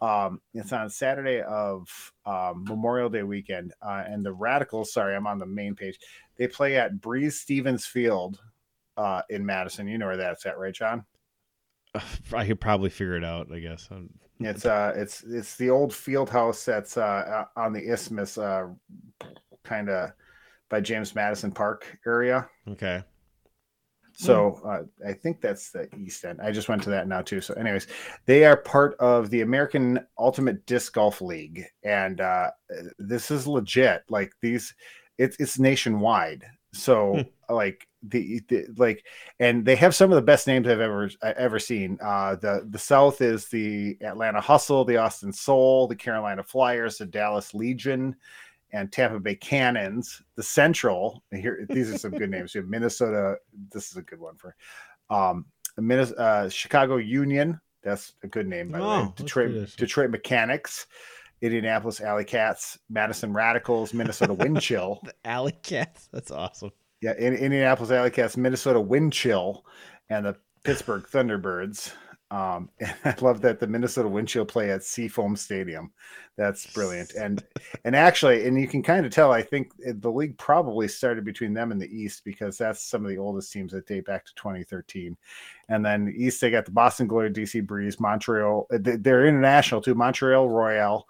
um, 0.00 0.40
it's 0.52 0.72
on 0.72 0.90
Saturday 0.90 1.42
of 1.42 1.88
um, 2.26 2.64
Memorial 2.64 3.08
Day 3.08 3.22
weekend, 3.22 3.72
uh, 3.82 4.04
and 4.06 4.24
the 4.24 4.32
Radicals. 4.32 4.92
Sorry, 4.92 5.14
I'm 5.14 5.26
on 5.26 5.38
the 5.38 5.46
main 5.46 5.74
page. 5.74 5.98
They 6.36 6.48
play 6.48 6.76
at 6.76 7.00
Breese 7.00 7.40
Stevens 7.40 7.86
Field 7.86 8.40
uh, 8.96 9.22
in 9.30 9.46
Madison. 9.46 9.88
You 9.88 9.98
know 9.98 10.06
where 10.06 10.16
that's 10.16 10.46
at, 10.46 10.58
right, 10.58 10.74
John? 10.74 11.04
I 12.32 12.46
could 12.46 12.60
probably 12.60 12.90
figure 12.90 13.16
it 13.16 13.24
out. 13.24 13.52
I 13.52 13.60
guess. 13.60 13.88
It's 14.40 14.66
uh, 14.66 14.92
it's 14.96 15.22
it's 15.22 15.56
the 15.56 15.70
old 15.70 15.94
field 15.94 16.28
house 16.28 16.64
that's 16.64 16.96
uh, 16.96 17.44
on 17.56 17.72
the 17.72 17.80
Isthmus, 17.80 18.36
uh, 18.36 18.66
kind 19.62 19.88
of 19.88 20.10
by 20.68 20.80
James 20.80 21.14
Madison 21.14 21.52
Park 21.52 21.98
area. 22.04 22.48
Okay. 22.68 23.04
So 24.16 24.60
uh, 24.64 25.08
I 25.08 25.12
think 25.12 25.40
that's 25.40 25.70
the 25.70 25.88
East 25.96 26.24
End. 26.24 26.40
I 26.40 26.52
just 26.52 26.68
went 26.68 26.82
to 26.84 26.90
that 26.90 27.08
now 27.08 27.20
too. 27.20 27.40
So, 27.40 27.54
anyways, 27.54 27.88
they 28.26 28.44
are 28.44 28.56
part 28.56 28.94
of 28.98 29.28
the 29.30 29.40
American 29.40 29.98
Ultimate 30.18 30.64
Disc 30.66 30.92
Golf 30.94 31.20
League, 31.20 31.64
and 31.82 32.20
uh, 32.20 32.50
this 32.98 33.30
is 33.30 33.46
legit. 33.46 34.04
Like 34.08 34.32
these, 34.40 34.72
it's 35.18 35.36
it's 35.40 35.58
nationwide. 35.58 36.44
So 36.72 37.14
hmm. 37.14 37.54
like 37.54 37.86
the, 38.02 38.40
the, 38.48 38.66
like, 38.76 39.04
and 39.40 39.64
they 39.64 39.76
have 39.76 39.94
some 39.94 40.12
of 40.12 40.16
the 40.16 40.22
best 40.22 40.46
names 40.46 40.68
I've 40.68 40.80
ever 40.80 41.10
ever 41.22 41.58
seen. 41.58 41.98
Uh, 42.00 42.36
the 42.36 42.66
the 42.70 42.78
South 42.78 43.20
is 43.20 43.48
the 43.48 43.98
Atlanta 44.00 44.40
Hustle, 44.40 44.84
the 44.84 44.98
Austin 44.98 45.32
Soul, 45.32 45.88
the 45.88 45.96
Carolina 45.96 46.42
Flyers, 46.42 46.98
the 46.98 47.06
Dallas 47.06 47.52
Legion 47.52 48.14
and 48.74 48.92
Tampa 48.92 49.20
Bay 49.20 49.36
Cannons. 49.36 50.20
The 50.36 50.42
Central 50.42 51.22
here, 51.30 51.64
these 51.70 51.90
are 51.90 51.98
some 51.98 52.10
good 52.10 52.28
names. 52.28 52.54
You 52.54 52.60
have 52.60 52.68
Minnesota. 52.68 53.36
This 53.72 53.90
is 53.90 53.96
a 53.96 54.02
good 54.02 54.20
one 54.20 54.34
for 54.36 54.54
um, 55.08 55.46
Minnesota, 55.78 56.20
uh, 56.20 56.48
Chicago 56.48 56.96
Union. 56.96 57.60
That's 57.82 58.14
a 58.22 58.26
good 58.26 58.48
name 58.48 58.70
by 58.70 58.78
the 58.78 58.84
oh, 58.84 59.02
way. 59.04 59.12
Detroit 59.16 59.76
Detroit 59.76 60.10
Mechanics. 60.10 60.86
Indianapolis 61.42 62.00
Alley 62.00 62.24
Cats, 62.24 62.78
Madison 62.88 63.34
Radicals, 63.34 63.92
Minnesota 63.92 64.32
Wind 64.32 64.62
Chill. 64.62 65.00
the 65.04 65.12
Alley 65.26 65.52
Cats, 65.62 66.08
that's 66.10 66.30
awesome. 66.30 66.70
Yeah, 67.02 67.12
in, 67.18 67.34
Indianapolis 67.34 67.90
Alley 67.90 68.10
Cats, 68.10 68.38
Minnesota 68.38 68.80
Wind 68.80 69.12
Chill, 69.12 69.66
and 70.08 70.24
the 70.24 70.36
Pittsburgh 70.62 71.02
Thunderbirds. 71.02 71.92
Um, 72.34 72.68
and 72.80 72.94
I 73.04 73.14
love 73.20 73.40
that 73.42 73.60
the 73.60 73.66
Minnesota 73.66 74.08
Wind 74.08 74.26
Chill 74.26 74.44
play 74.44 74.70
at 74.72 74.82
Seafoam 74.82 75.36
Stadium. 75.36 75.92
That's 76.36 76.66
brilliant. 76.66 77.12
And 77.14 77.44
and 77.84 77.94
actually, 77.94 78.46
and 78.46 78.60
you 78.60 78.66
can 78.66 78.82
kind 78.82 79.06
of 79.06 79.12
tell. 79.12 79.30
I 79.30 79.40
think 79.40 79.70
the 79.78 80.10
league 80.10 80.36
probably 80.36 80.88
started 80.88 81.24
between 81.24 81.54
them 81.54 81.70
and 81.70 81.80
the 81.80 81.96
East 81.96 82.24
because 82.24 82.58
that's 82.58 82.82
some 82.82 83.04
of 83.04 83.10
the 83.10 83.18
oldest 83.18 83.52
teams 83.52 83.70
that 83.72 83.86
date 83.86 84.04
back 84.04 84.24
to 84.26 84.34
2013. 84.34 85.16
And 85.68 85.86
then 85.86 86.06
the 86.06 86.12
East, 86.12 86.40
they 86.40 86.50
got 86.50 86.64
the 86.64 86.72
Boston 86.72 87.06
Glory, 87.06 87.30
DC 87.30 87.64
Breeze, 87.64 88.00
Montreal. 88.00 88.66
Uh, 88.72 88.78
they're 88.80 89.26
international 89.26 89.80
too. 89.80 89.94
Montreal 89.94 90.48
Royal, 90.48 91.06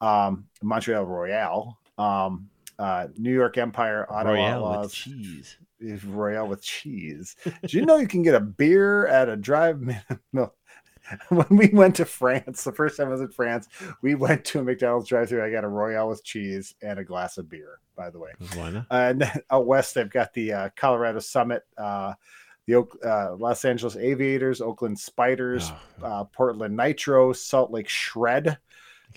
um, 0.00 0.46
Montreal 0.62 1.04
Royal, 1.04 1.76
um, 1.98 2.48
uh, 2.78 3.08
New 3.16 3.34
York 3.34 3.58
Empire, 3.58 4.06
Ottawa 4.08 4.34
Royale 4.34 4.80
with 4.82 4.92
cheese. 4.92 5.56
Royale 6.04 6.48
with 6.48 6.62
cheese. 6.62 7.36
Do 7.66 7.76
you 7.78 7.84
know 7.86 7.96
you 7.96 8.08
can 8.08 8.22
get 8.22 8.34
a 8.34 8.40
beer 8.40 9.06
at 9.06 9.28
a 9.28 9.36
drive? 9.36 9.82
No, 10.32 10.52
when 11.30 11.46
we 11.50 11.68
went 11.72 11.96
to 11.96 12.04
France, 12.04 12.64
the 12.64 12.72
first 12.72 12.98
time 12.98 13.06
I 13.08 13.12
was 13.12 13.22
in 13.22 13.30
France, 13.30 13.66
we 14.02 14.14
went 14.14 14.44
to 14.46 14.58
a 14.60 14.62
McDonald's 14.62 15.08
drive-thru. 15.08 15.42
I 15.42 15.50
got 15.50 15.64
a 15.64 15.68
Royale 15.68 16.08
with 16.10 16.22
cheese 16.22 16.74
and 16.82 16.98
a 16.98 17.04
glass 17.04 17.38
of 17.38 17.48
beer. 17.48 17.78
By 17.96 18.10
the 18.10 18.18
way, 18.18 18.30
Why 18.54 18.70
not? 18.70 18.86
and 18.90 19.22
then 19.22 19.40
out 19.50 19.66
west, 19.66 19.94
they've 19.94 20.08
got 20.10 20.34
the 20.34 20.52
uh, 20.52 20.68
Colorado 20.76 21.18
Summit, 21.20 21.62
uh, 21.78 22.12
the 22.66 22.86
uh, 23.04 23.34
Los 23.36 23.64
Angeles 23.64 23.96
Aviators, 23.96 24.60
Oakland 24.60 24.98
Spiders, 24.98 25.72
Oh, 26.02 26.06
uh, 26.06 26.24
Portland 26.24 26.76
Nitro, 26.76 27.32
Salt 27.32 27.70
Lake 27.70 27.88
Shred, 27.88 28.58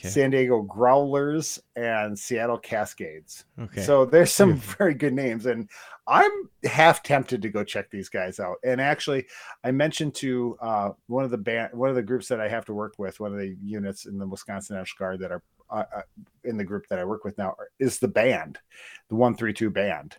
okay. 0.01 0.09
San 0.09 0.31
Diego 0.31 0.61
Growlers, 0.61 1.59
and 1.75 2.17
Seattle 2.17 2.57
Cascades. 2.57 3.45
okay. 3.59 3.81
So 3.83 4.05
there's 4.05 4.31
some 4.31 4.55
very 4.55 4.93
good 4.93 5.13
names, 5.13 5.45
and 5.45 5.69
I'm 6.07 6.31
half 6.65 7.03
tempted 7.03 7.41
to 7.41 7.49
go 7.49 7.63
check 7.63 7.89
these 7.89 8.09
guys 8.09 8.39
out. 8.39 8.57
And 8.63 8.81
actually, 8.81 9.27
I 9.63 9.71
mentioned 9.71 10.15
to 10.15 10.57
uh, 10.59 10.89
one 11.07 11.23
of 11.23 11.31
the 11.31 11.37
band, 11.37 11.73
one 11.73 11.89
of 11.89 11.95
the 11.95 12.01
groups 12.01 12.27
that 12.27 12.41
I 12.41 12.49
have 12.49 12.65
to 12.65 12.73
work 12.73 12.95
with, 12.97 13.19
one 13.19 13.31
of 13.31 13.39
the 13.39 13.55
units 13.63 14.05
in 14.05 14.17
the 14.17 14.27
Wisconsin 14.27 14.77
National 14.77 15.07
Guard 15.07 15.19
that 15.19 15.31
are 15.31 15.43
uh, 15.69 15.83
uh, 15.95 16.01
in 16.43 16.57
the 16.57 16.65
group 16.65 16.87
that 16.89 16.99
I 16.99 17.05
work 17.05 17.23
with 17.23 17.37
now 17.37 17.55
is 17.79 17.99
the 17.99 18.07
band, 18.07 18.59
the 19.09 19.15
One 19.15 19.35
Three 19.35 19.53
Two 19.53 19.69
band. 19.69 20.17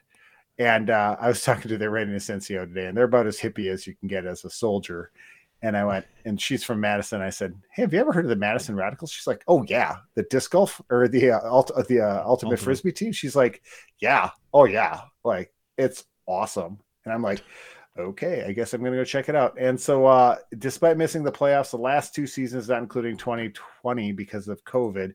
And 0.58 0.90
uh, 0.90 1.16
I 1.20 1.28
was 1.28 1.42
talking 1.44 1.68
to 1.68 1.78
their 1.78 1.90
readiness 1.90 2.28
NCO 2.28 2.66
today, 2.68 2.86
and 2.86 2.96
they're 2.96 3.04
about 3.04 3.26
as 3.26 3.38
hippie 3.38 3.70
as 3.70 3.86
you 3.86 3.94
can 3.94 4.08
get 4.08 4.24
as 4.24 4.44
a 4.44 4.50
soldier. 4.50 5.10
And 5.64 5.76
I 5.76 5.84
went, 5.84 6.04
and 6.24 6.40
she's 6.40 6.64
from 6.64 6.80
Madison. 6.80 7.20
I 7.22 7.30
said, 7.30 7.54
"Hey, 7.72 7.82
have 7.82 7.92
you 7.94 8.00
ever 8.00 8.12
heard 8.12 8.24
of 8.24 8.28
the 8.30 8.36
Madison 8.36 8.74
Radicals?" 8.74 9.12
She's 9.12 9.28
like, 9.28 9.44
"Oh 9.46 9.62
yeah, 9.68 9.96
the 10.14 10.24
disc 10.24 10.50
golf 10.50 10.80
or 10.90 11.06
the 11.06 11.30
uh, 11.30 11.40
ult- 11.44 11.70
uh, 11.76 11.84
the 11.88 12.00
uh, 12.00 12.22
ultimate, 12.24 12.26
Ultimate. 12.52 12.58
frisbee 12.60 12.92
team." 12.92 13.12
She's 13.12 13.36
like, 13.36 13.62
"Yeah, 14.00 14.30
oh 14.52 14.64
yeah, 14.64 15.02
like 15.24 15.52
it's 15.78 16.04
awesome." 16.26 16.78
And 17.04 17.14
I'm 17.14 17.22
like, 17.22 17.42
"Okay, 17.96 18.44
I 18.44 18.50
guess 18.52 18.74
I'm 18.74 18.82
gonna 18.82 18.96
go 18.96 19.04
check 19.04 19.28
it 19.28 19.36
out." 19.36 19.54
And 19.56 19.80
so, 19.80 20.04
uh, 20.06 20.36
despite 20.58 20.96
missing 20.96 21.22
the 21.22 21.30
playoffs 21.30 21.70
the 21.70 21.78
last 21.78 22.12
two 22.12 22.26
seasons, 22.26 22.68
not 22.68 22.82
including 22.82 23.16
2020 23.16 24.10
because 24.12 24.48
of 24.48 24.64
COVID, 24.64 25.14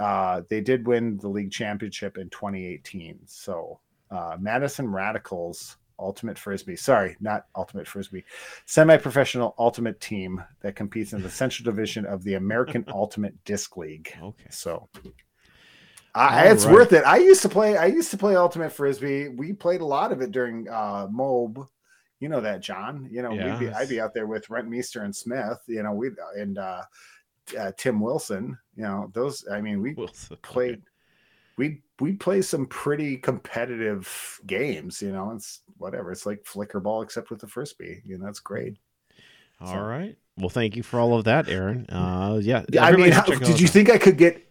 uh, 0.00 0.42
they 0.50 0.60
did 0.60 0.86
win 0.88 1.16
the 1.18 1.28
league 1.28 1.52
championship 1.52 2.18
in 2.18 2.28
2018. 2.30 3.20
So, 3.26 3.78
uh, 4.10 4.36
Madison 4.40 4.90
Radicals. 4.90 5.76
Ultimate 5.98 6.38
Frisbee. 6.38 6.76
Sorry, 6.76 7.16
not 7.20 7.46
Ultimate 7.54 7.86
Frisbee. 7.86 8.24
Semi 8.64 8.96
professional 8.96 9.54
ultimate 9.58 10.00
team 10.00 10.42
that 10.60 10.76
competes 10.76 11.12
in 11.12 11.22
the 11.22 11.30
Central 11.30 11.64
Division 11.64 12.06
of 12.06 12.22
the 12.24 12.34
American 12.34 12.84
Ultimate 12.92 13.42
Disc 13.44 13.76
League. 13.76 14.16
okay. 14.20 14.48
So 14.50 14.88
I, 16.16 16.48
it's 16.48 16.64
right. 16.64 16.72
worth 16.72 16.92
it. 16.94 17.04
I 17.04 17.18
used 17.18 17.42
to 17.42 17.48
play. 17.48 17.76
I 17.76 17.86
used 17.86 18.10
to 18.10 18.16
play 18.16 18.36
ultimate 18.36 18.72
frisbee. 18.72 19.28
We 19.28 19.52
played 19.52 19.82
a 19.82 19.86
lot 19.86 20.12
of 20.12 20.22
it 20.22 20.30
during 20.32 20.66
uh, 20.68 21.08
Mob. 21.10 21.66
You 22.20 22.30
know 22.30 22.40
that, 22.40 22.62
John. 22.62 23.06
You 23.10 23.20
know, 23.20 23.30
we'd 23.30 23.58
be, 23.58 23.70
I'd 23.70 23.90
be 23.90 24.00
out 24.00 24.14
there 24.14 24.26
with 24.26 24.48
Rent 24.48 24.70
Rentmeester 24.70 25.04
and 25.04 25.14
Smith. 25.14 25.58
You 25.66 25.82
know, 25.82 25.92
we 25.92 26.10
and 26.34 26.56
uh, 26.56 26.82
uh, 27.58 27.72
Tim 27.76 28.00
Wilson. 28.00 28.56
You 28.76 28.84
know, 28.84 29.10
those. 29.12 29.46
I 29.52 29.60
mean, 29.60 29.82
we 29.82 29.92
Wilson. 29.92 30.38
played. 30.42 30.82
We 31.58 31.82
we 32.00 32.12
play 32.12 32.42
some 32.42 32.66
pretty 32.66 33.16
competitive 33.16 34.40
games. 34.46 35.00
You 35.00 35.12
know, 35.12 35.32
it's 35.32 35.60
whatever. 35.78 36.12
It's 36.12 36.26
like 36.26 36.44
flicker 36.44 36.80
ball 36.80 37.02
except 37.02 37.30
with 37.30 37.40
the 37.40 37.46
frisbee. 37.46 38.02
You 38.04 38.18
know, 38.18 38.26
it's 38.28 38.40
great. 38.40 38.76
All 39.60 39.68
So- 39.68 39.80
right. 39.80 40.16
Well, 40.38 40.50
thank 40.50 40.76
you 40.76 40.82
for 40.82 41.00
all 41.00 41.16
of 41.16 41.24
that, 41.24 41.48
Aaron. 41.48 41.86
Uh, 41.90 42.38
yeah. 42.42 42.62
I 42.78 42.92
mean, 42.92 43.10
how, 43.10 43.22
did 43.24 43.58
you 43.58 43.66
think 43.68 43.88
I 43.88 43.96
could 43.96 44.18
get 44.18 44.46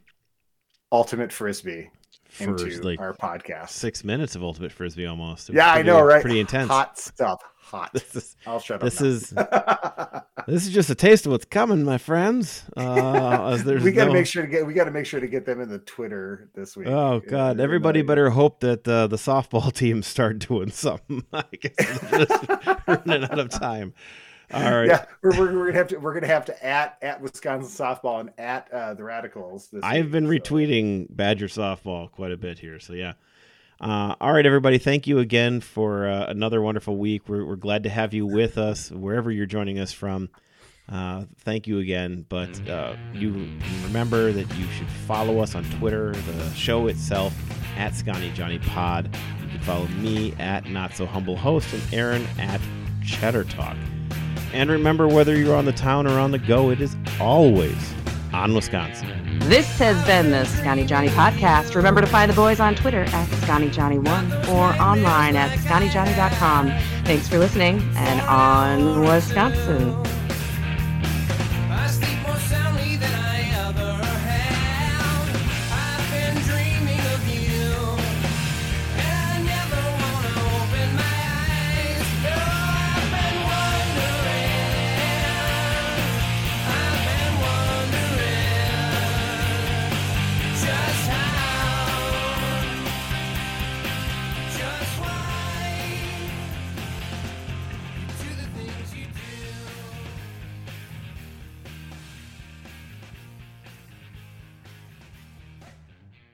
ultimate 0.91 1.31
frisbee 1.31 1.91
into 2.39 2.81
like 2.81 2.99
our 2.99 3.13
podcast? 3.13 3.69
six 3.69 4.03
minutes 4.03 4.35
of 4.35 4.41
ultimate 4.43 4.71
frisbee 4.71 5.05
almost? 5.05 5.49
Yeah, 5.49 5.71
I 5.71 5.83
know, 5.83 6.01
right? 6.01 6.21
Pretty 6.21 6.39
intense. 6.39 6.69
Hot 6.69 6.97
stuff. 6.97 7.39
Hot. 7.65 7.91
This 7.93 8.15
is 8.15 8.37
I'll 8.45 8.59
shut 8.59 8.79
this 8.79 9.01
up. 9.01 9.07
is 9.07 9.29
this 10.47 10.67
is 10.67 10.71
just 10.71 10.91
a 10.91 10.95
taste 10.95 11.25
of 11.25 11.31
what's 11.31 11.45
coming, 11.45 11.83
my 11.83 11.97
friends. 11.97 12.63
Uh, 12.77 13.59
we 13.65 13.91
got 13.91 14.03
to 14.03 14.09
no- 14.09 14.13
make 14.13 14.27
sure 14.27 14.43
to 14.43 14.47
get. 14.47 14.67
We 14.67 14.75
got 14.75 14.83
to 14.83 14.91
make 14.91 15.07
sure 15.07 15.19
to 15.19 15.25
get 15.25 15.47
them 15.47 15.59
in 15.59 15.69
the 15.69 15.79
Twitter 15.79 16.47
this 16.53 16.77
week. 16.77 16.87
Oh 16.87 17.21
God! 17.27 17.59
Everybody 17.59 18.03
better 18.03 18.29
hope 18.29 18.59
that 18.59 18.87
uh, 18.87 19.07
the 19.07 19.15
softball 19.15 19.73
team 19.73 20.03
start 20.03 20.37
doing 20.37 20.69
something. 20.69 21.25
I 21.33 21.43
guess 21.59 22.01
just 22.11 22.49
running 22.87 23.23
out 23.23 23.39
of 23.39 23.49
time. 23.49 23.95
All 24.53 24.61
right. 24.61 24.87
Yeah, 24.87 25.05
we're, 25.23 25.31
we're, 25.31 25.57
we're 25.57 25.65
gonna 25.65 25.77
have 25.79 25.87
to. 25.87 25.97
We're 25.97 26.13
gonna 26.13 26.27
have 26.27 26.45
to 26.45 26.65
at 26.65 26.99
at 27.01 27.19
Wisconsin 27.19 27.71
softball 27.85 28.19
and 28.19 28.29
at 28.37 28.71
uh, 28.71 28.93
the 28.93 29.03
Radicals. 29.03 29.69
This 29.69 29.81
I've 29.83 30.05
week, 30.05 30.11
been 30.11 30.25
so. 30.27 30.31
retweeting 30.33 31.07
Badger 31.09 31.47
softball 31.47 32.11
quite 32.11 32.31
a 32.31 32.37
bit 32.37 32.59
here, 32.59 32.79
so 32.79 32.93
yeah. 32.93 33.13
Uh, 33.79 34.15
all 34.21 34.31
right, 34.31 34.45
everybody. 34.45 34.77
Thank 34.77 35.05
you 35.05 35.19
again 35.19 35.59
for 35.59 36.07
uh, 36.07 36.27
another 36.27 36.61
wonderful 36.61 36.97
week. 36.97 37.27
We're, 37.27 37.45
we're 37.45 37.55
glad 37.57 37.83
to 37.83 37.89
have 37.89 38.13
you 38.13 38.25
with 38.25 38.57
us 38.57 38.89
wherever 38.89 39.31
you're 39.31 39.45
joining 39.45 39.79
us 39.79 39.91
from. 39.91 40.29
Uh, 40.89 41.25
thank 41.39 41.67
you 41.67 41.79
again. 41.79 42.25
But 42.29 42.69
uh, 42.69 42.95
you 43.13 43.49
remember 43.83 44.31
that 44.31 44.55
you 44.55 44.65
should 44.71 44.89
follow 44.89 45.39
us 45.39 45.55
on 45.55 45.65
Twitter, 45.71 46.13
the 46.13 46.53
show 46.53 46.87
itself 46.87 47.35
at 47.75 47.93
Scotty 47.95 48.31
Johnny 48.31 48.59
Pod. 48.59 49.13
You 49.41 49.49
can 49.49 49.59
follow 49.61 49.87
me 49.87 50.33
at 50.39 50.69
Not 50.69 50.93
So 50.93 51.05
Humble 51.05 51.35
Host 51.35 51.73
and 51.73 51.81
Aaron 51.93 52.25
at 52.39 52.61
Cheddar 53.05 53.43
Talk. 53.45 53.75
And 54.53 54.69
remember, 54.69 55.07
whether 55.07 55.35
you're 55.35 55.55
on 55.55 55.65
the 55.65 55.73
town 55.73 56.07
or 56.07 56.17
on 56.17 56.31
the 56.31 56.39
go, 56.39 56.69
it 56.69 56.79
is 56.79 56.95
always 57.19 57.93
on 58.35 58.53
Wisconsin. 58.53 59.39
This 59.39 59.67
has 59.79 60.03
been 60.05 60.31
the 60.31 60.45
Scotty 60.45 60.85
Johnny 60.85 61.07
podcast. 61.09 61.75
Remember 61.75 62.01
to 62.01 62.07
find 62.07 62.29
the 62.29 62.35
boys 62.35 62.59
on 62.59 62.75
Twitter 62.75 63.01
at 63.01 63.27
ScottyJohnny1 63.29 64.49
or 64.49 64.81
online 64.81 65.35
at 65.35 65.57
ScottyJohnny.com. 65.59 66.67
Thanks 67.05 67.27
for 67.27 67.37
listening 67.39 67.81
and 67.95 68.21
on 68.21 69.01
Wisconsin. 69.01 69.95